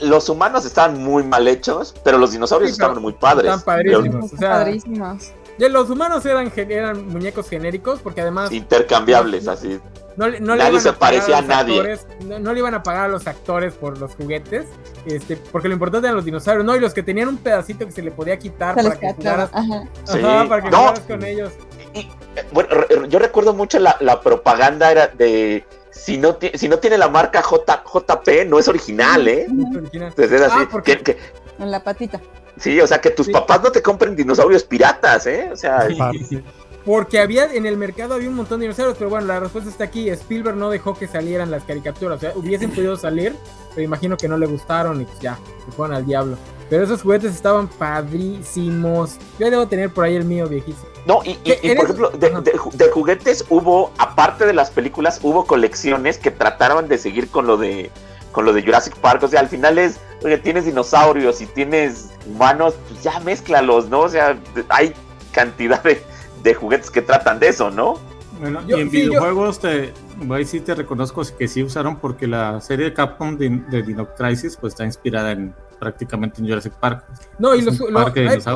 [0.00, 3.46] los humanos estaban muy mal hechos, pero los dinosaurios Sí, pero estaban muy padres.
[3.52, 4.04] están padrísimos.
[4.12, 5.32] Pero o sea- Padrísimos.
[5.60, 9.78] Ya, Los humanos eran, eran muñecos genéricos, porque además Intercambiables, así.
[10.16, 11.76] no, no Nadie se parecía a nadie.
[11.76, 14.64] actores, no, no le iban a pagar a los actores por los juguetes,
[15.04, 16.74] este, porque lo importante eran los dinosaurios, ¿no?
[16.76, 19.82] Y los que tenían un pedacito que se le podía quitar para que jugaras, Ajá.
[20.04, 20.18] Sí.
[20.24, 20.78] Ajá, para que No.
[20.78, 21.52] jugaras con ellos.
[21.92, 22.08] Y- eh,
[22.52, 22.70] bueno,
[23.08, 27.42] yo recuerdo mucho la, la propaganda era de si no, si no tiene la marca
[27.42, 29.42] J, JP, no es original, ¿eh?
[29.46, 30.08] Es original.
[30.08, 30.56] Entonces es así.
[30.62, 31.18] Ah, porque- que- que-
[31.58, 32.18] En la patita.
[32.60, 33.32] Sí, o sea, que tus Sí.
[33.32, 35.48] papás no te compren dinosaurios piratas, ¿eh?
[35.52, 36.44] O sea, Aparte.
[36.84, 39.84] Porque había en el mercado había un montón de dinosaurios, pero bueno, la respuesta está
[39.84, 40.08] aquí.
[40.08, 42.16] Spielberg no dejó que salieran las caricaturas.
[42.16, 43.36] O sea, hubiesen podido salir,
[43.74, 46.38] pero imagino que no le gustaron y pues ya, se fueron al diablo.
[46.70, 49.16] Pero esos juguetes estaban padrísimos.
[49.38, 50.86] Yo debo tener por ahí el mío viejísimo.
[51.06, 55.46] No, y, y- por ejemplo, de, de de juguetes hubo, aparte de las películas, hubo
[55.46, 57.90] colecciones que trataron de seguir con lo de
[58.32, 59.22] con lo de Jurassic Park.
[59.22, 64.00] O sea, al final es, oye, tienes dinosaurios y tienes humanos, pues ya mézclalos, ¿no?
[64.00, 64.38] O sea,
[64.68, 64.92] hay
[65.32, 66.02] cantidad de,
[66.42, 67.98] de juguetes que tratan de eso, ¿no?
[68.40, 69.92] Bueno, Yo- y en sí, yo- videojuegos te,
[70.30, 74.08] ahí sí te reconozco que sí usaron porque la serie de Capcom de, de Dino
[74.14, 77.04] Crisis pues está inspirada en prácticamente en Jurassic Park.
[77.38, 77.98] No, y los, lo-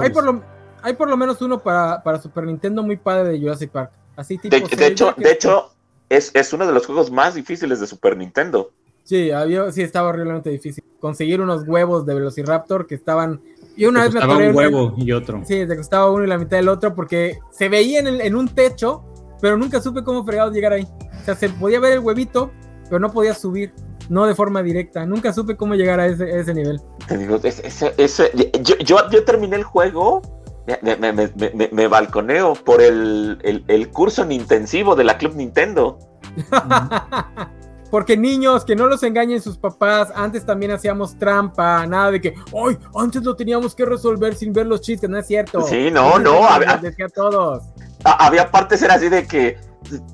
[0.00, 0.42] hay, por lo,
[0.82, 3.90] hay por lo menos uno para, para Super Nintendo muy padre de Jurassic Park.
[4.16, 4.54] Así tipo.
[4.56, 5.70] De, de hecho, que- de hecho
[6.08, 8.70] es, es uno de los juegos más difíciles de Super Nintendo.
[9.04, 10.82] Sí, había, sí, estaba horriblemente difícil.
[10.98, 13.40] Conseguir unos huevos de Velociraptor que estaban.
[13.76, 15.42] Y una Te vez me costaba atoré un huevo y otro.
[15.44, 18.34] Sí, te costaba uno y la mitad del otro porque se veía en, el- en
[18.34, 19.04] un techo,
[19.40, 20.88] pero nunca supe cómo fregados llegar ahí.
[21.20, 22.50] O sea, se podía ver el huevito,
[22.84, 23.72] pero no podía subir,
[24.08, 25.04] no de forma directa.
[25.04, 26.80] Nunca supe cómo llegar a ese, a ese nivel.
[27.06, 28.30] Te digo, ese- ese- ese-
[28.62, 30.22] yo, yo, yo terminé el juego,
[30.66, 35.04] me, me, me, me- me- me balconeo por el, el, el curso en intensivo de
[35.04, 35.98] la Club Nintendo.
[37.94, 42.34] Porque niños, que no los engañen sus papás, antes también hacíamos trampa, nada de que,
[42.52, 42.76] ¡ay!
[42.92, 45.60] Antes lo teníamos que resolver sin ver los chistes, no es cierto.
[45.60, 47.62] Sí, no, Antes no, les- a ver- les decía a todos.
[48.02, 49.58] Había partes era así de que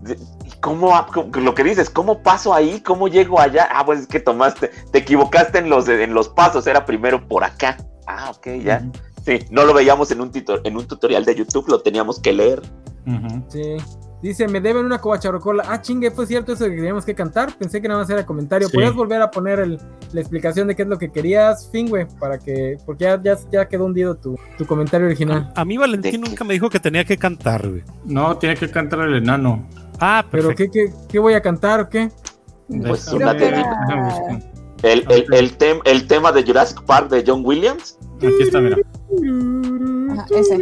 [0.03, 0.19] de-
[0.61, 4.21] ¿cómo, cómo- lo que dices cómo paso ahí cómo llego allá ah pues es que
[4.21, 8.85] tomaste te equivocaste en los en los pasos era primero por acá ah ok ya
[9.25, 10.31] sí no lo veíamos en un
[10.65, 12.61] en un tutorial de YouTube lo teníamos que leer.
[13.49, 13.77] Sí.
[14.23, 15.65] Dice, me deben una covacharocola.
[15.67, 17.57] Ah, chingue, fue cierto eso de que teníamos que cantar.
[17.57, 18.69] Pensé que nada más era comentario.
[18.69, 18.75] Sí.
[18.75, 19.79] ¿Podrías volver a poner el-
[20.13, 22.07] la explicación de qué es lo que querías, Fingüe?
[22.19, 25.51] Para que, porque ya, ya, ya quedó hundido tu, tu comentario original.
[25.57, 27.83] A mí Valentín nunca me dijo que tenía que cantar, güey.
[28.05, 29.67] No, tiene que cantar el enano.
[29.99, 30.73] Ah, Pero, perfecto.
[30.75, 32.11] ¿qué, qué, qué voy a cantar o qué?
[32.69, 34.41] Pues Déjame- una
[34.83, 38.77] el, el, el, tem- el tema de Jurassic Park de John Williams Aquí está, mira.
[40.13, 40.59] Ajá, ese.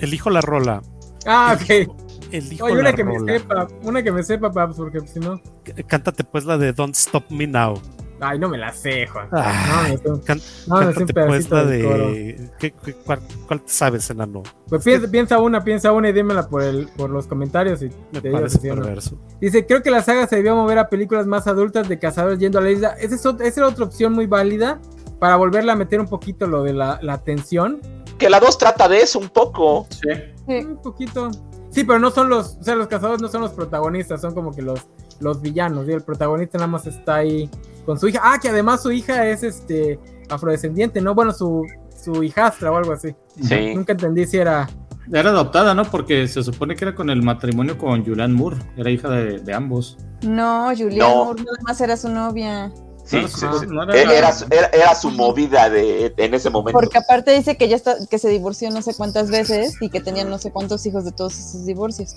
[0.00, 0.82] Elijo la rola.
[1.26, 1.90] Ah, ok.
[2.38, 5.40] Oye, la una que me sepa, una que me sepa, Paps, porque si no.
[5.64, 7.80] C- Cántate pues la de Don't Stop Me Now.
[8.22, 9.28] Ay, no me la sé, Juan.
[9.32, 12.50] Ah, no, sé, Can- no, un Cántate pues pedacito la de...
[12.58, 14.42] ¿Qué, qué- cuál, cuál te sabes, enano?
[14.68, 18.20] Pues piensa, piensa una, piensa una y dímela por, el, por los comentarios y Me
[18.20, 18.82] te digo parece si sí o no.
[18.82, 19.18] perverso.
[19.40, 22.58] Dice, creo que la saga se debió mover a películas más adultas de cazadores yendo
[22.58, 22.88] a la isla.
[23.00, 24.78] Esa es, esa era otra opción muy válida
[25.18, 27.80] para volverla a meter un poquito lo de la, la tensión.
[28.18, 30.08] que la 2 trata de eso un poco Sí.
[30.46, 30.54] Sí.
[30.66, 31.30] Un poquito.
[31.70, 34.52] Sí, pero no son los, o sea, los cazadores no son los protagonistas, son como
[34.52, 34.88] que los,
[35.20, 35.88] los villanos.
[35.88, 37.48] Y el protagonista nada más está ahí
[37.86, 38.20] con su hija.
[38.24, 39.98] Ah, que además su hija es este
[40.28, 41.14] afrodescendiente, ¿no?
[41.14, 41.64] Bueno, su,
[42.02, 43.14] su hijastra o algo así.
[43.40, 44.68] sí Nunca entendí si era
[45.12, 45.84] Era adoptada, ¿no?
[45.84, 48.56] Porque se supone que era con el matrimonio con Julianne Moore.
[48.76, 49.96] Era hija de, de ambos.
[50.22, 51.24] No, Julianne No.
[51.24, 52.72] Moore nada más era su novia.
[53.10, 53.66] Sí, No, sí, sí.
[53.68, 56.78] no Era, era su- era- era su movida de, en ese momento.
[56.78, 60.00] Porque aparte dice que ya está, que se divorció no sé cuántas veces y que
[60.00, 62.14] tenían no sé cuántos hijos de todos esos divorcios.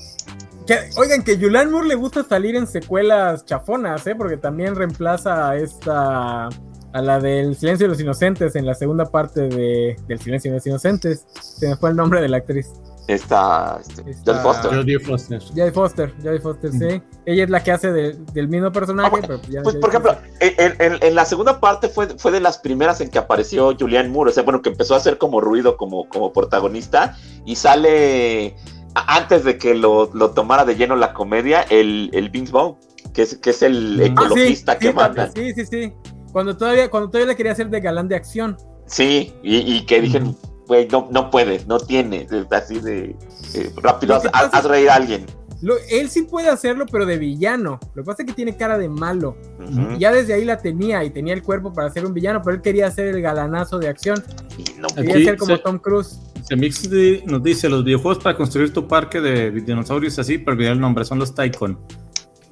[0.68, 4.16] Que- oigan, que Julianne Moore le gusta salir en secuelas chafonas, ¿eh?
[4.16, 6.48] Porque también reemplaza a esta.
[6.96, 10.58] a la del Silencio de los Inocentes en la segunda parte de, del Silencio de
[10.58, 11.26] los Inocentes.
[11.42, 12.68] Se me fue el nombre de la actriz.
[13.08, 14.72] Esta, este, Esta- Jodie Foster.
[14.80, 15.40] Jodie Foster.
[15.42, 17.02] Jodie Foster, Jodie Foster, sí.
[17.26, 19.82] Ella es la que hace de- del mismo personaje, Ah, bueno, pero ya- Pues, ya-
[19.82, 23.18] por ejemplo, en, en- en la segunda parte fue, fue de las primeras en que
[23.20, 24.32] apareció Julianne Moore.
[24.32, 27.18] O sea, bueno, que empezó a hacer como ruido como, como protagonista.
[27.46, 28.56] Y sale,
[28.96, 32.78] antes de que lo, lo tomara de lleno la comedia, el, el Vince Vaughn,
[33.14, 35.30] que es, que es el Ah, Ah, sí, ecologista que sí, manda.
[35.36, 35.94] Sí, sí, sí.
[36.32, 38.58] Cuando todavía, cuando todavía le quería hacer de galán de acción.
[38.86, 40.22] Sí, y, y que dije,
[40.68, 42.28] güey, no, no puede, no tiene.
[42.52, 43.16] Así de
[43.56, 45.26] eh, rápido, haz, pasa reír a alguien.
[45.62, 47.80] Lo- él sí puede hacerlo, pero de villano.
[47.94, 49.38] Lo que pasa es que tiene cara de malo.
[49.62, 49.98] Ujú.
[49.98, 52.62] Ya desde ahí la tenía y tenía el cuerpo para ser un villano, pero él
[52.62, 54.22] quería ser el galanazo de acción.
[54.58, 56.20] Y no Quería Aquí ser como se- Tom Cruise.
[56.48, 60.52] Se mix di- nos dice los videojuegos para construir tu parque de dinosaurios así, pero
[60.56, 61.80] olvidé el nombre, son los Tycoon.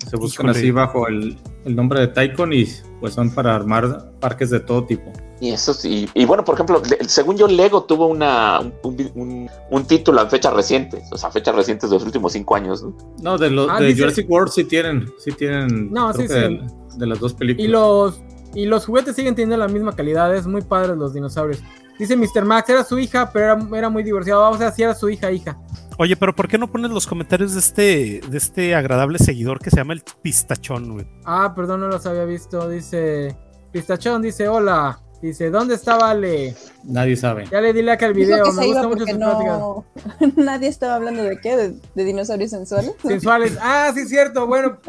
[0.09, 0.59] Se buscan Híjole.
[0.59, 2.65] así bajo el, el nombre de Tycoon y
[3.01, 5.11] pues son para armar parques de todo tipo.
[5.41, 9.49] Y eso sí, y bueno, por ejemplo, según yo, Lego tuvo una, un, un- un-
[9.71, 12.95] un título en fechas recientes, o sea, fechas recientes de los últimos cinco años, ¿no?
[13.23, 16.33] No, de los Ah, de dice- Jurassic World sí tienen, sí tienen No, sí, sí.
[16.35, 16.61] De,
[16.95, 17.71] de las dos Y películas.
[17.71, 18.21] los,
[18.53, 20.33] y los juguetes siguen teniendo la misma calidad.
[20.35, 21.59] Es muy padre los dinosaurios.
[21.97, 22.45] Dice Mr.
[22.45, 24.41] Max, era su hija, pero era, era muy divorciado.
[24.41, 25.57] Vamos a ver si era su hija, hija.
[25.97, 29.71] Oye, pero ¿por qué no pones los comentarios de este, de este agradable seguidor que
[29.71, 31.07] se llama el Pistachón, güey?
[31.25, 32.69] Ah, perdón, no los había visto.
[32.69, 33.35] Dice
[33.71, 34.99] Pistachón, dice hola.
[35.21, 36.55] Dice, ¿dónde está Vale?
[36.83, 37.45] Nadie sabe.
[37.51, 38.43] Ya le di like al video.
[38.53, 39.85] Me gusta mucho sus no...
[40.35, 42.93] Nadie estaba hablando de qué, de, de dinosaurios sensuales.
[43.05, 43.57] Sensuales.
[43.61, 44.47] Ah, sí, cierto.
[44.47, 44.79] Bueno,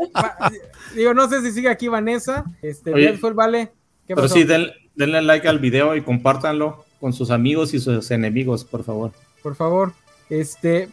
[0.94, 2.44] digo, no sé si sigue aquí Vanessa.
[2.62, 3.66] Este, Oye, el Vale.
[4.06, 4.34] ¿Qué Pero pasó?
[4.34, 8.84] sí, den- denle like al video y compártanlo con sus amigos y sus enemigos, por
[8.84, 9.12] favor.
[9.42, 9.92] por favor.
[10.30, 10.88] Este,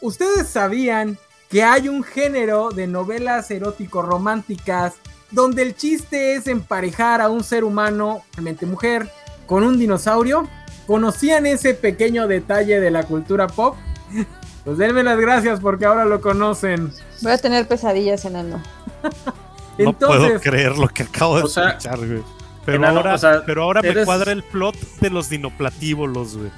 [0.00, 1.16] ustedes sabían
[1.48, 4.94] que hay un género de novelas erótico-románticas
[5.34, 9.08] donde el chiste es emparejar a un ser humano, realmente mujer,
[9.46, 10.48] con un dinosaurio.
[10.86, 13.76] ¿Conocían ese pequeño detalle de la cultura pop?
[14.64, 16.90] Pues denme las gracias porque ahora lo conocen.
[17.20, 18.62] Voy a tener pesadillas, enano.
[19.78, 22.22] No puedo creer lo que acabo de O sea, escuchar, güey.
[22.64, 26.50] Pero enano, ahora, o sea, pero ahora me cuadra el plot de los dinoplatívolos, güey.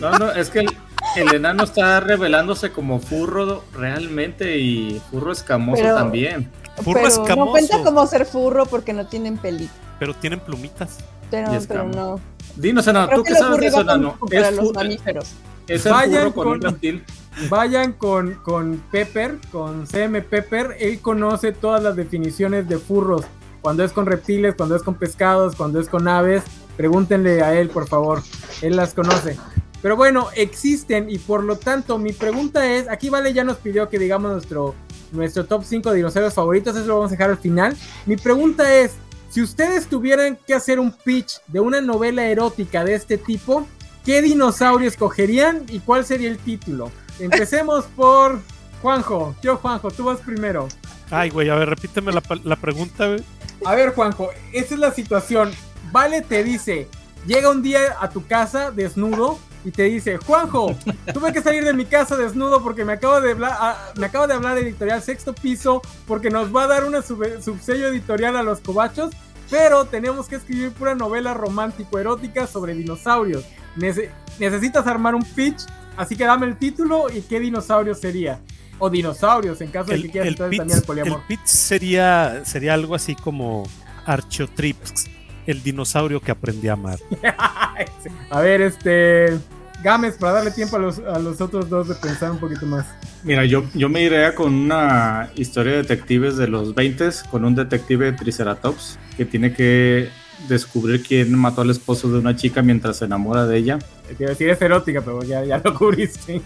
[0.00, 0.68] No, no, es que el,
[1.16, 6.50] el enano está revelándose como furro realmente y furro escamoso Pero- también.
[6.82, 7.36] Furro pero escamoso.
[7.46, 9.72] no cuenta como ser furro porque no tienen pelito.
[9.98, 10.98] Pero tienen plumitas.
[11.30, 12.20] Pero, Y pero no.
[12.56, 14.16] Dinos, enano, ¿tú que sabes de eso, enano?
[14.30, 15.32] ¿Es, los mamíferos.
[15.68, 17.04] es el Vayan furro con, con- un reptil?
[17.48, 20.76] vayan con, con Pepper, con CM Pepper.
[20.80, 23.22] Él conoce todas las definiciones de furros.
[23.62, 26.42] Cuando es con reptiles, cuando es con pescados, cuando es con aves.
[26.76, 28.22] Pregúntenle a él, por favor.
[28.62, 29.36] Él las conoce.
[29.82, 33.88] Pero bueno, existen y por lo tanto mi pregunta es, aquí Vale ya nos pidió
[33.88, 34.74] que digamos nuestro,
[35.12, 37.76] nuestro top 5 de dinosaurios favoritos, eso lo vamos a dejar al final.
[38.06, 38.92] Mi pregunta es,
[39.30, 43.66] si ustedes tuvieran que hacer un pitch de una novela erótica de este tipo,
[44.04, 46.90] ¿qué dinosaurio escogerían y cuál sería el título?
[47.18, 48.40] Empecemos por
[48.82, 49.34] Juanjo.
[49.42, 50.68] Yo, Juanjo, tú vas primero.
[51.10, 53.22] Ay, güey, a ver, repíteme la, la pregunta, güey.
[53.64, 55.50] A ver, Juanjo, esa es la situación.
[55.92, 56.88] Vale te dice,
[57.26, 60.74] llega un día a tu casa desnudo y te dice, Juanjo,
[61.12, 64.26] tuve que salir de mi casa desnudo porque me acabo de hablar, ah, me acabo
[64.26, 68.42] de hablar de editorial sexto piso porque nos va a dar sub- subsello editorial a
[68.42, 69.12] los cobachos,
[69.50, 73.44] pero tenemos que escribir pura novela romántico erótica sobre dinosaurios.
[73.76, 75.60] Nece- necesitas armar un pitch,
[75.96, 78.40] así que dame el título y qué dinosaurio sería.
[78.78, 81.20] O dinosaurios, en caso de que quieras el entonces pitch, también el poliamor.
[81.20, 83.64] el pitch sería, sería algo así como
[84.06, 85.04] Archotrips,
[85.46, 86.98] el dinosaurio que aprendí a amar.
[88.30, 89.38] A ver, este.
[89.82, 92.86] Games, para darle tiempo a los, a los otros dos de pensar un poquito más.
[93.22, 97.54] Mira, yo, yo me iría con una historia de detectives de los 20 con un
[97.54, 100.10] detective Triceratops que tiene que
[100.48, 103.78] descubrir quién mató al esposo de una chica mientras se enamora de ella.
[104.16, 106.40] Te iba a decir es erótica, pero ya, ya lo cubriste.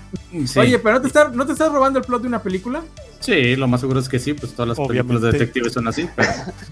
[0.47, 2.83] Sí, Oye, pero ¿no te, estás, ¿no te estás robando el plot de una película?
[3.21, 6.07] sí, lo más seguro es que sí, pues todas las películas de detectives son así.
[6.15, 6.29] Pero...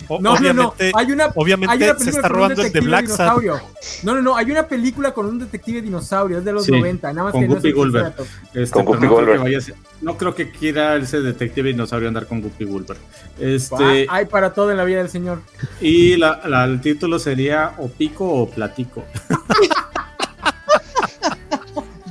[0.09, 0.69] O- No, no, no.
[0.69, 3.03] obviamente, Hay una, obviamente hay una se película está con un robando el de Black
[3.05, 3.61] dinosaurio.
[4.03, 4.37] No, no, no.
[4.37, 6.39] Hay una película con un detective dinosaurio.
[6.39, 7.11] Es de los Sí, 90.
[7.15, 8.15] Nada más con que no Guppy Goldberg.
[8.17, 8.55] Triceratops.
[8.55, 11.69] Este, Con pero Guppy no, creo vaya a ser- no creo que quiera ese detective
[11.71, 12.99] dinosaurio andar con Guppy Goldberg.
[13.41, 15.41] Este, Hay para todo en la vida del señor.
[15.81, 19.05] y la, la- el título sería O Pico o Platico.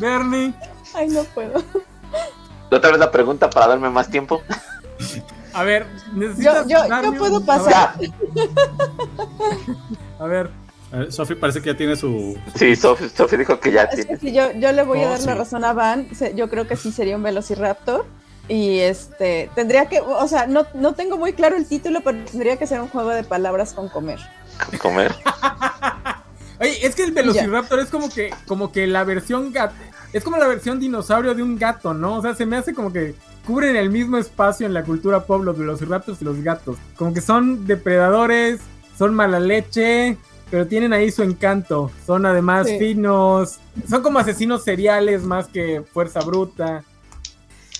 [0.02, 0.54] Bernie.
[0.94, 1.64] Ay, no puedo.
[2.70, 4.42] Otra vez la pregunta para darme más tiempo.
[5.54, 6.68] A ver, Yo, necesitas.
[6.68, 7.94] yo, yo un- puedo a ver, pasar.
[10.20, 10.50] A ver,
[10.94, 12.38] Eh, Sofi parece que ya tiene su.
[12.56, 14.20] Sí, Sofi, dijo que ya Es que tiene.
[14.20, 15.38] si yo, yo le voy a dar la sí.
[15.38, 18.06] razón a Van, yo creo que sí sería un Velociraptor.
[18.50, 22.58] Y este, tendría que, o sea, no, no tengo muy claro el título, pero tendría
[22.58, 24.20] que ser un juego de palabras con comer.
[24.82, 25.16] comer.
[26.60, 29.74] Oye, es que el Velociraptor es como que, como que la versión gato,
[30.14, 32.18] es como la versión dinosaurio de un gato, ¿no?
[32.18, 33.16] O sea, se me hace como que
[33.46, 36.78] cubren el mismo espacio en la cultura pop los Velociraptors y los gatos.
[36.96, 38.60] Como que son depredadores,
[38.98, 40.18] son mala leche,
[40.50, 41.92] pero tienen ahí su encanto.
[42.06, 42.78] Son además Sí.
[42.78, 43.60] finos,
[43.90, 46.84] son como asesinos seriales más que fuerza bruta.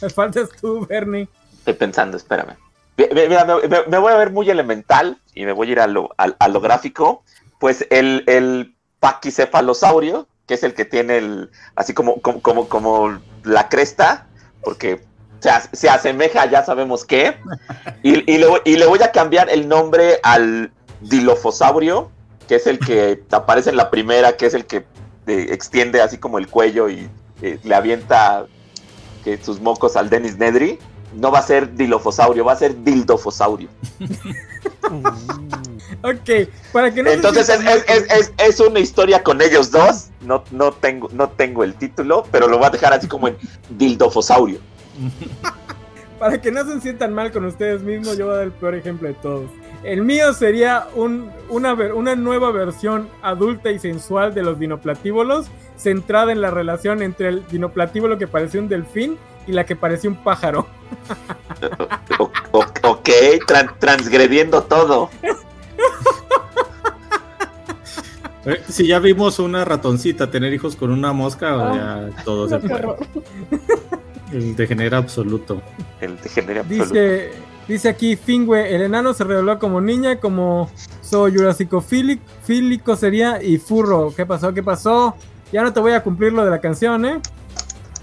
[0.02, 1.28] Me faltas tú, Bernie.
[1.60, 2.56] Estoy pensando, espérame.
[2.98, 6.10] Me, me- me voy a ver muy elemental y me voy a ir a lo,
[6.18, 7.24] a- a lo gráfico.
[7.60, 13.22] Pues el, el paquicefalosaurio, que es el que tiene el, así como, como, como, como
[13.46, 14.28] la cresta,
[14.62, 15.02] porque
[15.40, 17.38] se, se asemeja a ya sabemos qué.
[18.04, 22.12] Y, y le, voy- y le voy a cambiar el nombre al dilofosaurio,
[22.50, 24.84] que es el que aparece en la primera, que es el que
[25.28, 27.10] eh, extiende así como el cuello y
[27.42, 28.46] eh, le avienta
[29.24, 30.80] que sus mocos al Dennis Nedry.
[31.16, 33.70] No va a ser dilofosaurio, va a ser dildofosaurio.
[36.04, 39.70] Ok, para que no se Entonces es, sientan es, es, es- una historia con ellos
[39.72, 40.10] dos.
[40.22, 43.38] No, no, tengo, no tengo el título, pero lo voy a dejar así como en
[43.70, 44.60] dildofosaurio.
[46.20, 48.76] Para que no se sientan mal con ustedes mismos, yo voy a dar el peor
[48.76, 49.50] ejemplo de todos.
[49.84, 55.48] El mío sería un- una, una nueva versión adulta y sensual de los dinoplatívolos,
[55.78, 59.18] centrada en la relación entre el dinoplatíbulo que parecía un delfín
[59.48, 60.68] y la que parecía un pájaro.
[62.84, 63.10] Ok,
[63.48, 65.10] tran- transgrediendo todo.
[68.46, 72.10] Eh, Si ya vimos una ratoncita tener hijos con una mosca, Ah.
[72.16, 72.74] ya todo se puede.
[72.74, 72.98] horror.
[74.32, 75.62] El degenera absoluto.
[76.00, 76.86] El degenere absoluto.
[76.94, 77.32] Dice,
[77.68, 80.72] dice aquí Fingüe, el enano se reveló como niña, como
[81.02, 84.14] soy jurasicofílico fílico sería y furro.
[84.16, 84.54] ¿Qué pasó?
[84.54, 85.16] ¿Qué pasó?
[85.52, 87.20] Ya no te voy a cumplir lo de la canción, ¿eh?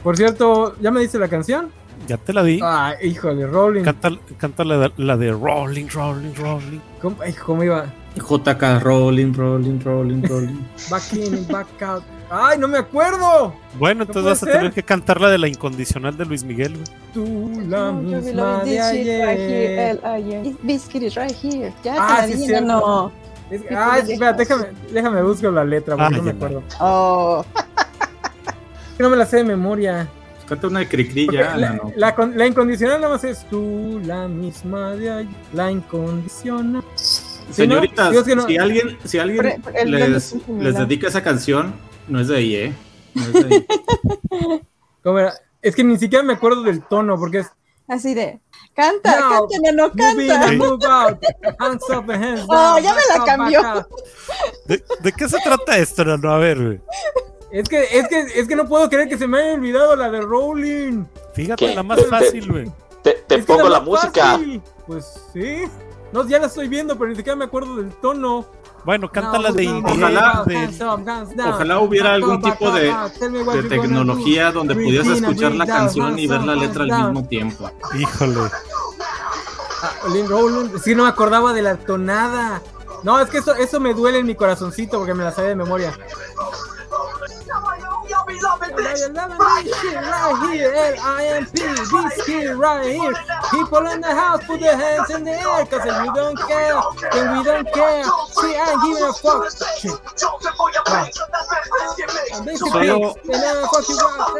[0.04, 1.72] Por cierto, ¿ya me dice la canción?
[2.06, 2.60] Ya te la di.
[2.62, 3.82] Ah, híjole, Rolling.
[3.84, 6.80] Canta, canta la, de- la de Rolling, Rolling, Rolling.
[7.02, 7.86] ¿Cómo, cómo iba?
[8.16, 10.58] JK, rolling, rolling, rolling, rolling.
[10.90, 12.02] Back in, back out.
[12.30, 13.54] ¡Ay, no me acuerdo!
[13.78, 14.54] Bueno, ¿No entonces vas a ser?
[14.56, 16.74] tener que cantar la de la incondicional de Luis Miguel.
[16.74, 16.84] güey.
[17.14, 20.56] Tú, la No, misma lo- de ayer.
[20.62, 21.72] biscuit is right here.
[21.84, 22.66] Ya Ah, te la sí, di, cierto.
[22.66, 23.12] no.
[23.50, 26.62] Es- ah, espera, déjame, déjame buscar la letra, porque Ah, no me acuerdo.
[26.80, 27.44] Oh,
[28.96, 30.08] Que no me la sé de memoria.
[30.48, 31.92] Canta una de Cricri Porque ya, la, no.
[31.96, 35.32] la con- la incondicional nada más es tú, la misma de ayer.
[35.52, 36.82] La incondicional.
[37.50, 40.34] Señoritas, no- si alguien, si alguien Pero- pero el les,
[40.74, 41.74] dedica esa canción,
[42.08, 42.72] no es de ahí, ¿eh?
[43.14, 43.66] No es de ahí.
[45.62, 47.46] Es que ni siquiera me acuerdo del tono, porque es.
[47.88, 48.38] así de.
[48.74, 50.52] Canta, No, canta, no, canta.
[50.52, 51.18] move out.
[51.58, 52.82] Hands up and hands Oh, down.
[52.84, 53.62] ya me la cambió.
[53.62, 53.96] back up.
[54.66, 56.30] ¿De, de qué se trata esto, no?
[56.32, 56.80] A ver, güey.
[57.50, 60.10] Es que, es que, es que no puedo creer que se me haya olvidado la
[60.10, 61.04] de Rolling.
[61.34, 61.74] Fíjate, ¿Qué?
[61.74, 62.70] la más fácil, güey.
[63.02, 64.32] Te, pongo la más música.
[64.32, 64.62] fácil.
[64.86, 65.62] Pues sí.
[66.12, 68.46] No, ya la estoy viendo, pero ni siquiera me acuerdo del tono.
[68.84, 71.50] Bueno, canta la de No, Ojalá- de-.
[71.50, 72.94] Ojalá hubiera algún tipo de-
[73.68, 74.64] tecnología do.
[74.64, 77.70] donde and escuchar la canción y ver la letra al mismo tiempo.
[77.98, 78.40] Híjole.
[79.80, 79.98] Ah.
[80.82, 82.62] Sí, no me acordaba de la tonada.
[83.04, 85.56] No, es que eso, eso me duele en mi corazoncito porque me la sabía de
[85.56, 85.92] memoria.
[88.78, 89.66] Right
[90.54, 93.12] here, L-I-M-P, this kid right here.
[93.50, 96.80] People in the house, put their hands in the air, cause if you don't care,
[97.12, 98.04] then we don't care.
[98.30, 99.44] See, I ain't giving a fuck.
[102.44, 104.38] This is Solo- big, and now fuck up,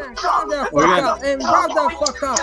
[1.24, 1.46] and the
[1.98, 2.38] fuck up.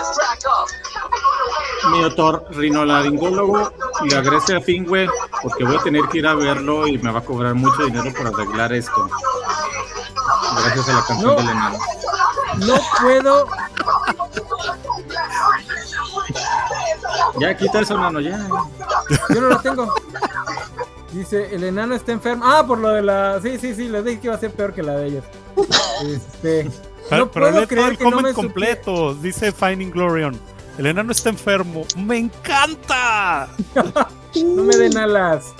[1.90, 3.72] Mi doctor rinolaringólogo
[4.04, 5.08] le agrese a Fingüe
[5.42, 8.12] porque voy a tener que ir a verlo y me va a cobrar mucho dinero
[8.16, 9.08] por arreglar esto.
[10.64, 11.36] Gracias a la canción
[12.58, 12.80] No.
[13.00, 13.46] puedo.
[17.40, 18.38] Ya quita eso, nano, ya.
[19.34, 19.92] Yo no la tengo.
[21.12, 22.44] Dice, el enano está enfermo.
[22.46, 23.40] Ah, por lo de la.
[23.42, 25.24] Sí, sí, sí, les dije que iba a ser peor que la de ellos.
[26.04, 26.70] Este.
[27.08, 29.14] Pero, No pero puedo lee todo creer el que no comment me completo.
[29.14, 30.38] Dice Finding Glorion.
[30.78, 31.84] El enano está enfermo.
[31.96, 33.48] ¡Me encanta!
[34.34, 35.54] No me den alas.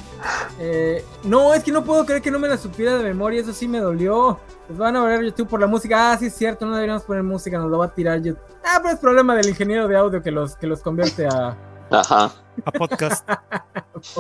[0.59, 3.41] Eh, no, es que no puedo creer que no me la supiera de memoria.
[3.41, 4.39] Eso sí me dolió.
[4.67, 6.13] Pues van a ver YouTube por la música.
[6.13, 6.65] Ah, sí, es cierto.
[6.67, 7.59] No deberíamos poner música.
[7.59, 8.41] Nos lo va a tirar YouTube.
[8.65, 11.57] Ah, pero es problema del ingeniero de audio que los, que los convierte a,
[11.91, 12.33] Ajá.
[12.65, 13.29] a podcast.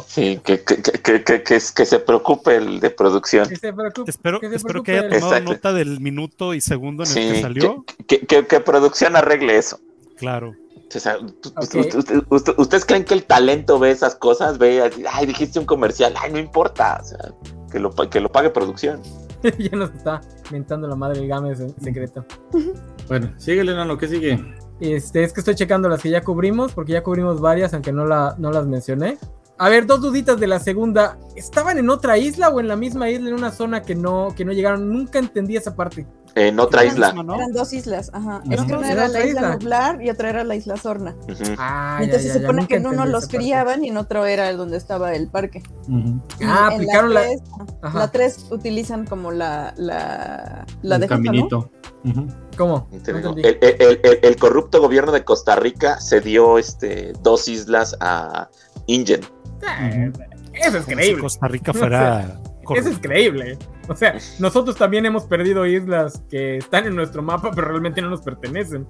[0.06, 3.46] Sí, que, que, que, que, que, que se preocupe el de producción.
[3.46, 5.52] Que se preocupe- Espero, que se espero que preocupe haya tomado Exacto.
[5.52, 7.84] nota del minuto y segundo en el que salió.
[8.06, 9.78] que, que, que producción arregle eso.
[10.16, 10.54] Claro.
[11.58, 14.58] Usted- usted- ¿Ustedes creen que el talento ve esas cosas?
[14.58, 17.00] Ve, así, ay, dijiste un comercial, ay, no importa.
[17.02, 17.18] O sea,
[17.70, 19.00] que lo, que lo pague producción.
[19.58, 22.24] ya nos está mentando la madre el Games en secreto.
[23.08, 24.54] Bueno, síguele, Nano, ¿qué sigue?
[24.80, 28.04] Este, es que estoy checando las que ya cubrimos, porque ya cubrimos varias, aunque no,
[28.06, 29.18] la, no las mencioné.
[29.58, 31.16] A ver, dos duditas de la segunda.
[31.34, 34.44] ¿Estaban en otra isla o en la misma isla, en una zona que no, que
[34.44, 34.88] no llegaron?
[34.92, 36.06] Nunca entendí esa parte.
[36.34, 37.14] En otra isla.
[37.14, 37.34] ¿no?
[37.34, 38.42] Eran dos islas, ajá.
[38.44, 38.52] Ujú.
[38.52, 39.52] Es que una Era la isla isla.
[39.56, 41.16] nublar y otra era la isla Sorna.
[41.56, 43.38] Ah, Entonces ya, ya, se supone que en uno los parte.
[43.38, 45.62] criaban y en otro era el donde estaba el parque.
[45.88, 46.20] Ujú.
[46.38, 47.42] Y Ah, en aplicaron la- tres-.
[47.94, 51.70] La 3 utilizan como la, la, la Un de caminito.
[52.58, 52.88] ¿Cómo?
[52.92, 58.50] No el, el- el- el corrupto gobierno de Costa Rica cedió este, dos islas a
[58.86, 59.20] Ingen.
[60.52, 61.22] Eso es si creíble.
[61.22, 62.40] Costa Rica fuera.
[62.74, 63.58] Eso es creíble.
[63.88, 68.10] O sea, nosotros también hemos perdido islas que están en nuestro mapa, pero realmente no
[68.10, 68.86] nos pertenecen.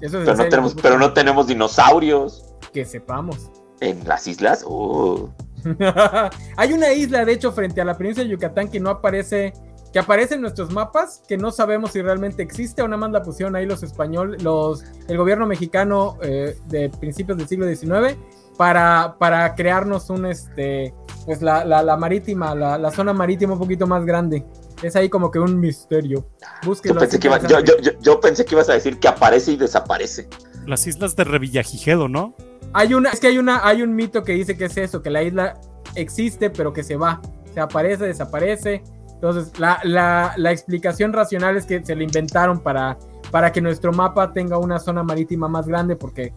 [0.00, 3.50] Eso es Pero no, tenemos, pero no tenemos dinosaurios que sepamos.
[3.80, 4.64] en las islas.
[4.66, 5.30] Uh,
[6.56, 9.52] Hay una isla, de hecho, frente a la península de Yucatán que no aparece,
[9.92, 13.22] que aparece en nuestros mapas, que no sabemos si realmente existe o nada más la
[13.22, 18.18] pusieron ahí los españoles, los, el gobierno mexicano eh, de principios del siglo XIX
[18.56, 20.94] para, para crearnos un, este,
[21.24, 24.44] pues la, la, la marítima, la, la zona marítima un poquito más grande.
[24.82, 26.20] Es ahí como que un misterio.
[26.20, 27.00] yo, Búsquenlo.
[27.00, 29.56] pensé que iba- yo, yo- yo- yo pensé que ibas a decir que aparece y
[29.56, 30.28] desaparece.
[30.66, 32.34] Las islas de Revillagigedo, ¿no?
[32.72, 35.10] Hay una, es que hay una, hay un mito que dice que es eso, que
[35.10, 35.58] la isla
[35.94, 37.20] existe, pero que se va.
[37.54, 38.82] Se aparece, desaparece.
[39.14, 42.98] Entonces, la, la, la explicación racional es que se le inventaron para,
[43.30, 46.34] para que nuestro mapa tenga una zona marítima más grande, porque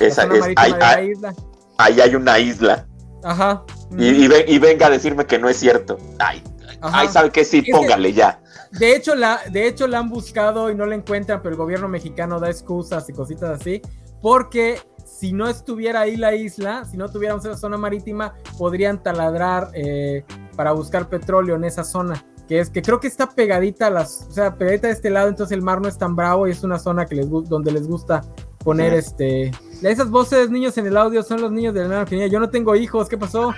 [0.00, 1.34] Esa, la zona es, de la ahí- isla.
[1.78, 2.86] ahí hay una isla.
[3.22, 3.62] Ajá.
[3.98, 5.98] Y, y ven- y venga a decirme que no es cierto.
[6.18, 6.42] Ay,
[6.80, 8.40] ay, sabe que sí, póngale ya.
[8.72, 11.88] De hecho, la, de hecho, la han buscado y no la encuentran, pero el gobierno
[11.88, 13.82] mexicano da excusas y cositas así,
[14.22, 19.70] porque si no estuviera ahí la isla, si no tuviéramos esa zona marítima, podrían taladrar
[19.74, 20.24] eh,
[20.56, 22.24] para buscar petróleo en esa zona.
[22.48, 25.28] Que es que creo que está pegadita a las, o sea, pegadita de este lado,
[25.28, 27.86] entonces el mar no es tan bravo y es una zona que les donde les
[27.86, 28.22] gusta
[28.64, 29.50] poner este.
[29.82, 32.26] Esas voces niños en el audio son los niños de la nueva.
[32.26, 33.52] Yo no tengo hijos, ¿qué pasó?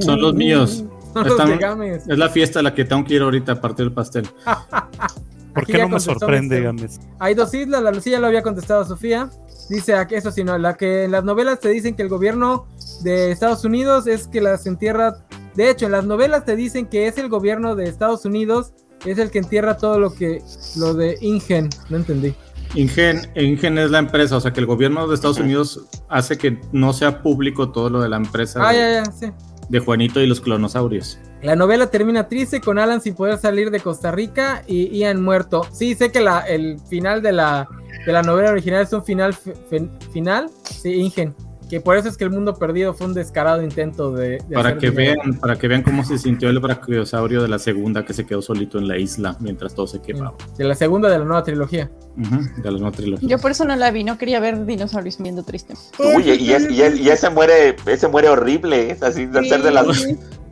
[0.00, 0.84] Son los míos.
[1.12, 2.04] Son los Están- de Games.
[2.08, 4.28] Es la fiesta a la que tengo que ir ahorita a partir del pastel.
[5.54, 6.60] ¿Por Aquí qué no me sorprende.
[6.62, 7.00] Gámez?
[7.18, 9.28] Hay dos islas, la Lucía ya lo había contestado Sofía.
[9.68, 12.66] Dice aquí, eso sí, no, la que en las novelas te dicen que el gobierno
[13.02, 15.16] de Estados Unidos es que las entierra.
[15.54, 18.72] De hecho, en las novelas te dicen que es el gobierno de Estados Unidos,
[19.04, 20.42] es el que entierra todo lo que,
[20.76, 21.68] lo de Ingen.
[21.90, 22.34] No entendí.
[22.74, 25.38] Ingen, Ingen es la empresa, o sea que el gobierno de Estados.
[25.38, 29.12] Unidos hace que no sea público todo lo de la empresa Ah, de, ya, ya,
[29.12, 29.26] sí.
[29.68, 31.18] de Juanito y los clonosaurios.
[31.42, 35.66] La novela termina triste con Alan sin poder salir de Costa Rica y Ian muerto.
[35.72, 37.68] Sí, sé que la, el final de la,
[38.04, 41.34] de la novela original es un final fe- final, sí, Ingen.
[41.68, 44.70] Que por eso es que el mundo perdido fue un descarado intento de, de Para
[44.70, 45.20] hacer que dinero.
[45.22, 48.40] vean, para que vean cómo se sintió el brachiosaurio de la segunda que se quedó
[48.40, 50.34] solito en la isla mientras todo se quemaba.
[50.56, 51.90] De la segunda de la nueva trilogía.
[52.16, 53.28] De la nueva trilogía.
[53.28, 55.74] Yo por eso no la vi, no quería ver dinosaurios viendo triste.
[55.98, 59.62] Uy, y, es- y, es- y ese muere, ese muere horrible, es así de ser
[59.62, 60.06] de las.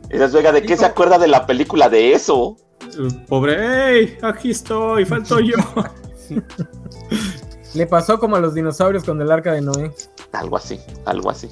[0.09, 2.55] Esas oiga, ¿de qué se acuerda de la película de eso?
[2.97, 4.17] Eh, Pobre, ¡ey!
[4.21, 5.55] Aquí estoy, falto yo.
[7.73, 9.91] Le pasó como a los dinosaurios con el arca de Noé.
[10.31, 11.49] Algo así, algo así.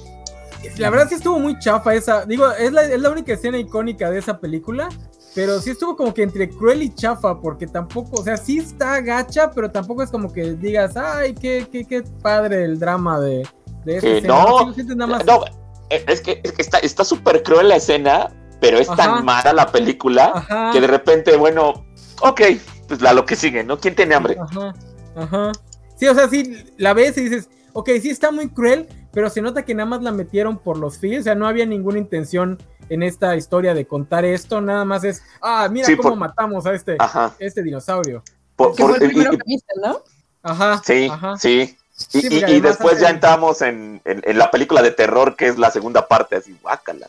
[0.78, 2.26] La verdad sí estuvo muy chafa esa.
[2.26, 4.90] Digo, es la, es la única escena icónica de esa película.
[5.36, 7.40] Pero sí estuvo como que entre cruel y chafa.
[7.40, 11.68] Porque tampoco, o sea, sí está gacha, pero tampoco es como que digas, ay, qué,
[11.72, 13.48] qué, qué padre el drama de,
[13.84, 14.34] de esta Eh, escena".
[14.46, 15.42] no, Sí nada más- No,
[15.90, 18.30] eh, es que, es que está está súper cruel la escena,
[18.62, 18.96] pero es Ajá.
[19.16, 20.72] tan mala la película Ajá.
[20.72, 21.86] que de repente, bueno,
[22.22, 22.42] ok,
[22.88, 23.78] pues la lo que sigue, ¿no?
[23.78, 24.38] ¿Quién tiene hambre?
[24.42, 24.74] Ajá,
[25.16, 25.52] ajá.
[25.98, 29.42] Sí, o sea, sí, la ves y dices, ok, sí está muy cruel, pero se
[29.42, 32.58] nota que nada más la metieron por los feels, o sea, no había ninguna intención
[32.90, 36.66] en esta historia de contar esto, nada más es, ah, mira Sí, cómo por- matamos
[36.66, 37.34] a este, Ajá.
[37.40, 38.24] este dinosaurio.
[38.56, 40.00] Por- Que fue por- el primero y- que viste, ¿no?
[40.44, 41.38] Ajá, sí, ajá.
[41.38, 41.76] sí.
[42.14, 45.58] Y, Sí, y- después ya entramos en, en- en la película de terror, que es
[45.58, 47.08] la segunda parte, así, guácala.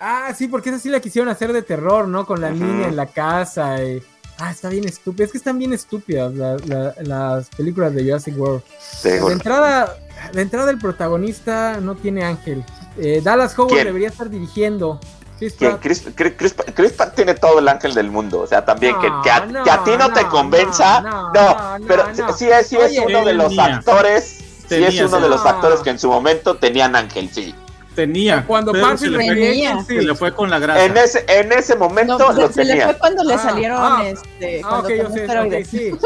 [0.00, 2.24] Ah, sí, porque esa sí la quisieron hacer de terror, ¿no?
[2.24, 4.00] Con la niña en la casa y...
[4.40, 5.24] Ah, está bien estúpida.
[5.24, 8.62] Es que están bien estúpidas la- la- las películas de Jurassic World.
[9.02, 9.96] Digo, De entrada,
[10.32, 12.64] de entrada el protagonista no tiene ángel.
[12.96, 13.84] Eh, Dallas Howard ¿Quién?
[13.86, 15.00] debería estar dirigiendo.
[15.38, 15.54] Chris.
[15.80, 18.40] Chris, Chris- Chris- Chris Pratt tiene todo el ángel del mundo.
[18.40, 21.00] O sea, también que, No, que a, no, que a ti no, te convenza.
[21.00, 24.44] no, No, no, pero no, sí- sí, es, sí Oye, uno de los actores sí
[24.60, 25.22] es Tenía, uno sí.
[25.22, 27.54] de los actores que en su momento tenían ángel, sí.
[27.98, 28.46] Tenía.
[28.46, 29.82] Cuando pero Parks se le, fue, Tenía.
[29.84, 30.84] se le fue con la grasa.
[30.84, 32.84] En ese, en ese momento No, lo se, se le tenía.
[32.86, 34.60] fue cuando le Ah, salieron ah, este.
[34.64, 35.66] Ah, cuando ok, yo sé, esteroides.
[35.66, 35.90] ok, sí.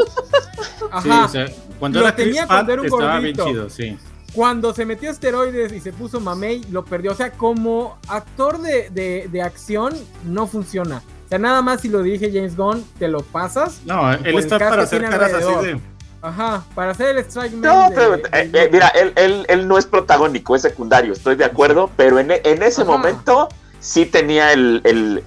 [0.73, 1.25] Sí, Ajá.
[1.25, 1.45] o sea,
[1.79, 3.45] cuando Lo era tenía cuando era un estaba bien gordito.
[3.45, 3.97] chido, sí.
[4.33, 7.11] Cuando se metió esteroides y se puso mamey, lo perdió.
[7.11, 9.93] O sea, como actor de, de, de acción,
[10.25, 11.03] no funciona.
[11.25, 13.81] O sea, nada más si lo dirige James Gunn, te lo pasas.
[13.85, 15.65] No, él está para hacer tiene caras así alrededor.
[15.65, 15.92] de.
[16.23, 19.67] Ajá, para hacer el strike No, de- pero, de- eh, eh, mira, él, él, él
[19.67, 22.91] no es protagónico, es secundario, estoy de acuerdo, pero en, en ese Ajá.
[22.91, 23.49] momento
[23.81, 25.21] sí tenía el, el-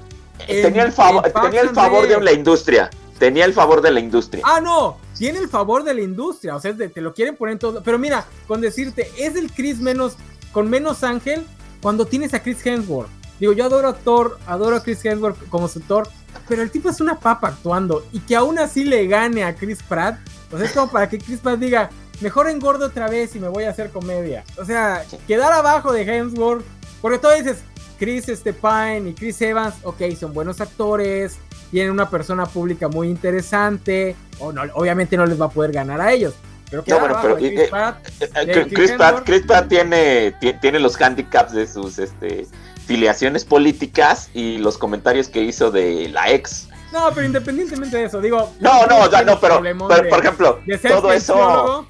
[0.48, 4.00] En- tenía el favor, tenía el favor de la industria, tenía el favor de la
[4.00, 4.42] industria.
[4.46, 7.52] Ah, no, tiene el favor de la industria, o sea, de- te lo quieren poner
[7.52, 7.82] en todo.
[7.82, 10.16] Pero mira, con decirte, es el Chris menos,
[10.50, 11.46] con menos ángel
[11.82, 13.10] cuando tienes a Chris Hemsworth.
[13.38, 16.08] Digo, yo adoro a Thor, adoro a Chris Hemsworth como su Thor,
[16.48, 19.82] pero el tipo es una papa actuando y que aún así le gane a Chris
[19.82, 20.16] Pratt,
[20.52, 21.90] o sea, es como para que Chris Pratt diga,
[22.20, 24.44] mejor engordo otra vez y me voy a hacer comedia.
[24.58, 26.64] O sea, quedar abajo de Hemsworth,
[27.02, 27.58] porque tú dices,
[27.98, 31.38] Chris este, Pine y Chris Evans, ok, son buenos actores,
[31.70, 36.00] tienen una persona pública muy interesante, o no, obviamente no les va a poder ganar
[36.00, 36.34] a ellos.
[36.70, 39.24] Pero quedar bueno, pero, eh, Chris Pratt, Eh, de Chris, Pratt, Hemsworth.
[39.26, 42.46] Chris Pratt tiene, ti- tiene los handicaps de sus este,
[42.86, 46.68] filiaciones políticas y los comentarios que hizo de la ex.
[46.96, 48.52] No, pero independientemente de eso, digo.
[48.60, 51.86] No, no, tiene no, pero, problemón pero, de- por ejemplo, todo eso,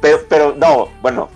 [0.00, 1.28] pero, pero no, bueno,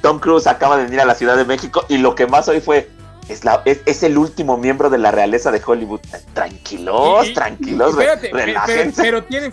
[0.00, 2.60] Tom Cruise acaba de venir a la Ciudad de México y lo que más hoy
[2.60, 2.90] fue,
[3.28, 6.00] es, la, es, es el último miembro de la realeza de Hollywood.
[6.34, 9.02] Tranquilos, Y- y- tranquilos, Espérate, pe- relájense.
[9.02, 9.50] pero, pero tiene.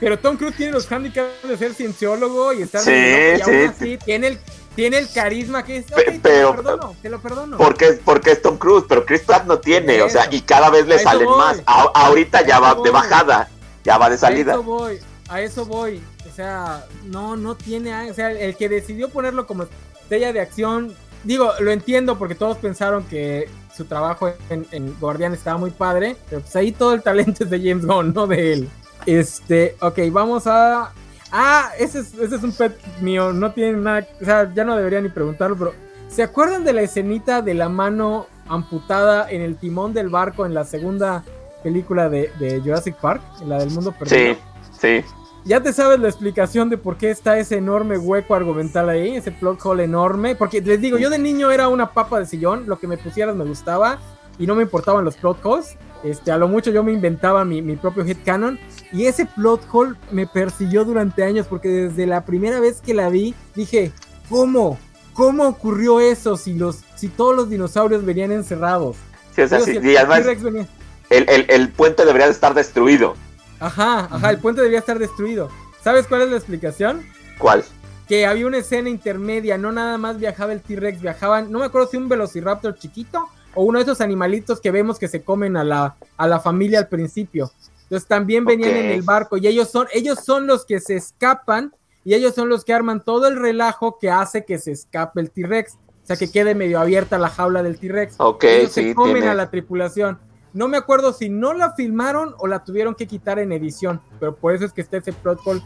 [0.00, 3.64] Pero Tom Cruise tiene los handicaps de ser cienciólogo y estar Sí, y aún sí,
[3.68, 4.38] así tiene el,
[4.74, 5.84] tiene el carisma que es.
[5.86, 7.56] Pe- ok, te pero- lo perdono, te lo perdono.
[7.58, 10.06] Porque, porque es Tom Cruise, pero Chris Pratt no tiene, Eso.
[10.06, 11.38] o sea, y cada vez A le salen voy.
[11.38, 11.62] más.
[11.66, 13.48] A- ahorita ya A va de bajada,
[13.84, 14.52] ya va de A salida.
[14.52, 16.02] eso voy, a eso voy.
[16.30, 18.10] O sea, no, no tiene.
[18.10, 19.64] O sea, el que decidió ponerlo como
[20.00, 20.94] estrella de acción,
[21.24, 26.16] digo, lo entiendo porque todos pensaron que su trabajo en, en Guardián estaba muy padre,
[26.28, 28.68] pero pues ahí todo el talento es de James Gunn, no de él.
[29.06, 30.92] Este, ok, vamos a.
[31.32, 34.06] Ah, ese es, ese es un pet mío, no tiene nada.
[34.20, 35.72] O sea, ya no debería ni preguntarlo, pero.
[36.08, 40.52] ¿Se acuerdan de la escenita de la mano amputada en el timón del barco en
[40.52, 41.24] la segunda
[41.62, 43.22] película de, de Jurassic Park?
[43.40, 44.34] En la del mundo perdido.
[44.78, 45.04] Sí, sí.
[45.44, 49.32] Ya te sabes la explicación de por qué está ese enorme hueco argumental ahí, ese
[49.32, 50.36] plot hole enorme.
[50.36, 53.34] Porque les digo, yo de niño era una papa de sillón, lo que me pusieras
[53.34, 53.98] me gustaba
[54.38, 55.78] y no me importaban los plot holes.
[56.02, 58.58] Este, a lo mucho yo me inventaba mi, mi propio headcanon.
[58.92, 63.08] Y ese plot hole me persiguió durante años porque desde la primera vez que la
[63.08, 63.92] vi dije,
[64.28, 64.78] ¿cómo?
[65.12, 68.96] ¿Cómo ocurrió eso si, los, si todos los dinosaurios venían encerrados?
[69.34, 70.66] Sí, o sea, Digo, sí, si el y además venía-
[71.10, 73.14] el, el- el puente debería de estar destruido.
[73.60, 75.48] Ajá, ajá, el puente debía estar destruido.
[75.84, 77.02] ¿Sabes cuál es la explicación?
[77.38, 77.64] ¿Cuál?
[78.08, 81.88] que había una escena intermedia, no nada más viajaba el T-Rex, viajaban, no me acuerdo
[81.88, 85.64] si un velociraptor chiquito o uno de esos animalitos que vemos que se comen a
[85.64, 87.50] la, a la familia al principio.
[87.84, 91.74] Entonces también venían en el barco y ellos son, ellos son los que se escapan
[92.04, 95.30] y ellos son los que arman todo el relajo que hace que se escape el
[95.30, 95.74] T-Rex.
[95.74, 98.14] O sea, que quede medio abierta la jaula del T-Rex.
[98.18, 100.18] Ok, Ellos sí, se comen tiene- a la tripulación.
[100.54, 104.34] No me acuerdo si no la filmaron o la tuvieron que quitar en edición, pero
[104.34, 105.62] por eso es que está ese plot hole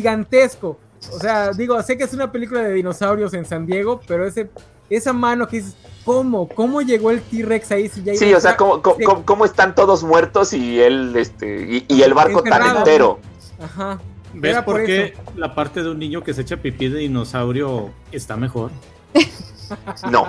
[0.00, 0.78] gigantesco.
[1.12, 4.50] O sea, digo, sé que es una película de dinosaurios en San Diego, pero ese,
[4.88, 6.48] esa mano que dices, ¿cómo?
[6.48, 7.88] ¿Cómo llegó el T-Rex ahí?
[7.88, 9.04] Si ya Sí, iba- o sea, ¿cómo, cómo, Sí.
[9.04, 13.18] cómo- cómo están todos muertos y él, este, y, y el barco tan entero?
[13.62, 13.98] Ajá.
[14.32, 17.90] ¿Ves por por qué la parte de un niño que se echa pipí de dinosaurio
[18.12, 18.70] está mejor?
[20.10, 20.26] No,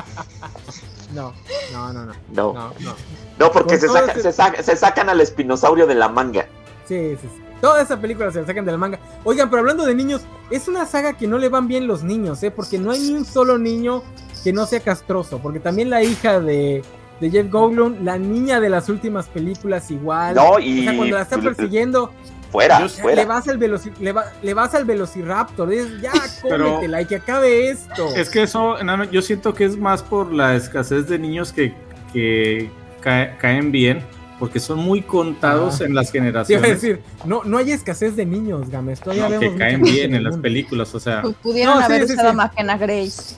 [1.15, 1.33] No,
[1.73, 2.13] no, no, no.
[2.31, 2.95] no, No, no.
[3.39, 6.45] no, porque se, saca- ese- se, saca- se sacan al espinosaurio de la manga.
[6.87, 7.41] Sí, sí, sí.
[7.59, 8.99] Toda esa película se la sacan de la manga.
[9.23, 10.21] Oigan, pero hablando de niños,
[10.51, 12.49] es una saga que no le van bien los niños, ¿eh?
[12.51, 14.03] Porque no hay ni un solo niño
[14.43, 15.39] que no sea castroso.
[15.39, 16.81] Porque también la hija de,
[17.19, 20.35] de Jeff Goldblum, la niña de las últimas películas igual.
[20.35, 22.11] No, y O sea, cuando la están persiguiendo,
[22.51, 22.79] fuera,
[23.15, 25.69] le, vas al veloci- le, va- le vas al velociraptor.
[25.69, 26.11] Dices, ya,
[26.41, 28.13] cómetela y que acabe esto.
[28.15, 28.77] Es que eso,
[29.11, 31.73] yo siento que es más por la escasez de niños que,
[32.11, 32.69] que
[33.01, 34.03] cae- caen bien,
[34.41, 35.85] porque son muy contados Ah.
[35.85, 38.99] en las Te iba a generaciones decir, no, no hay escasez de niños, Games.
[38.99, 41.85] Todavía no, vemos que caen bien en las películas, o sea, Pues pudieron No, sí,
[41.85, 42.33] haber sí, usado sí.
[42.33, 43.35] a McKenna Grace.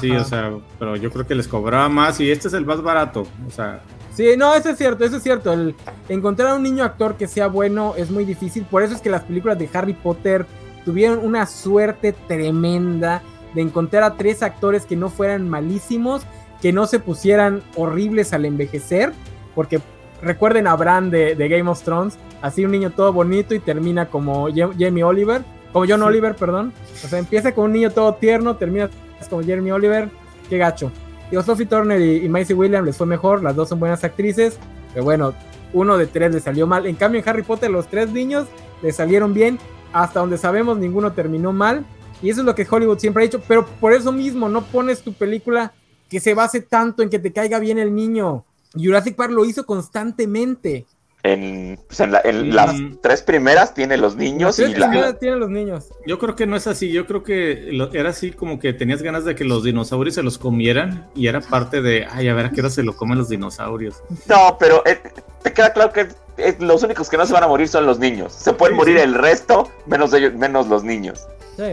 [0.00, 0.22] sí, Ajá.
[0.22, 3.26] o sea, pero yo creo que les cobraba más y este es el más barato,
[3.46, 3.82] o sea,
[4.14, 5.52] Sí, no, eso es cierto, eso es cierto.
[5.52, 5.74] El
[6.08, 8.64] encontrar a un niño actor que sea bueno es muy difícil.
[8.64, 10.46] Por eso es que las películas de Harry Potter
[10.86, 13.20] tuvieron una suerte tremenda
[13.54, 16.22] de encontrar a tres actores que no fueran malísimos,
[16.62, 19.12] que no se pusieran horribles al envejecer.
[19.54, 19.80] Porque
[20.26, 24.06] recuerden a Bran de, de Game of Thrones, así un niño todo bonito y termina
[24.06, 25.42] como Ja- Jamie Oliver.
[25.72, 26.72] como John Oliver, perdón.
[27.04, 28.90] O sea, empieza con un niño todo tierno, termina
[29.30, 30.08] como Jeremy Oliver,
[30.48, 30.90] qué gacho.
[31.30, 34.58] Digo, Sophie Turner y, y Maisie Williams les fue mejor, las dos son buenas actrices,
[34.92, 35.34] pero bueno,
[35.72, 36.86] uno de tres le salió mal.
[36.86, 38.46] En cambio, en Harry Potter, los tres niños
[38.82, 39.58] le salieron bien,
[39.92, 41.84] hasta donde sabemos, ninguno terminó mal.
[42.22, 45.02] Y eso es lo que Hollywood siempre ha hecho, pero por eso mismo no pones
[45.02, 45.72] tu película
[46.08, 48.44] que se base tanto en que te caiga bien el niño.
[48.76, 50.86] Jurassic Park lo hizo constantemente.
[51.22, 52.72] En, pues, en, la- en las
[53.02, 55.88] tres primeras tiene los niños Las y tres la, primeras tienen los niños.
[56.06, 56.92] Yo creo que no es así.
[56.92, 60.22] Yo creo que lo- era así como que tenías ganas de que los dinosaurios se
[60.22, 63.18] los comieran y era parte de, ay, a ver a qué hora se lo comen
[63.18, 64.04] los dinosaurios.
[64.28, 65.00] No, pero eh,
[65.42, 67.98] te queda claro que eh, los únicos que no se van a morir son los
[67.98, 68.32] niños.
[68.32, 69.02] Se pueden Sí, morir sí.
[69.02, 71.26] el resto, menos ellos, menos los niños.
[71.56, 71.64] Sí.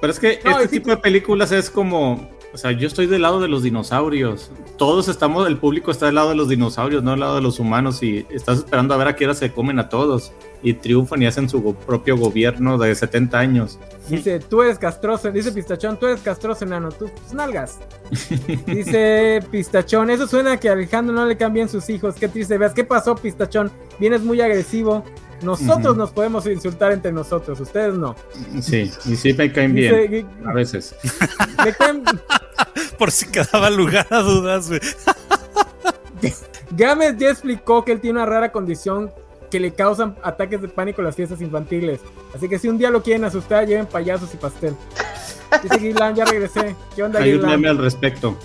[0.00, 3.22] Pero es que No, este tipo de películas es como, o sea, yo estoy del
[3.22, 4.50] lado de los dinosaurios.
[4.76, 7.58] Todos estamos, el público está del lado de los dinosaurios, no del lado de los
[7.58, 11.22] humanos y estás esperando a ver a qué hora se comen a todos y triunfan
[11.22, 13.78] y hacen su go- propio gobierno de 70 años.
[14.08, 17.78] Dice, tú eres castroso, dice Pistachón, tú eres castroso, enano, tú tus nalgas.
[18.66, 22.58] Dice Pistachón, eso suena a que a Alejandro no le cambian sus hijos, qué triste,
[22.58, 23.70] veas, ¿qué pasó Pistachón?
[23.98, 25.04] Vienes muy agresivo.
[25.42, 28.14] Nosotros nos podemos insultar entre nosotros, ustedes no.
[28.60, 30.94] Sí, y sí me caen bien, Dice, a veces.
[31.64, 32.04] me caen-
[32.98, 34.80] Por si quedaba lugar a dudas, güey.
[36.70, 39.10] Gámez ya explicó que él tiene una rara condición
[39.50, 42.00] que le causan ataques de pánico en las fiestas infantiles.
[42.34, 44.74] Así que si un día lo quieren asustar, lleven payasos y pastel.
[45.62, 46.74] Dice Guilan, ya regresé.
[46.96, 48.38] ¿Qué onda, Hay un meme al respecto.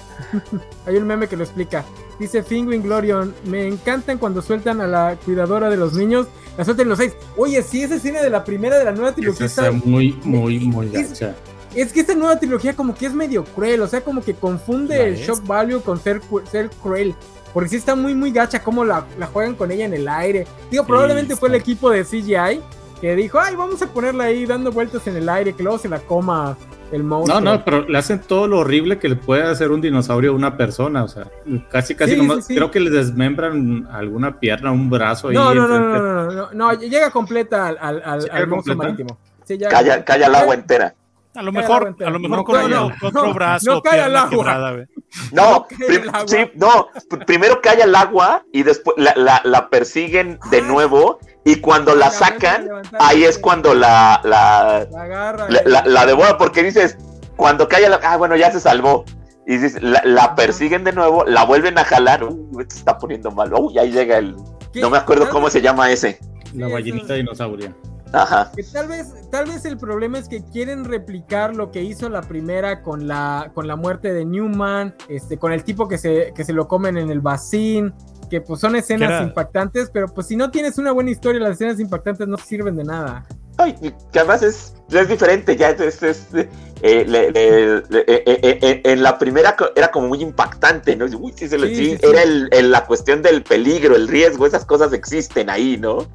[0.85, 1.85] Hay un meme que lo explica.
[2.19, 6.27] Dice Finguin Glorion, me encantan cuando sueltan a la cuidadora de los niños,
[6.57, 7.13] la sueltan los seis.
[7.37, 10.59] Oye, sí, esa escena de la primera de la nueva trilogía está está- muy, muy,
[10.59, 11.35] muy Es- gacha.
[11.75, 14.97] Es que esta nueva trilogía como que es medio cruel, o sea, como que confunde
[14.97, 16.21] ¿La el shock value con ser,
[16.51, 17.13] ser cruel.
[17.53, 20.47] Porque sí está muy, muy gacha como la, la juegan con ella en el aire.
[20.71, 22.61] Digo, probablemente fue el equipo de CGI
[22.99, 25.87] que dijo, ay, vamos a ponerla ahí dando vueltas en el aire, que luego se
[25.89, 26.57] la coma
[26.91, 27.39] el monstruo.
[27.41, 30.35] No, no, pero le hacen todo lo horrible que le puede hacer un dinosaurio a
[30.35, 31.03] una persona.
[31.03, 31.27] O sea,
[31.69, 32.37] casi, casi Sí, nomás.
[32.37, 32.55] sí, sí.
[32.55, 35.31] Creo que le desmembran alguna pierna, un brazo.
[35.31, 38.47] no, ahí no, no, no, no, no, no, llega completa al, al, al, ¿Sí al
[38.47, 39.17] monstruo marítimo.
[39.45, 40.95] Sí, ya- Calla, calla el agua entera.
[41.35, 44.15] A lo mejor, a lo mejor No, con no, otro no, brazo, no cae al
[44.15, 44.29] agua.
[44.31, 44.85] quebrada.
[45.31, 46.23] No, prim- el agua.
[46.27, 51.19] sí, no, pr- primero cae al agua y después la, la- la persiguen de nuevo
[51.51, 52.67] y cuando la sacan,
[52.99, 55.49] ahí es cuando la, la, La agarra.
[55.49, 56.97] la, la- la devora porque dices,
[57.35, 59.05] cuando cae agua, ah, bueno, ya se salvó.
[59.45, 63.31] Y dices, la, la persiguen de nuevo, la vuelven a jalar, uy, se está poniendo
[63.31, 64.35] mal, uy, ahí llega el,
[64.73, 64.81] ¿Qué?
[64.81, 66.19] no me acuerdo cómo se llama ese.
[66.53, 67.73] La ballenita dinosauria.
[68.13, 68.51] Ajá.
[68.55, 72.21] Que tal vez, tal vez el problema es que quieren replicar lo que hizo la
[72.21, 76.43] primera con la, con la muerte de Newman, este, con el tipo que se, que
[76.45, 77.93] se lo comen en el vacín,
[78.29, 81.79] que pues son escenas impactantes, pero pues si no tienes una buena historia, las escenas
[81.79, 83.25] impactantes no sirven de nada.
[83.57, 83.73] Ay,
[84.11, 88.81] que además es, es diferente, ya es, es- eh, le- le- le- eh, eh, eh,
[88.83, 91.05] en la primera era como muy impactante, ¿no?
[91.05, 94.45] Uy, sí, se le- Sí, sí, era el- el- la cuestión del peligro, el riesgo,
[94.45, 96.05] esas cosas existen ahí, ¿no?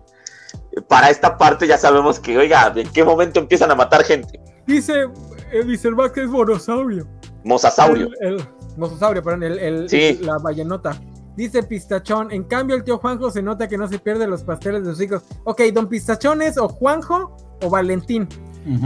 [0.89, 4.41] Para esta parte ya sabemos que, oiga, ¿en qué momento empiezan a matar gente?
[4.67, 5.07] Dice
[5.51, 7.07] el Dieselback que es monosaurio.
[7.45, 8.09] Mosasaurio.
[8.21, 10.19] El, el- mososaurio, perdón, el, el- Sí.
[10.23, 10.97] la ballenota.
[11.37, 14.85] Dice Pistachón, en cambio el tío Juanjo se nota que no se pierde los pasteles
[14.85, 15.23] de sus hijos.
[15.45, 18.29] Ok, don Pistachón es o Juanjo o Valentín.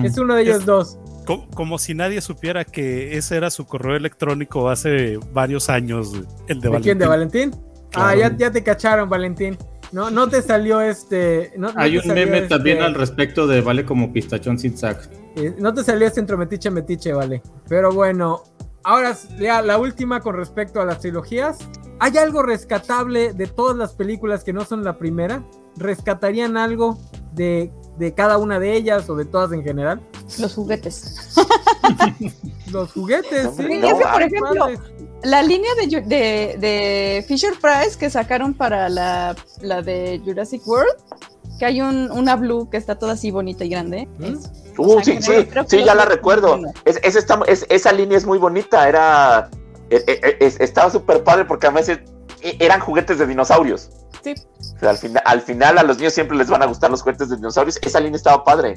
[0.04, 0.98] Es uno de ellos Es- dos.
[1.26, 6.12] Co- Como, si nadie supiera que ese era su correo electrónico hace varios años,
[6.46, 6.98] el de ¿De quién?
[6.98, 7.50] ¿De Valentín.
[7.50, 7.60] Valentín?
[7.94, 9.58] Ah, ya, ya te cacharon, Valentín.
[9.92, 11.52] No, no te salió este.
[11.56, 15.08] No, Hay un meme este- también al respecto de Vale como pistachón sin sac.
[15.36, 17.42] eh, no te salió este entrometiche metiche, vale.
[17.68, 18.42] Pero bueno,
[18.84, 21.58] ahora ya la última con respecto a las trilogías.
[21.98, 25.42] ¿Hay algo rescatable de todas las películas que no son la primera?
[25.76, 26.98] ¿Rescatarían algo
[27.32, 30.00] de, de cada una de ellas o de todas en general?
[30.38, 31.34] Los juguetes.
[32.70, 33.62] Los juguetes, sí.
[33.72, 34.80] Es que, por ejemplo, padres.
[35.22, 40.94] La línea de, de, de Fisher Price que sacaron para la, la de Jurassic World,
[41.58, 44.08] que hay un, una blue que está toda así bonita y grande.
[44.18, 44.24] ¿Mm?
[44.24, 45.32] es- Uh, sí, sí,
[45.68, 46.48] sí, ya la recuerdo.
[46.58, 46.72] buenos.
[46.84, 49.48] Es, es esta- es- esa línea es muy bonita, era...
[49.90, 52.02] eh, eh, eh, estaba súper padre porque además eh,
[52.42, 53.90] eran juguetes de dinosaurios.
[54.22, 54.34] Sí.
[54.58, 57.02] O sea, al, final, al final a los niños siempre les van a gustar los
[57.02, 57.78] juguetes de dinosaurios.
[57.82, 58.74] Esa línea estaba padre.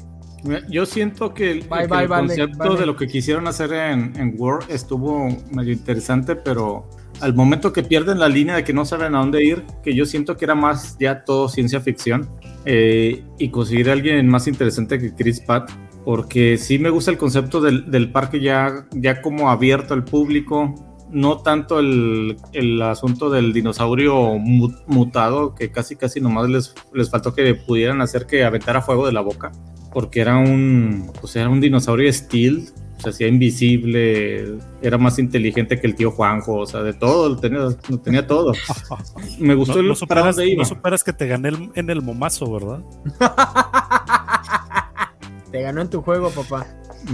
[0.70, 2.80] Yo siento que el, Bye, que bye, el vale, concepto vale.
[2.80, 6.88] de lo que quisieron hacer en, en War estuvo medio interesante, pero
[7.20, 10.06] al momento que pierden la línea de que no saben a dónde ir, que yo
[10.06, 12.30] siento que era más ya todo ciencia ficción,
[12.64, 15.70] eh, y conseguir a alguien más interesante que Chris Pratt,
[16.04, 20.74] porque sí me gusta el concepto del, del parque ya, ya como abierto al público,
[21.12, 27.10] no tanto el, el asunto del dinosaurio mu- mutado, que casi casi nomás les, les
[27.10, 29.52] faltó que pudieran hacer que aventara fuego de la boca.
[29.92, 32.68] porque era un, pues era un dinosaurio steel,
[32.98, 37.36] se hacía invisible, era más inteligente que el tío Juanjo, o sea, de todo, lo
[37.38, 38.52] tenía, lo tenía todo.
[39.40, 42.02] Me gustó no, el no superas, de no superas que te gané el- en el
[42.02, 42.80] momazo, ¿verdad?
[45.50, 46.66] Te ganó en tu juego, papá.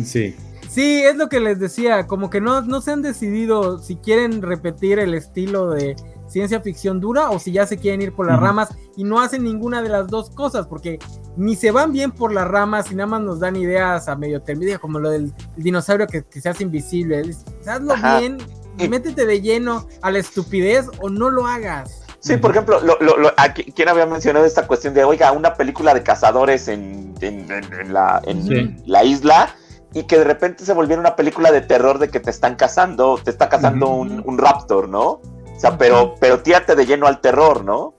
[0.04, 0.34] Sí.
[0.76, 4.42] Sí, es lo que les decía, como que no, no se han decidido si quieren
[4.42, 5.96] repetir el estilo de
[6.28, 9.42] ciencia ficción dura o si ya se quieren ir por las ramas y no hacen
[9.42, 10.98] ninguna de las dos cosas, porque
[11.38, 14.42] ni se van bien por las ramas y nada más nos dan ideas a medio
[14.42, 17.22] término, como lo del dinosaurio que, que se hace invisible.
[17.66, 18.18] Hazlo Ajá.
[18.20, 18.36] bien,
[18.78, 22.02] Y- métete de lleno a la estupidez o no lo hagas.
[22.20, 25.54] Sí, por ejemplo, lo, lo, lo- aquí- ¿quién había mencionado esta cuestión de, oiga, una
[25.54, 28.76] película de cazadores en, en- en- en la, en Sí.
[28.84, 29.54] la isla
[29.96, 33.18] y que de repente se volviera una película de terror de que te están cazando,
[33.22, 35.04] te está cazando un, un raptor, ¿no?
[35.12, 35.20] O
[35.58, 37.94] sea, pero, pero tírate de lleno al terror, ¿no?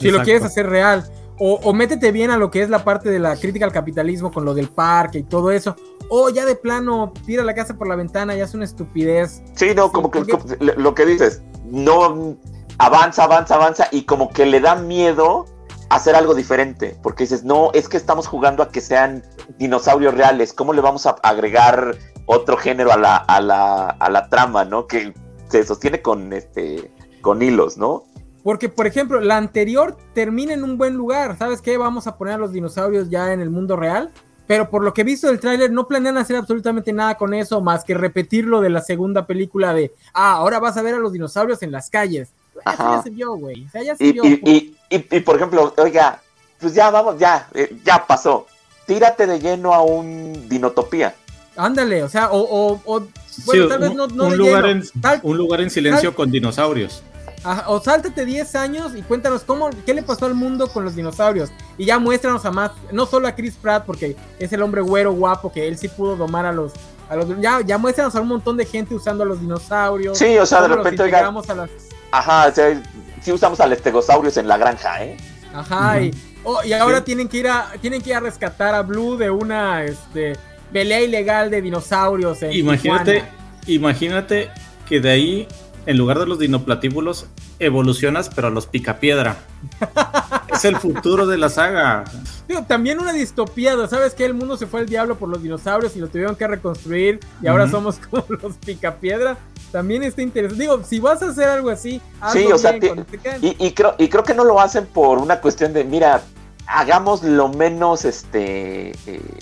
[0.00, 1.04] Si lo quieres hacer real.
[1.38, 4.30] O, o métete bien a lo que es la parte de la crítica al capitalismo
[4.32, 5.76] con lo del parque y todo eso.
[6.08, 9.42] O ya de plano, tira la casa por la ventana, ya es una estupidez.
[9.54, 12.36] Sí, no, Sí, como que porque- lo que dices, no
[12.78, 15.46] avanza, avanza, avanza y como que le da miedo
[15.90, 19.22] hacer algo diferente, porque dices, no, es que estamos jugando a que sean
[19.58, 21.96] dinosaurios reales, ¿cómo le vamos a agregar
[22.26, 24.86] otro género a la, a la, a la trama, ¿no?
[24.86, 25.14] Que
[25.48, 26.90] se sostiene con este
[27.20, 28.04] con hilos, ¿no?
[28.42, 31.38] Porque, por ejemplo, la anterior termina en un buen lugar.
[31.38, 31.78] ¿Sabes qué?
[31.78, 34.12] Vamos a poner a los dinosaurios ya en el mundo real.
[34.46, 37.62] Pero por lo que he visto del tráiler, no planean hacer absolutamente nada con eso,
[37.62, 40.98] más que repetir lo de la segunda película de, ah, ahora vas a ver a
[40.98, 42.34] los dinosaurios en las calles.
[42.60, 42.96] Eso Ajá.
[42.96, 43.66] ya se vio, güey.
[43.66, 44.24] O sea, ya se Y, vio.
[44.24, 46.20] y, y, y- y, por ejemplo, oiga,
[46.60, 48.46] pues ya vamos, ya, eh, ya pasó.
[48.86, 51.14] Tírate de lleno a un dinotopía.
[51.56, 54.36] Ándale, o sea, o, o, o- Sí, bueno, tal un, vez no, no un de
[54.36, 54.82] lugar lleno.
[54.94, 57.02] en, Tal- un lugar en silencio con dinosaurios.
[57.42, 60.94] Ajá, o sáltate 10 años y cuéntanos cómo, qué le pasó al mundo con los
[60.96, 61.50] dinosaurios.
[61.76, 65.12] Y ya muéstranos a más, no solo a Chris Pratt, porque es el hombre güero
[65.12, 66.72] guapo, que él sí pudo domar a los.
[67.10, 70.16] A los ya, ya muéstranos a un montón de gente usando a los dinosaurios.
[70.16, 71.70] Sí, o sea, de repente, oiga, integramos a las-
[72.18, 72.82] ajá, o sea,
[73.20, 75.16] sí usamos al estegosaurios en la granja, ¿eh?
[75.52, 76.10] Ajá, y,
[76.44, 79.30] oh, y ahora tienen que ir a tienen que ir a rescatar a Blue de
[79.30, 80.34] una este,
[80.72, 82.42] pelea ilegal de dinosaurios.
[82.42, 83.34] en Imagínate, Tijuana.
[83.66, 84.50] imagínate
[84.88, 85.48] que de ahí,
[85.86, 87.26] en lugar de los dinoplatíbulos,
[87.58, 89.36] evolucionas, pero a los picapiedra.
[90.52, 92.04] es el futuro de la saga.
[92.48, 93.86] Digo, también una distopía, ¿no?
[93.86, 96.46] ¿sabes que El mundo se fue al diablo por los dinosaurios y lo tuvieron que
[96.46, 99.38] reconstruir y ahora somos como los picapiedra.
[99.74, 100.62] También está interesante.
[100.62, 103.04] Digo, si vas a hacer algo así, hazlo Sí, o sea, bien,
[103.42, 106.22] Y, y creo, y creo que no lo hacen por una cuestión de, mira,
[106.68, 108.94] hagamos lo menos, este, eh,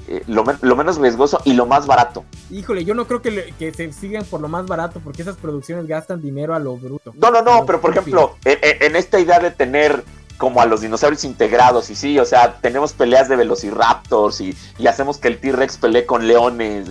[0.08, 2.24] eh, lo, men- lo menos riesgoso y lo más barato.
[2.50, 5.36] Híjole, yo no creo que, le- que se sigan por lo más barato porque esas
[5.36, 7.12] producciones gastan dinero a lo bruto.
[7.14, 10.02] No, no, no, pero por ejemplo, en esta idea de tener
[10.38, 14.86] como a los dinosaurios integrados, y sí, o sea, tenemos peleas de velociraptors y, y
[14.86, 16.88] hacemos que el T-Rex pelee con leones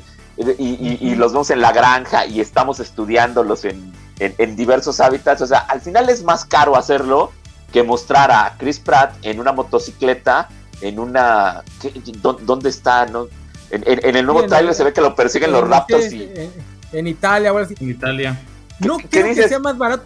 [0.57, 4.55] y, y- y- y los vemos en la granja y estamos estudiándolos en, en- en
[4.55, 5.41] diversos hábitats.
[5.41, 7.31] O sea, al final es más caro hacerlo
[7.72, 10.49] que mostrar a Chris Pratt en una motocicleta,
[10.81, 11.63] en una...
[11.81, 13.05] ¿qué- dó- ¿Dónde está?
[13.05, 13.27] No?
[13.69, 15.63] En, en- en el nuevo Sí, trailer se ve que lo persiguen los
[16.09, 16.39] sí, y...
[16.39, 16.51] en,
[16.91, 17.76] en Italia o algo así.
[17.84, 18.39] En Italia.
[18.80, 20.03] No ¿Qué creo que sea más barato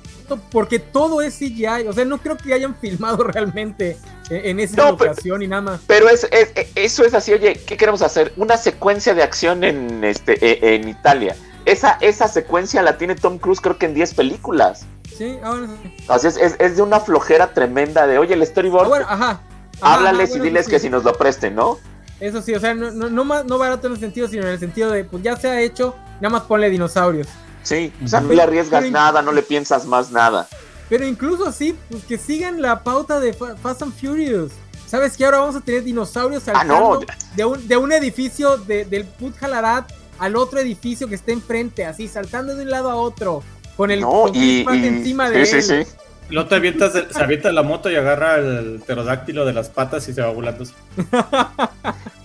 [0.51, 1.87] porque todo es CGI.
[1.87, 3.97] O sea, no creo que hayan filmado realmente
[4.29, 5.81] en, en esa No, pero- y nada más.
[5.87, 8.33] Pero es, es- e- eso es así, oye, ¿qué queremos hacer?
[8.37, 11.35] Una secuencia de acción en este e- en Italia.
[11.65, 14.85] Esa, esa secuencia la tiene Tom Cruise creo que en 10 películas.
[15.17, 15.95] Sí, ahora sí.
[16.07, 19.41] Así es, es, es de una flojera tremenda de, oye, el storyboard, Ah, bueno, ajá.
[19.81, 21.79] Ajá, háblales ajá, y diles sí, que si nos lo presten, ¿no?
[22.19, 24.59] Eso sí, o sea, no, no, no, no barato en el sentido, sino en el
[24.59, 27.27] sentido de, pues ya se ha hecho, nada más ponle dinosaurios.
[27.65, 30.47] Sí, o sea, no le arriesgas pero- nada, no le piensas más nada.
[30.87, 34.51] Pero incluso así, pues que sigan la pauta de Fa- Fast and Furious.
[34.87, 36.75] ¿Sabes que ahora vamos a tener dinosaurios Ah, no.
[37.01, 37.05] saltando
[37.35, 41.85] de, un, de un edificio de- del Put Jalarat al otro edificio que está enfrente,
[41.85, 43.43] así, saltando de un lado a otro,
[43.75, 45.63] con el No, con y, y- encima de sí, él.
[45.63, 45.91] sí, sí.
[46.29, 50.07] Luego te avientas de- se avienta la moto y agarra el pterodáctilo de las patas
[50.07, 50.63] y se va volando.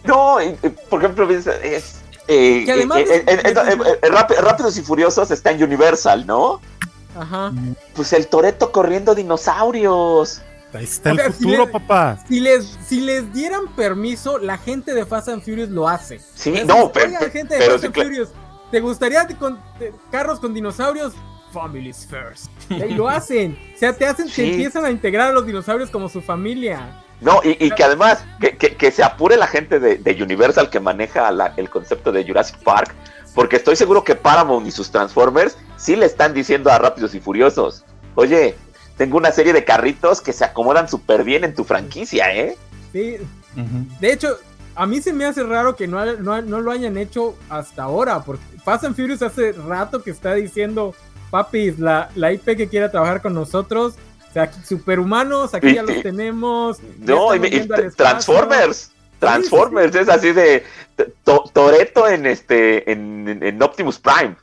[0.04, 0.38] No,
[0.88, 1.99] por ejemplo, es,
[2.30, 4.08] eh, Que además eh, eh,
[4.40, 6.60] Rápidos y Furiosos está en Universal, ¿no?
[7.18, 7.52] Ajá.
[7.94, 10.42] Pues el Toreto corriendo dinosaurios.
[10.72, 12.18] Ahí está O el sea, si futuro, le- papá.
[12.28, 16.20] Si les, si les dieran permiso, la gente de Fast and Furious lo hace.
[16.34, 18.28] Sí, no, pero- oigan, gente de pero Fast and Furious,
[18.70, 19.58] ¿te gustaría con,
[20.12, 21.14] carros con dinosaurios?
[21.52, 22.46] Families first.
[22.70, 23.58] Y lo hacen.
[23.74, 24.42] O sea, te hacen, Sí.
[24.42, 27.02] te empiezan a integrar a los dinosaurios como su familia.
[27.20, 30.70] No, y, y que además, que, que- que se apure la gente de, de Universal
[30.70, 32.94] que maneja la- el concepto de Jurassic Park,
[33.34, 37.20] porque estoy seguro que Paramount y sus Transformers sí le están diciendo a Rápidos y
[37.20, 37.84] Furiosos,
[38.14, 38.56] oye,
[38.96, 42.56] tengo una serie de carritos que se acomodan súper bien en tu franquicia, ¿eh?
[42.92, 43.16] Sí.
[44.00, 44.36] De hecho,
[44.74, 48.22] a mí se me hace raro que no, no, no, lo hayan hecho hasta ahora,
[48.24, 50.94] porque Fast and Furious hace rato que está diciendo,
[51.30, 53.94] papi, la, la IP que quiera trabajar con nosotros,
[54.30, 56.78] o sea, superhumanos, aquí ya los tenemos.
[56.98, 58.92] No, y, y Transformers.
[59.18, 60.64] Transformers es así de
[61.52, 64.36] Toreto en este en, en, Optimus Prime.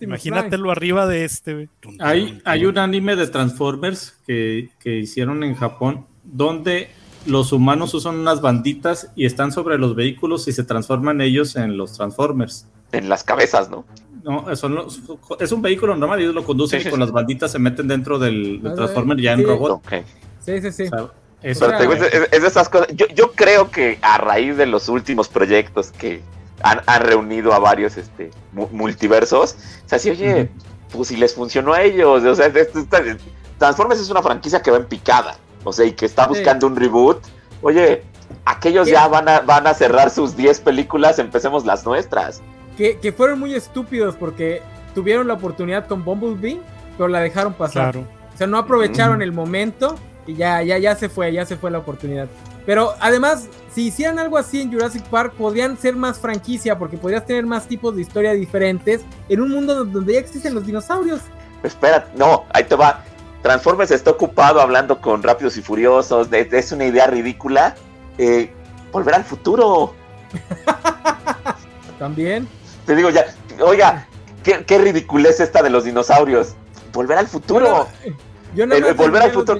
[0.00, 1.68] Imagínatelo arriba de este.
[2.00, 6.90] Hay, hay un anime de Transformers que, que hicieron en Japón donde
[7.26, 11.76] los humanos usan unas banditas y están sobre los vehículos y se transforman ellos en
[11.76, 12.66] los Transformers.
[12.92, 13.84] En las cabezas, ¿no?
[14.28, 15.00] No, son los,
[15.40, 18.18] es un vehículo normal y ellos lo conducen y con las banditas se meten dentro
[18.18, 19.80] del, ah, Transformer ya en robot.
[20.44, 20.84] Sí, sí, sí.
[21.42, 22.88] es, de esas cosas.
[22.92, 26.20] Yo, yo, creo que a raíz de los últimos proyectos que
[26.60, 29.56] han, reunido a varios este, multiversos,
[29.86, 30.50] o sea, sí, oye,
[30.92, 32.52] pues si les funcionó a ellos, o sea,
[33.56, 36.76] Transformers es una franquicia que va en picada, o sea, y que está buscando un
[36.76, 37.24] reboot.
[37.62, 38.02] Oye,
[38.44, 42.42] aquellos ya van a, van a cerrar sus 10 películas, empecemos las nuestras
[42.78, 44.62] que, fueron muy estúpidos porque
[44.94, 46.60] tuvieron la oportunidad con Bumblebee,
[46.96, 47.96] pero la dejaron pasar.
[47.96, 49.96] O sea, no aprovecharon el momento
[50.26, 52.28] y ya, ya, ya se fue, ya se fue la oportunidad.
[52.64, 57.26] Pero además, si hicieran algo así en Jurassic Park, podrían ser más franquicia, porque podrías
[57.26, 61.20] tener más tipos de historia diferentes en un mundo donde ya existen los dinosaurios.
[61.62, 63.02] Espera, no, ahí te va.
[63.42, 67.74] Transformers está ocupado hablando con Rápidos y Furiosos, es una idea ridícula.
[68.18, 68.52] Eh,
[68.92, 69.94] volver al futuro.
[71.98, 72.46] También.
[72.88, 73.26] Te digo ya,
[73.60, 74.06] oiga,
[74.42, 76.54] qué, qué ridiculez esta de los dinosaurios.
[76.90, 77.86] Volver al futuro.
[78.54, 79.58] yo no volver al futuro.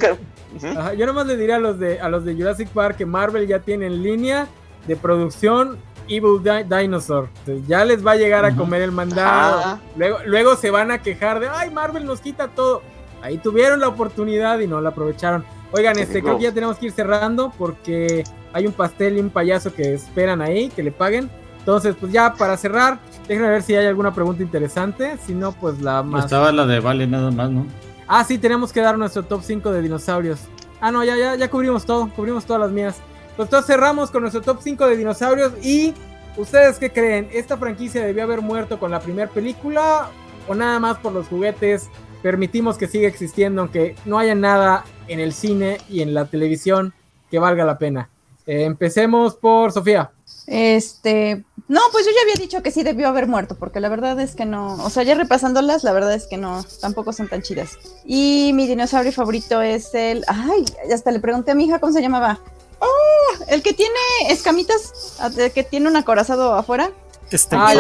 [0.97, 3.59] yo nomás le diría a los de a los de Jurassic Park que Marvel ya
[3.59, 4.47] tiene en línea
[4.87, 5.77] de producción
[6.09, 7.29] Evil Dinosaur.
[7.67, 9.79] ya les va a llegar a comer el mandado.
[9.95, 12.81] Luego, luego se van a quejar de ay, Marvel nos quita todo.
[13.21, 15.45] Ahí tuvieron la oportunidad y no la aprovecharon.
[15.73, 18.25] Oigan, este, creo que ya tenemos que ir cerrando porque
[18.55, 21.29] hay un pastel y un payaso que esperan ahí, que le paguen.
[21.59, 22.99] Entonces, pues ya para cerrar,
[23.29, 25.19] déjenme ver si hay alguna pregunta interesante.
[25.25, 26.25] Si no, pues la más.
[26.25, 27.67] Estaba la de Vale nada más, ¿no?
[28.09, 30.41] Ah, sí, tenemos que dar nuestro top 5 de dinosaurios.
[30.81, 32.97] Ah, no, ya, ya, ya cubrimos todo, cubrimos todas las mías.
[33.37, 35.53] Pues entonces cerramos con nuestro top 5 de dinosaurios.
[35.63, 35.95] Y,
[36.37, 37.29] ¿ustedes qué creen?
[37.33, 40.09] ¿Esta franquicia debió haber muerto con la primera película?
[40.49, 41.91] ¿O nada más por los juguetes?
[42.23, 46.95] Permitimos que siga existiendo, aunque no haya nada en el cine y en la televisión
[47.31, 48.09] que valga la pena.
[48.47, 50.11] Eh, empecemos por Sofía.
[50.47, 54.19] Este, no, pues yo ya había dicho que sí debió haber muerto, porque la verdad
[54.21, 57.43] es que no, o sea, ya repasándolas, la verdad es que no, tampoco son tan
[57.43, 57.79] chidas.
[58.07, 62.01] Y mi dinosaurio favorito es el, ay, hasta le pregunté a mi hija cómo se
[62.01, 62.41] llamaba.
[62.81, 63.99] Oh, el que tiene
[64.31, 66.91] escamitas, el que tiene un acorazado afuera.
[67.31, 67.73] Este ah,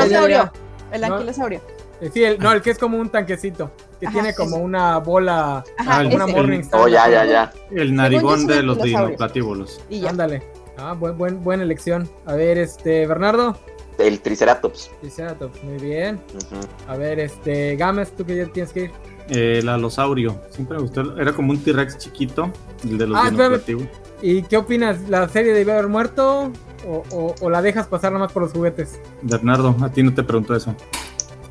[0.93, 1.61] el anquilosaurio.
[2.01, 5.65] Eh, sí, el, no, el que es como un tanquecito, que tiene como una bola,
[5.79, 7.53] Ajá, una morning Oh, ya, ya, ya.
[7.71, 9.81] El narigón de los dinoplatíbulos.
[9.89, 10.43] Y Ándale.
[10.77, 12.09] Ah, buen, buen, buena elección.
[12.25, 13.59] A ver, este, Bernardo.
[13.99, 14.91] El Triceratops.
[15.01, 16.21] Triceratops, muy bien.
[16.87, 18.93] A ver, este, Gámez, ¿tú qué ya tienes que ir?
[19.29, 20.41] el alosaurio.
[20.51, 21.19] Siempre me gustó.
[21.19, 22.51] Era como un T-Rex chiquito,
[22.85, 23.31] el de los ah,
[24.23, 25.09] ¿Y qué opinas?
[25.09, 26.51] ¿La serie debe haber muerto
[26.87, 28.99] o, o, la dejas pasar nada más por los juguetes?
[29.23, 30.75] Bernardo, a ti no te pregunto eso.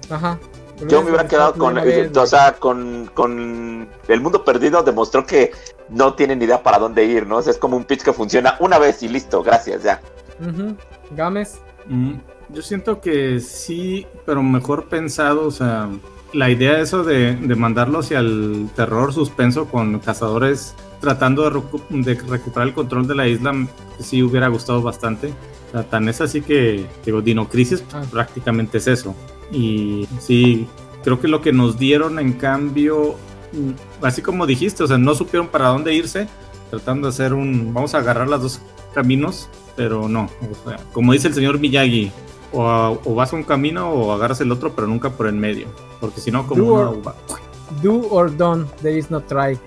[0.10, 0.40] Ajá.
[0.88, 5.52] Yo me hubiera quedado con, o sea, con, con El Mundo Perdido demostró que
[5.90, 7.40] no tienen idea para dónde ir, ¿no?
[7.40, 10.00] es como un pitch que funciona una vez y listo, gracias, ya.
[11.12, 11.60] Gámez.
[11.90, 12.14] Mm,
[12.54, 15.90] yo siento que sí, pero mejor pensado, o sea,
[16.34, 21.44] la idea eso de, de mandarlo hacia el terror suspenso con cazadores tratando
[21.90, 23.54] de, recuperar el control de la isla,
[24.00, 25.34] sí hubiera gustado bastante.
[25.70, 28.04] O sea, tan es así que, digo, Dino Crisis ah.
[28.10, 29.16] prácticamente es eso.
[29.52, 30.68] Y sí,
[31.04, 33.16] creo que lo que nos dieron en cambio
[34.02, 36.28] así como dijiste, o sea, no supieron para dónde irse,
[36.70, 38.62] tratando de hacer un, vamos a agarrar los dos
[38.94, 42.12] caminos, pero no, o sea, como dice el señor Miyagi,
[42.52, 45.68] o, vas a un camino o agarras el otro, pero nunca por el medio,
[46.02, 47.02] porque si no, como do, or,
[47.82, 49.58] do or done, there is no try.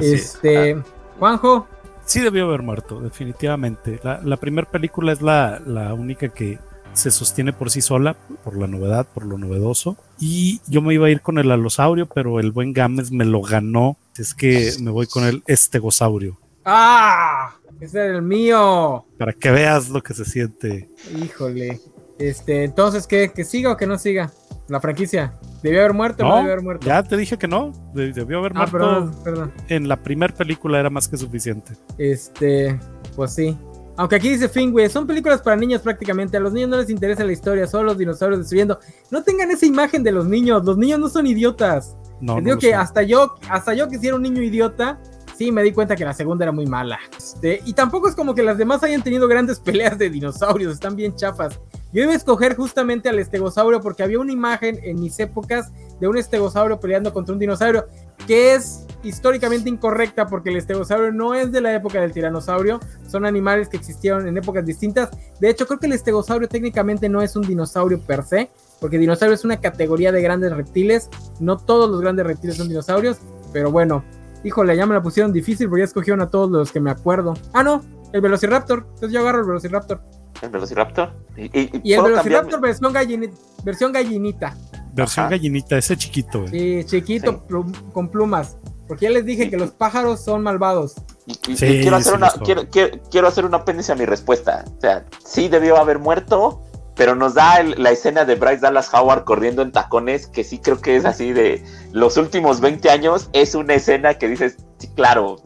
[0.00, 0.84] este, ah.
[1.18, 1.66] Juanjo.
[2.06, 4.00] Sí debió haber muerto, definitivamente.
[4.02, 6.58] La, primera película es la, la única que,
[6.98, 9.96] se sostiene por sí sola, por la novedad, por lo novedoso.
[10.18, 13.40] Y yo me iba a ir con el alosaurio, pero el buen Gámez me lo
[13.40, 13.96] ganó.
[14.16, 16.38] Es que me voy con el estegosaurio.
[16.64, 17.54] ¡Ah!
[17.80, 19.04] Ese es el mío.
[19.18, 20.88] Para que veas lo que se siente.
[21.22, 21.80] Híjole.
[22.18, 23.30] Este, entonces, ¿qué?
[23.32, 24.32] ¿Que siga o que no siga?
[24.68, 25.32] La franquicia.
[25.62, 26.86] ¿Debió haber muerto no, haber muerto?
[26.86, 27.72] Ya te dije que no.
[27.94, 29.22] Debió haber ah, muerto.
[29.22, 31.72] Perdón, En la primera película era más que suficiente.
[31.96, 32.78] Este,
[33.14, 33.56] pues sí.
[33.96, 36.36] Aunque aquí dice Fingüe, son películas para niños prácticamente.
[36.36, 38.78] A los niños no les interesa la historia, solo los dinosaurios destruyendo.
[39.10, 40.64] No tengan esa imagen de los niños.
[40.64, 41.96] Los niños no son idiotas.
[42.20, 45.00] No, digo que hasta yo, hasta yo que si era un niño idiota,
[45.38, 46.98] sí me di cuenta que la segunda era muy mala.
[47.16, 50.96] Este, y tampoco es como que las demás hayan tenido grandes peleas de dinosaurios, están
[50.96, 51.60] bien chafas.
[51.92, 55.70] Yo iba a escoger justamente al estegosaurio porque había una imagen en mis épocas
[56.00, 57.86] de un estegosaurio peleando contra un dinosaurio,
[58.26, 63.24] que es históricamente incorrecta porque el estegosaurio no es de la época del tiranosaurio, son
[63.24, 65.10] animales que existieron en épocas distintas.
[65.40, 68.50] De hecho, creo que el estegosaurio técnicamente no es un dinosaurio per se,
[68.80, 71.08] porque dinosaurio es una categoría de grandes reptiles,
[71.40, 73.18] no todos los grandes reptiles son dinosaurios,
[73.52, 74.04] pero bueno,
[74.48, 77.34] híjole, ya me la pusieron difícil porque ya escogieron a todos los que me acuerdo.
[77.52, 80.00] Ah, no, el Velociraptor, entonces yo agarro el Velociraptor.
[80.40, 81.12] ¿El Velociraptor?
[81.36, 84.56] Y, el Velociraptor versión, gallinita, versión gallinita.
[84.94, 86.46] Versión gallinita, ese chiquito.
[86.48, 87.44] Sí, chiquito,
[87.92, 88.56] con plumas.
[88.86, 90.94] Porque ya les dije que los pájaros son malvados.
[91.26, 94.64] Y, quiero, hacer una, quiero, quiero, hacer un apéndice a mi respuesta.
[94.78, 96.62] O sea, sí debió haber muerto,
[96.98, 100.80] pero nos da la escena de Bryce Dallas Howard corriendo en tacones, que sí creo
[100.80, 105.36] que es así de los últimos 20 años, es una escena que dices, sí, claro,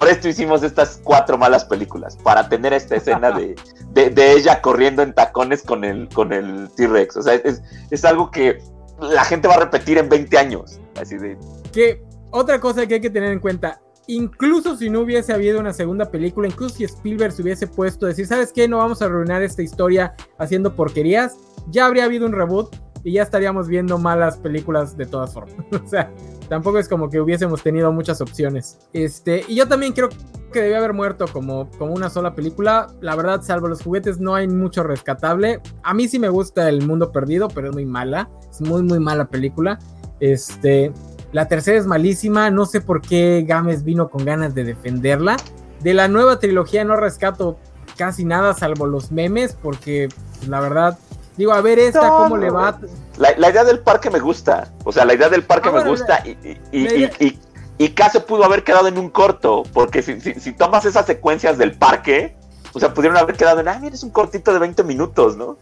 [0.00, 3.30] por esto hicimos estas cuatro malas películas, para tener esta escena
[3.94, 7.16] de, de, ella corriendo en tacones con el, con el T-Rex.
[7.16, 8.58] O sea, es, es, algo que
[8.98, 10.80] la gente va a repetir en 20 años.
[11.00, 11.38] Así de...
[11.72, 12.02] Que
[12.32, 16.10] otra cosa que hay que tener en cuenta, incluso si no hubiese habido una segunda
[16.10, 18.68] película, incluso si Spielberg se hubiese puesto a decir, ¿sabes qué?
[18.68, 21.36] No vamos a arruinar esta historia haciendo porquerías,
[21.68, 22.74] ya habría habido un reboot
[23.06, 25.54] y ya estaríamos viendo malas películas de todas formas.
[25.84, 26.12] o sea,
[26.48, 28.78] tampoco es como que hubiésemos tenido muchas opciones.
[28.92, 30.08] Este, y yo también creo
[30.52, 32.88] que debía haber muerto como, como una sola película.
[33.00, 35.60] La verdad, salvo los juguetes, no hay mucho rescatable.
[35.84, 38.28] A mí sí me gusta El Mundo Perdido, pero es muy mala.
[38.50, 39.78] Es muy, muy mala película.
[40.18, 40.92] Este,
[41.36, 42.48] la tercera es malísima.
[42.48, 45.36] No sé por qué Gámez vino con ganas de defenderla.
[45.80, 47.58] De la nueva trilogía no rescato
[47.94, 50.08] casi nada, salvo los memes, porque
[50.48, 50.98] la verdad
[51.36, 52.80] Digo, a ver esta, ¿cómo le va?
[53.18, 54.72] La, idea del parque me gusta.
[54.84, 56.22] O sea, la idea del parque ah, me gusta.
[56.24, 56.30] y,
[56.72, 57.38] y, y,
[57.76, 59.64] y, casi pudo haber quedado en un corto.
[59.74, 62.34] Porque si, si, tomas esas secuencias del parque,
[62.72, 65.58] o sea, pudieron haber quedado en, ah, mira, es un cortito de 20 minutos, ¿no?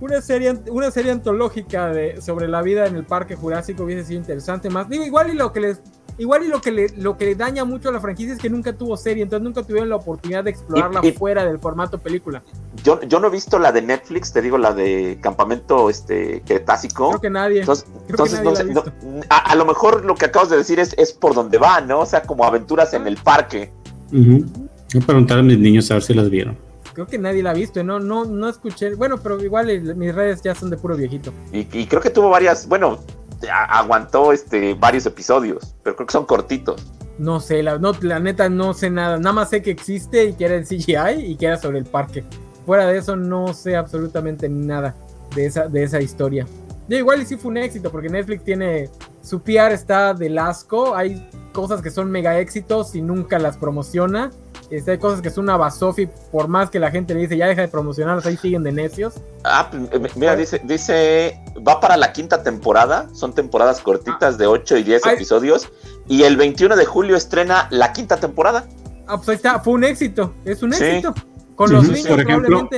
[0.00, 4.20] Una serie, una serie antológica de, sobre la vida en el Parque Jurásico hubiese sido
[4.20, 4.88] interesante más.
[4.88, 5.80] Digo, igual y lo que les
[6.18, 8.50] Igual y lo que, le, lo que le daña mucho a la franquicia es que
[8.50, 12.42] nunca tuvo serie, entonces nunca tuvieron la oportunidad de explorarla fuera del formato película.
[12.82, 17.10] Yo, yo no he visto la de Netflix, te digo, la de Campamento este, Cretácico.
[17.10, 17.60] Creo que nadie.
[17.60, 17.86] Entonces,
[19.28, 22.00] a, lo mejor lo que acabas de decir es, es por donde va, ¿no?
[22.00, 23.70] O sea, como aventuras en el parque.
[24.10, 24.44] Voy
[25.00, 26.67] a preguntar a mis niños a ver si las vieron
[26.98, 30.42] creo que nadie la ha visto, no, no, no escuché, bueno, pero igual mis redes
[30.42, 31.32] ya son de puro viejito.
[31.52, 32.98] Y, y, creo que tuvo varias, bueno,
[33.68, 36.84] aguantó este varios episodios, pero creo que son cortitos.
[37.20, 40.32] No sé, la, no, la neta no sé nada, nada más sé que existe y
[40.32, 42.24] que era en CGI y que era sobre el parque.
[42.66, 44.96] Fuera de eso no sé absolutamente nada
[45.36, 46.48] de esa, de esa historia.
[46.88, 48.90] Y igual y sí fue un éxito, porque Netflix tiene.
[49.22, 50.96] Su PR está del asco.
[50.96, 54.32] Hay cosas que son mega éxitos y nunca las promociona.
[54.70, 57.46] Este, hay cosas que son una basofi, por más que la gente le dice ya
[57.46, 59.14] deja de promocionarlas, ahí siguen de necios.
[59.44, 64.46] Ah, pues, eh, mira, dice, dice, va para la quinta temporada, son temporadas cortitas de
[64.46, 65.70] 8 y 10 episodios,
[66.06, 68.66] y el 21 de julio estrena la quinta temporada.
[69.06, 71.14] Ah, pues ahí está, fue un éxito, es un éxito.
[71.54, 72.68] Con los niños, por ejemplo,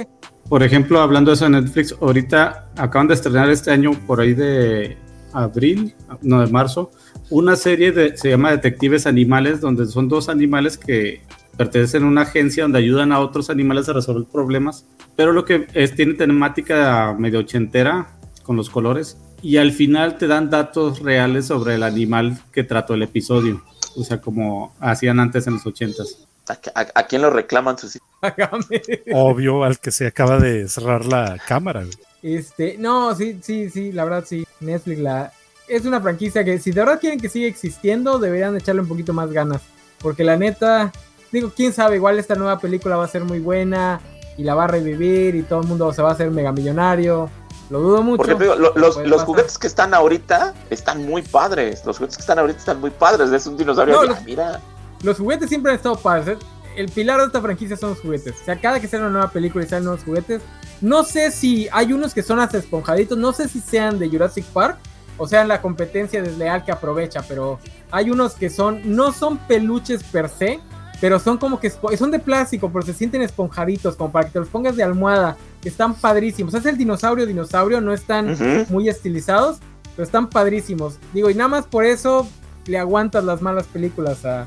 [0.49, 4.33] Por ejemplo, hablando de eso de Netflix, ahorita acaban de estrenar este año, por ahí
[4.33, 4.97] de
[5.33, 6.93] abril, no, de marzo,
[7.31, 11.23] una serie de, se llama Detectives Animales, donde son dos animales que
[11.61, 15.67] pertenecen a una agencia donde ayudan a otros animales a resolver problemas, pero lo que
[15.75, 18.09] es, tiene temática medio ochentera
[18.45, 22.95] con los colores y al final te dan datos reales sobre el animal que trató
[22.95, 23.63] el episodio,
[23.95, 26.27] o sea, como hacían antes en los ochentas.
[26.75, 27.99] ¿A, quién lo reclaman sus
[29.13, 31.85] Obvio, al que se acaba de cerrar la cámara.
[32.23, 34.47] Este, no, sí, sí, sí, la verdad sí.
[34.61, 35.31] Netflix la
[35.69, 39.13] es una franquicia que si de verdad quieren que siga existiendo, deberían echarle un poquito
[39.13, 39.61] más ganas.
[39.99, 40.91] Porque la neta,
[41.33, 44.01] digo, quién sabe, igual esta nueva película va a ser muy buena
[44.37, 47.31] y la va a revivir y todo el mundo se va a hacer mega millonario.
[47.71, 48.25] Lo dudo mucho.
[48.25, 51.85] Porque los, juguetes que están ahorita están muy padres.
[51.87, 53.31] Los juguetes que están ahorita están muy padres.
[53.31, 54.03] Es un dinosaurio.
[54.03, 54.61] los, mira.
[55.03, 56.37] Los juguetes siempre han estado padres.
[56.37, 56.39] ¿eh?
[56.77, 58.35] El pilar de esta franquicia son los juguetes.
[58.41, 60.43] O sea, cada que sale una nueva película y salen nuevos juguetes.
[60.81, 63.17] No sé si hay unos que son hasta esponjaditos.
[63.17, 64.79] No sé si sean de Jurassic Park.
[65.17, 67.23] O sea, la competencia desleal que aprovecha.
[67.29, 67.61] Pero
[67.93, 68.81] hay unos que son.
[68.85, 70.59] No son peluches per se
[71.01, 74.39] pero son como que son de plástico, pero se sienten esponjaditos, como para que te
[74.39, 76.53] los pongas de almohada, están padrísimos.
[76.55, 78.37] Es el dinosaurio, dinosaurio, no están
[78.69, 79.59] muy estilizados,
[79.97, 80.99] pero están padrísimos.
[81.15, 82.29] Digo, y nada más por eso
[82.67, 84.47] le aguantas las malas películas a,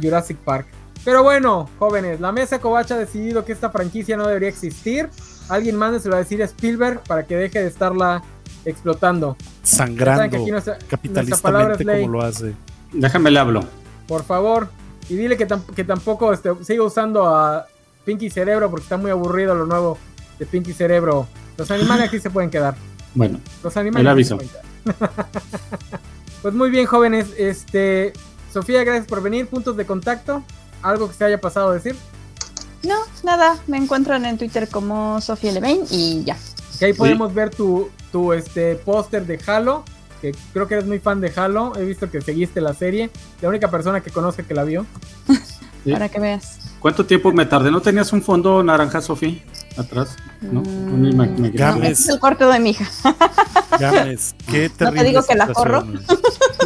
[0.00, 0.66] Jurassic Park.
[1.04, 5.10] Pero bueno, jóvenes, la mesa Covacha ha decidido que esta franquicia no debería existir.
[5.50, 8.22] Alguien más se lo va a decir a Spielberg para que deje de estarla
[8.64, 9.36] explotando.
[9.62, 10.38] Sangrando
[10.88, 12.54] capitalistamente como lo hace.
[12.92, 13.64] Déjame le hablo.
[14.08, 14.68] Por favor.
[15.12, 17.66] Y dile que, tam- que tampoco este, siga usando a
[18.06, 19.98] Pinky Cerebro porque está muy aburrido lo nuevo
[20.38, 21.26] de Pinky Cerebro.
[21.58, 22.74] Los animales aquí se pueden quedar.
[23.14, 24.38] Bueno, Los animales El aviso.
[24.38, 25.10] se pueden quedar.
[26.42, 27.28] pues muy bien, jóvenes.
[27.36, 28.14] Este,
[28.50, 29.46] Sofía, gracias por venir.
[29.48, 30.42] Puntos de contacto.
[30.82, 31.94] Algo que se haya pasado a decir.
[32.82, 36.36] No, nada, me encuentran en Twitter como Sofía Levine y ya.
[36.78, 39.84] Que ahí podemos ver tu, tu este, póster de Halo.
[40.22, 41.72] Que creo que eres muy fan de Halo.
[41.76, 43.10] He visto que seguiste la serie.
[43.42, 44.86] La única persona que conozco que la vio.
[45.84, 45.90] Sí.
[45.90, 46.60] Para que veas.
[46.78, 47.68] ¿cuánto tiempo me tardé?
[47.72, 49.42] ¿No tenías un fondo naranja, Sofía?
[49.76, 50.14] Atrás.
[50.40, 50.60] ¿No?
[50.60, 51.90] Mm, Ni me- me- No, Games.
[51.90, 52.88] ese es el cuarto de mi hija.
[53.80, 56.00] Gámez, qué te terrible digo que la situación.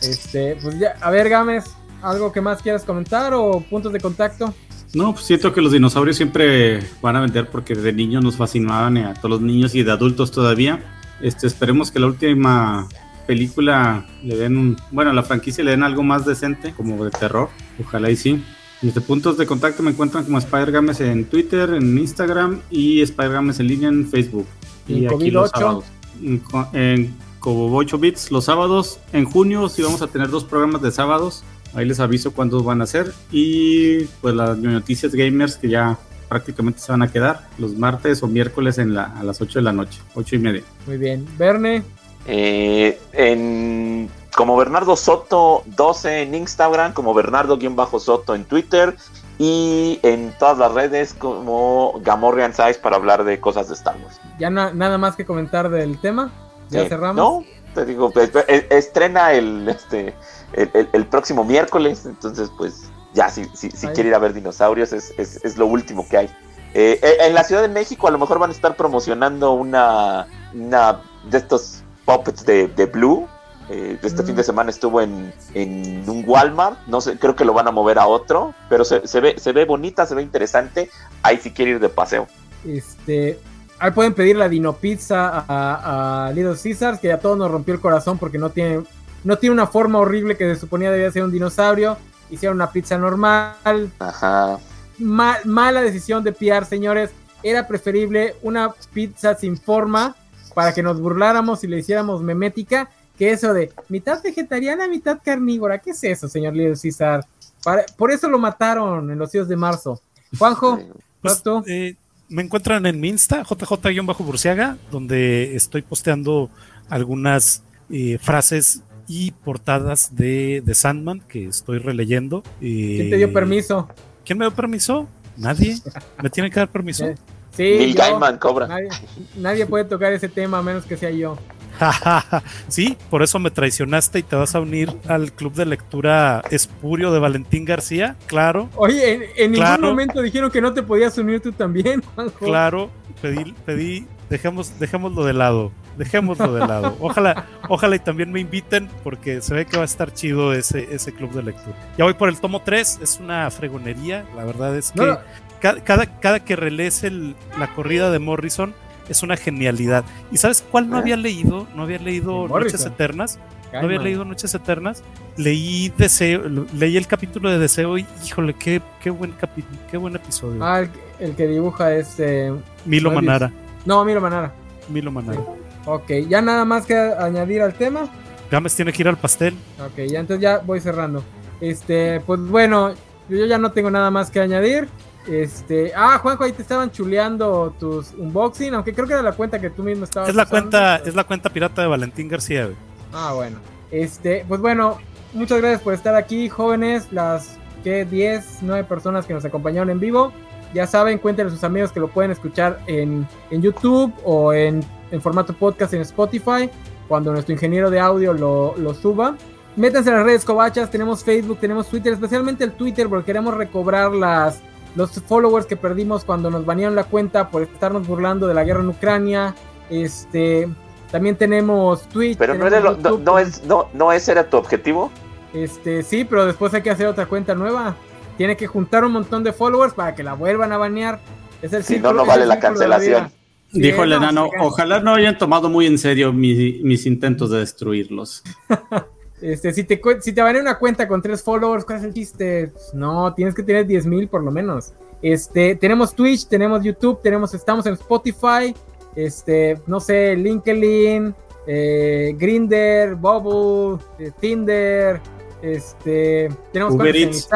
[0.00, 1.64] Este, pues ya, a ver, Gámez,
[2.02, 4.52] ¿algo que más quieras comentar o puntos de contacto?
[4.94, 8.96] No, pues siento que los dinosaurios siempre van a vender porque de niños nos fascinaban
[8.96, 10.82] y a todos los niños y de adultos todavía.
[11.22, 12.88] Este, esperemos que la última
[13.26, 17.10] película le den un, bueno, a la franquicia le den algo más decente, como de
[17.10, 17.48] terror.
[17.80, 18.44] Ojalá y sí.
[18.82, 23.32] Desde puntos de contacto me encuentran como Spider Games en Twitter, en Instagram y Spider
[23.32, 24.46] Games en línea en Facebook.
[24.88, 25.60] Y aquí COVID los 8.
[25.60, 25.84] sábados.
[26.20, 26.42] En,
[26.72, 28.98] en Cobo 8 Bits los sábados.
[29.12, 31.44] En junio sí vamos a tener dos programas de sábados.
[31.74, 33.12] Ahí les aviso cuándo van a ser.
[33.30, 35.96] Y pues las noticias gamers que ya
[36.36, 39.62] prácticamente se van a quedar los martes o miércoles en la, a las 8 de
[39.64, 40.62] la noche, 8 y media.
[40.86, 41.26] Muy bien.
[41.38, 41.82] Verne,
[42.26, 48.96] Eh, en, como Bernardo Soto 12 en Instagram, como Bernardo-Soto en Twitter
[49.38, 54.20] y en todas las redes como Gamorrean Size para hablar de cosas de Star Wars.
[54.38, 56.30] ya na- nada más que comentar del tema.
[56.70, 56.88] Ya Sí.
[56.90, 57.16] cerramos.
[57.16, 57.44] No,
[57.74, 60.14] te digo, pues, eh, estrena el, este,
[60.52, 62.84] el, el- el próximo miércoles, entonces pues
[63.14, 66.18] ya si, si, si quiere ir a ver dinosaurios es, es, es lo último que
[66.18, 66.26] hay.
[66.74, 70.26] Eh, eh, en la Ciudad de México a lo mejor van a estar promocionando una,
[70.54, 73.28] una de estos puppets de, de Blue.
[73.70, 74.26] Eh, este Mm.
[74.26, 77.70] fin de semana estuvo en, en un Walmart, no sé, creo que lo van a
[77.70, 80.90] mover a otro, pero se, se ve, se ve bonita, se ve interesante.
[81.22, 82.26] Ahí si quiere ir de paseo.
[82.66, 83.38] Este,
[83.78, 87.74] ahí pueden pedir la Dino Pizza a, a Little Caesars, que a todos nos rompió
[87.74, 88.82] el corazón porque no tiene,
[89.24, 91.96] no tiene una forma horrible que se suponía debía ser un dinosaurio.
[92.32, 93.90] Hicieron una pizza normal.
[94.00, 94.58] Ajá.
[94.98, 97.10] Ma- mala decisión de PR, señores.
[97.42, 100.16] Era preferible una pizza sin forma
[100.54, 102.88] para que nos burláramos y le hiciéramos memética
[103.18, 105.78] que eso de mitad vegetariana, mitad carnívora.
[105.78, 107.24] ¿Qué es eso, señor Little Caesar?
[107.62, 110.00] Para- por eso lo mataron en los días de marzo.
[110.38, 110.76] Juanjo,
[111.20, 111.62] Pues, ¿vas tú?
[111.66, 111.96] eh,
[112.28, 116.48] me encuentran en mi Insta, JJ-Burciaga, donde estoy posteando
[116.88, 122.42] algunas eh, frases y portadas de, de Sandman que estoy releyendo.
[122.60, 123.88] Eh, ¿Quién te dio permiso?
[124.24, 125.08] ¿Quién me dio permiso?
[125.36, 125.76] Nadie.
[126.22, 127.06] ¿Me tiene que dar permiso?
[127.06, 127.14] Eh,
[127.54, 128.00] Sí, Neil yo.
[128.00, 128.66] Gaiman cobra.
[128.66, 128.88] Nadie,
[129.36, 131.36] nadie puede tocar ese tema a menos que sea yo.
[132.68, 137.12] sí, por eso me traicionaste y te vas a unir al club de lectura espurio
[137.12, 138.16] de Valentín García.
[138.26, 139.72] Claro, Oye, en, en Claro.
[139.82, 142.44] ningún momento dijeron que no te podías unir tú también, Juanjo.
[142.46, 142.90] claro.
[143.20, 145.72] Pedí, pedí, dejemos, dejémoslo de lado.
[145.96, 146.96] Dejémoslo de lado.
[147.00, 150.94] Ojalá, ojalá y también me inviten porque se ve que va a estar chido ese,
[150.94, 151.76] ese club de lectura.
[151.98, 154.24] Ya voy por el tomo 3, es una fregonería.
[154.36, 155.18] La verdad es que No,
[155.60, 158.74] cada, cada, cada que relees el- la corrida de Morrison
[159.08, 160.04] es una genialidad.
[160.30, 161.00] ¿Y sabes cuál no ¿Eh?
[161.00, 161.66] había leído?
[161.74, 162.84] No había leído Noches.
[162.86, 163.38] Eternas.
[163.72, 165.02] No había leído Noches Eternas.
[165.38, 166.42] Leí Deseo,
[166.74, 170.62] leí el capítulo de Deseo y híjole, qué, qué buen capítulo, qué buen episodio.
[170.62, 170.90] Ah, el,
[171.20, 172.52] el que dibuja este.
[172.84, 173.10] Milo.
[173.10, 173.50] Manara.
[173.86, 174.52] No, Miro Manara.
[174.90, 175.40] Milo Manara.
[175.86, 178.08] Ok, ya nada más que añadir al tema.
[178.50, 179.54] Gámez tiene que ir al pastel.
[179.84, 181.22] Ok, ya entonces ya voy cerrando.
[181.60, 182.92] Este, pues bueno,
[183.28, 184.88] yo ya no tengo nada más que añadir.
[185.28, 189.60] Este, ah, Juanjo, ahí te estaban chuleando tus unboxing, aunque creo que era la cuenta
[189.60, 190.60] que tú mismo estabas Es la usando.
[190.70, 192.64] cuenta, es la cuenta pirata de Valentín García.
[192.64, 192.76] güey.
[193.12, 193.58] Ah, bueno.
[193.90, 194.98] Este, pues bueno,
[195.32, 200.00] muchas gracias por estar aquí, jóvenes, las que 10, 9 personas que nos acompañaron en
[200.00, 200.32] vivo.
[200.74, 204.82] Ya saben, cuéntenle a sus amigos que lo pueden escuchar en, en YouTube o en,
[205.10, 206.70] en formato podcast en Spotify,
[207.08, 209.36] cuando nuestro ingeniero de audio lo, lo suba.
[209.76, 214.12] Métanse en las redes covachas, tenemos Facebook, tenemos Twitter, especialmente el Twitter, porque queremos recobrar
[214.12, 214.60] las,
[214.96, 218.80] los followers que perdimos cuando nos banearon la cuenta por estarnos burlando de la guerra
[218.80, 219.54] en Ucrania.
[219.90, 220.68] Este,
[221.10, 222.38] también tenemos Twitch.
[222.38, 225.10] Pero no, era lo- no, no es, no, no ese era tu objetivo.
[225.52, 227.94] este, sí, pero después hay que hacer otra cuenta nueva.
[228.42, 231.20] Tiene que juntar un montón de followers para que la vuelvan a banear.
[231.62, 233.30] Es el Si círculo- no, no vale la cancelación.
[233.72, 237.50] Sí, Dijo el no, enano, ojalá no hayan tomado muy en serio mi- mis intentos
[237.50, 238.42] de destruirlos.
[239.40, 242.72] Este, si te, si te banea una cuenta con tres followers, ¿cuál es el chiste?
[242.94, 244.92] No, tienes que tener 10 mil por lo menos.
[245.22, 248.74] Este, tenemos Twitch, tenemos YouTube, tenemos, estamos en Spotify,
[249.16, 251.32] este, no sé, LinkedIn,
[251.68, 255.20] eh, Grinder, Bubble, eh, Tinder,
[255.62, 257.48] Este, tenemos Uber cuentas en Eats.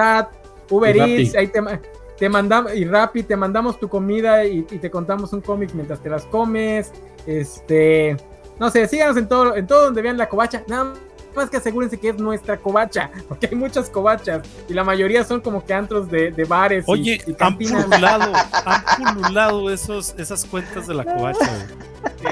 [0.70, 0.96] Uber.
[0.96, 1.60] Eats, ahí te,
[2.18, 6.00] te mandamos, y Rappi, te mandamos tu comida y, y te contamos un cómic mientras
[6.00, 6.92] te las comes.
[7.26, 8.16] Este,
[8.58, 10.62] no sé, síganos en todo, en todo donde vean la covacha.
[10.66, 10.94] Nada
[11.36, 15.40] más que asegúrense que es nuestra covacha, porque hay muchas covachas y la mayoría son
[15.40, 17.84] como que antros de, de bares y- Oye, y, han cantinas.
[17.84, 18.32] pululado,
[18.64, 21.66] han pululado esos, esas cuentas de la covacha.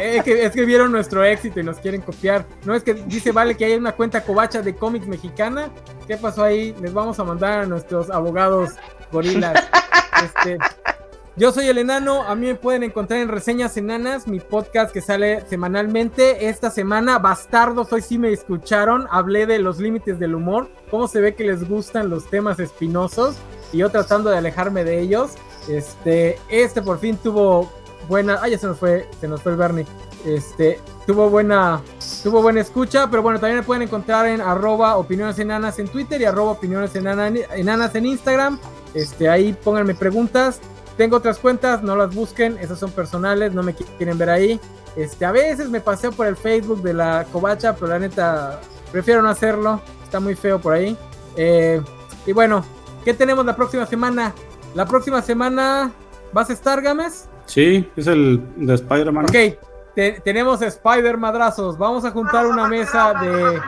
[0.01, 2.47] Eh, que, es que vieron nuestro éxito y nos quieren copiar.
[2.65, 5.69] No es que dice Vale que hay una cuenta covacha de cómics mexicana.
[6.09, 6.75] ¿Qué pasó ahí?
[6.81, 8.71] Les vamos a mandar a nuestros abogados
[9.13, 9.63] gorilas.
[10.25, 10.59] Este,
[11.37, 12.23] yo soy el enano.
[12.23, 16.49] A mí me pueden encontrar en Reseñas Enanas, mi podcast que sale semanalmente.
[16.49, 19.07] Esta semana, Bastardos, hoy sí me escucharon.
[19.11, 20.69] Hablé de los límites del humor.
[20.91, 23.37] Cómo se ve que les gustan los temas espinosos.
[23.73, 25.33] Y yo tratando de alejarme de ellos.
[25.69, 27.73] Este, este por fin tuvo
[28.09, 28.39] buena.
[28.41, 29.87] Ah, ya se nos fue, se nos fue el Bernie.
[30.25, 31.83] Este, tuvo buena,
[32.23, 36.19] tuvo buena escucha, pero bueno, también me pueden encontrar en arroba opiniones enanas en Twitter
[36.21, 38.59] y arroba opiniones enana- enanas en Instagram.
[38.95, 40.61] Este, ahí pónganme preguntas.
[40.97, 44.61] Tengo otras cuentas, no las busquen, esas son personales, no me qui- quieren ver ahí.
[44.97, 48.61] Este, a veces me paseo por el Facebook de la covacha, pero la neta
[48.93, 50.97] prefiero no hacerlo, está muy feo por ahí.
[51.37, 51.83] Eh,
[52.27, 52.65] y bueno,
[53.05, 54.33] ¿qué tenemos la próxima semana?
[54.75, 55.91] La próxima semana,
[56.33, 57.29] ¿vas a estar, Gámez?
[57.47, 59.25] Sí, es el de Spider-Man.
[59.25, 59.59] Ok,
[59.97, 61.77] te- tenemos Spider Madrazos.
[61.77, 63.61] Vamos a juntar una mesa de.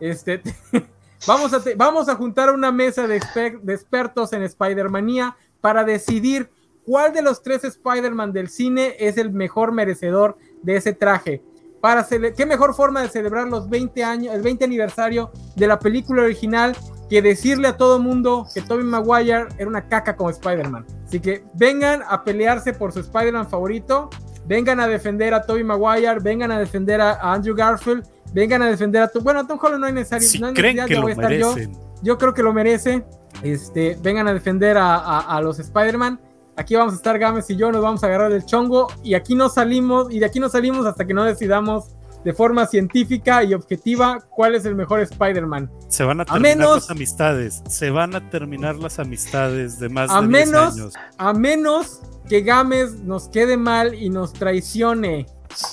[0.00, 0.42] Este,
[1.26, 6.50] vamos, a vamos a juntar una mesa de, exper- de expertos en Spider-Manía para decidir
[6.86, 11.42] cuál de los tres Spider-Man del cine es el mejor merecedor de ese traje.
[11.80, 12.04] Para
[12.36, 16.76] ¿Qué mejor forma de celebrar los 20 años, el 20 aniversario de la película original
[17.08, 20.84] que decirle a todo mundo que Tobey Maguire era una caca como Spider-Man?
[21.06, 24.10] Así que vengan a pelearse por su Spider-Man favorito,
[24.46, 29.02] vengan a defender a Tobey Maguire, vengan a defender a Andrew Garfield, vengan a defender
[29.02, 31.08] a Tom, bueno, a Tom Holland no hay necesario, Si no hay creen que lo
[31.08, 31.16] yo.
[31.16, 31.72] merecen.
[32.02, 33.04] Yo creo que lo merece.
[33.42, 36.20] Este, vengan a defender a, a- a los Spider-Man.
[36.56, 39.34] Aquí vamos a estar Gámez y yo, nos vamos a agarrar del chongo y aquí
[39.36, 41.94] no salimos y de aquí no salimos hasta que no decidamos
[42.24, 45.70] de forma científica y objetiva cuál es el mejor Spider-Man.
[45.88, 47.62] Se van a A terminar menos- las amistades.
[47.68, 50.92] Se van a terminar las amistades de más A de 10 menos- años.
[51.16, 55.26] A menos que Gámez nos quede mal y nos traicione,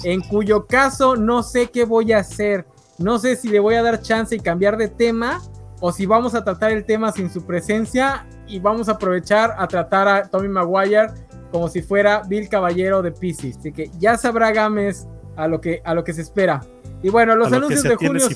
[0.04, 2.66] en cuyo caso no sé qué voy a hacer.
[2.98, 5.42] No sé si le voy a dar chance y cambiar de tema
[5.82, 9.68] o si vamos a tratar el tema sin su presencia y vamos a aprovechar a
[9.68, 11.08] tratar a Tommy Maguire
[11.52, 13.58] como si fuera Bill Caballero de Pisces.
[13.58, 16.62] Así que ya sabrá Gámez a lo que, a lo que se espera.
[17.04, 18.34] Y bueno, los lo anuncios de junio si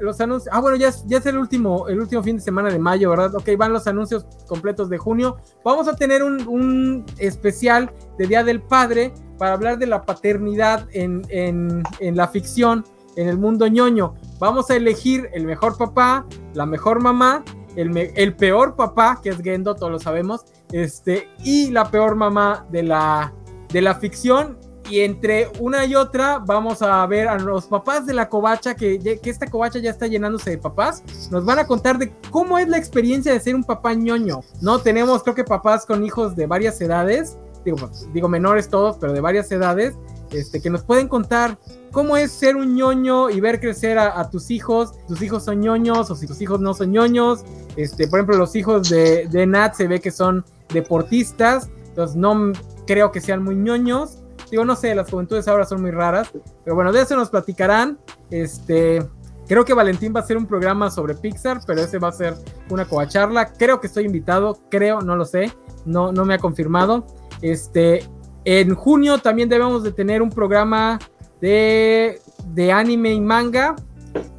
[0.00, 0.54] los anuncios.
[0.54, 3.10] Ah, bueno, ya es, ya es el último, el último fin de semana de mayo,
[3.10, 3.34] ¿verdad?
[3.34, 5.36] Ok, van los anuncios completos de junio.
[5.64, 10.86] Vamos a tener un, un especial de Día del Padre para hablar de la paternidad
[10.92, 12.84] en, en- en la ficción,
[13.16, 14.14] en el mundo ñoño.
[14.38, 17.44] Vamos a elegir el mejor papá, la mejor mamá,
[17.76, 22.14] el, me- el peor papá, que es Gendo, todos lo sabemos, este, y la peor
[22.16, 23.32] mamá de la,
[23.72, 24.58] de la ficción.
[24.90, 28.98] Y entre una y otra vamos a ver a los papás de la covacha, que,
[28.98, 31.02] que esta covacha ya está llenándose de papás.
[31.30, 34.40] Nos van a contar de cómo es la experiencia de ser un papá ñoño.
[34.60, 39.12] No tenemos, creo que papás con hijos de varias edades, digo, digo menores todos, pero
[39.12, 39.94] de varias edades,
[40.30, 41.58] este, que nos pueden contar
[41.90, 44.92] cómo es ser un ñoño y ver crecer a, a tus hijos.
[45.06, 47.44] Tus hijos son ñoños o si tus hijos no son ñoños.
[47.76, 52.52] Este, por ejemplo, los hijos de, de Nat se ve que son deportistas, entonces no
[52.86, 54.18] creo que sean muy ñoños.
[54.52, 56.30] Digo, no sé, las juventudes ahora son muy raras,
[56.62, 57.98] pero bueno, de eso nos platicarán.
[58.30, 59.02] Este,
[59.48, 62.34] creo que Valentín va a hacer un programa sobre Pixar, pero ese va a ser
[62.68, 63.50] una coacharla.
[63.54, 65.50] Creo que estoy invitado, creo, no lo sé,
[65.86, 67.06] no, no me ha confirmado.
[67.40, 68.06] Este,
[68.44, 70.98] en junio también debemos de tener un programa
[71.40, 73.74] de, de anime y manga,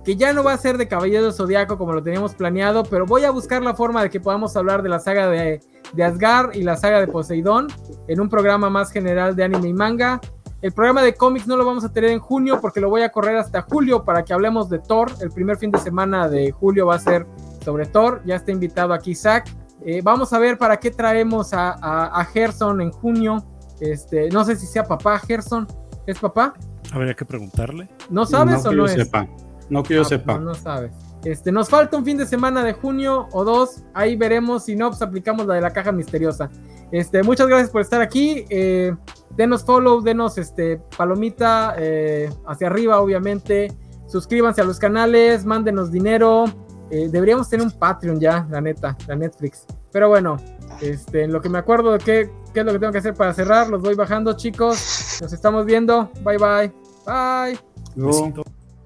[0.03, 3.05] que ya no va a ser de Caballero del Zodiaco como lo teníamos planeado, pero
[3.05, 5.61] voy a buscar la forma de que podamos hablar de la saga de,
[5.93, 7.67] de Asgard y la saga de Poseidón
[8.07, 10.19] en un programa más general de anime y manga.
[10.61, 13.09] El programa de cómics no lo vamos a tener en junio porque lo voy a
[13.09, 15.11] correr hasta julio para que hablemos de Thor.
[15.21, 17.25] El primer fin de semana de julio va a ser
[17.63, 18.21] sobre Thor.
[18.25, 19.49] Ya está invitado aquí Isaac.
[19.85, 23.43] Eh, vamos a ver para qué traemos a, a, a Gerson en junio.
[23.81, 25.67] Este, no sé si sea papá Gerson.
[26.07, 26.53] ¿Es papá?
[26.93, 27.89] Habría que preguntarle.
[28.09, 29.05] ¿No sabes no o que no yo es?
[29.05, 29.27] sepa.
[29.73, 30.33] No que yo Ah, sepa.
[30.35, 30.91] No, no sabes.
[31.23, 33.83] Este, nos falta un fin de semana de junio o dos.
[33.93, 34.65] Ahí veremos.
[34.65, 36.49] Si no, pues aplicamos la de la caja misteriosa.
[36.91, 38.45] Este, muchas gracias por estar aquí.
[38.49, 38.93] Eh,
[39.35, 43.71] denos follow, denos este palomita eh, hacia arriba, obviamente.
[44.07, 46.45] Suscríbanse a los canales, mándenos dinero.
[46.91, 49.65] Eh, deberíamos tener un Patreon ya, la neta, la Netflix.
[49.91, 50.37] Pero bueno,
[50.81, 53.13] este, en lo que me acuerdo de qué, qué es lo que tengo que hacer
[53.15, 55.17] para cerrar, los voy bajando, chicos.
[55.21, 56.11] Nos estamos viendo.
[56.23, 56.73] Bye bye.
[57.07, 57.57] Bye.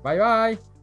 [0.04, 0.77] Bye bye.